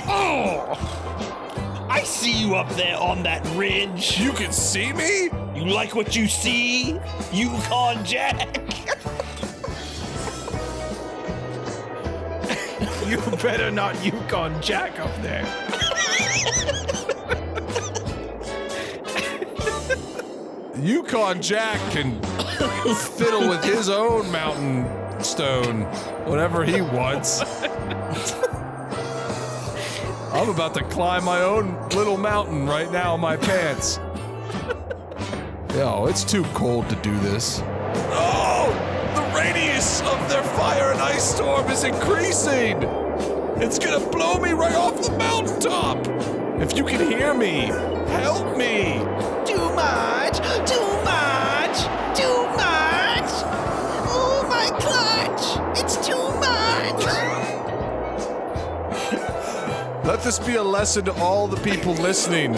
[0.07, 1.87] Oh.
[1.89, 4.19] I see you up there on that ridge.
[4.19, 5.29] You can see me?
[5.55, 6.99] You like what you see?
[7.31, 8.61] Yukon Jack?
[13.07, 15.45] You better not Yukon Jack up there.
[20.77, 22.19] Yukon Jack can
[22.95, 25.83] fiddle with his own mountain stone,
[26.25, 27.41] whatever he wants.
[30.33, 33.99] I'm about to climb my own little mountain right now in my pants.
[35.75, 37.61] Yo, it's too cold to do this.
[41.15, 42.83] Ice storm is increasing!
[43.63, 46.05] It's gonna blow me right off the mountaintop!
[46.61, 47.67] If you can hear me,
[48.19, 48.99] help me!
[49.45, 50.35] Too much!
[50.69, 51.77] Too much!
[52.19, 53.29] Too much!
[54.11, 55.79] Oh, my clutch!
[55.79, 57.05] It's too much!
[60.05, 62.57] Let this be a lesson to all the people listening,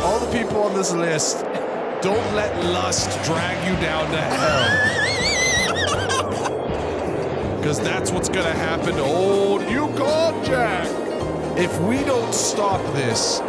[0.00, 1.42] all the people on this list.
[2.02, 5.05] Don't let lust drag you down to hell.
[7.66, 10.86] Because that's what's gonna happen to old Yukon Jack.
[11.58, 13.40] If we don't stop this,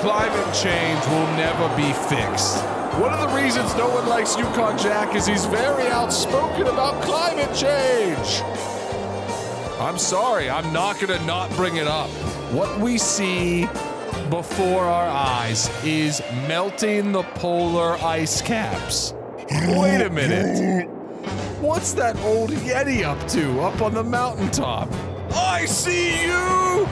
[0.00, 2.56] climate change will never be fixed.
[2.98, 7.54] One of the reasons no one likes Yukon Jack is he's very outspoken about climate
[7.54, 8.42] change.
[9.78, 12.10] I'm sorry, I'm not gonna not bring it up.
[12.50, 13.66] What we see
[14.30, 19.14] before our eyes is melting the polar ice caps.
[19.48, 20.97] Wait a minute.
[21.60, 24.88] What's that old Yeti up to up on the mountaintop?
[25.34, 26.28] I see you!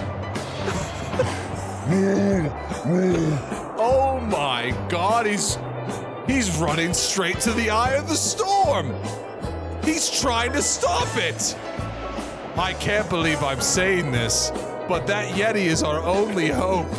[3.78, 5.56] oh my god, he's
[6.26, 8.92] he's running straight to the eye of the storm.
[9.84, 11.56] He's trying to stop it.
[12.56, 14.50] I can't believe I'm saying this,
[14.88, 16.90] but that Yeti is our only hope.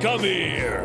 [0.00, 0.84] Come here.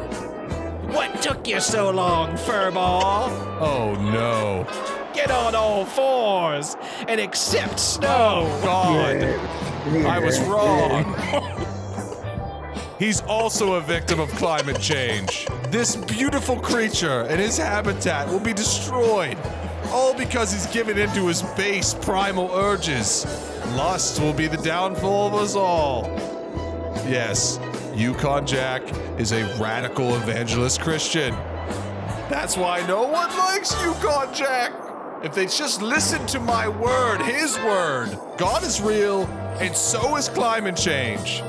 [0.91, 3.29] What took you so long, furball?
[3.61, 4.96] Oh no.
[5.17, 6.77] Get on all fours
[7.07, 8.43] and accept snow.
[8.45, 9.23] Oh God.
[10.05, 11.15] I was wrong.
[12.99, 15.47] He's also a victim of climate change.
[15.71, 19.39] This beautiful creature and his habitat will be destroyed.
[19.87, 23.25] All because he's given in to his base primal urges.
[23.69, 26.03] Lust will be the downfall of us all.
[27.09, 27.59] Yes,
[27.95, 28.83] Yukon Jack
[29.19, 31.33] is a radical evangelist Christian.
[32.29, 34.86] That's why no one likes Yukon Jack.
[35.23, 39.23] If they just listen to my word, his word, God is real,
[39.59, 41.41] and so is climate change.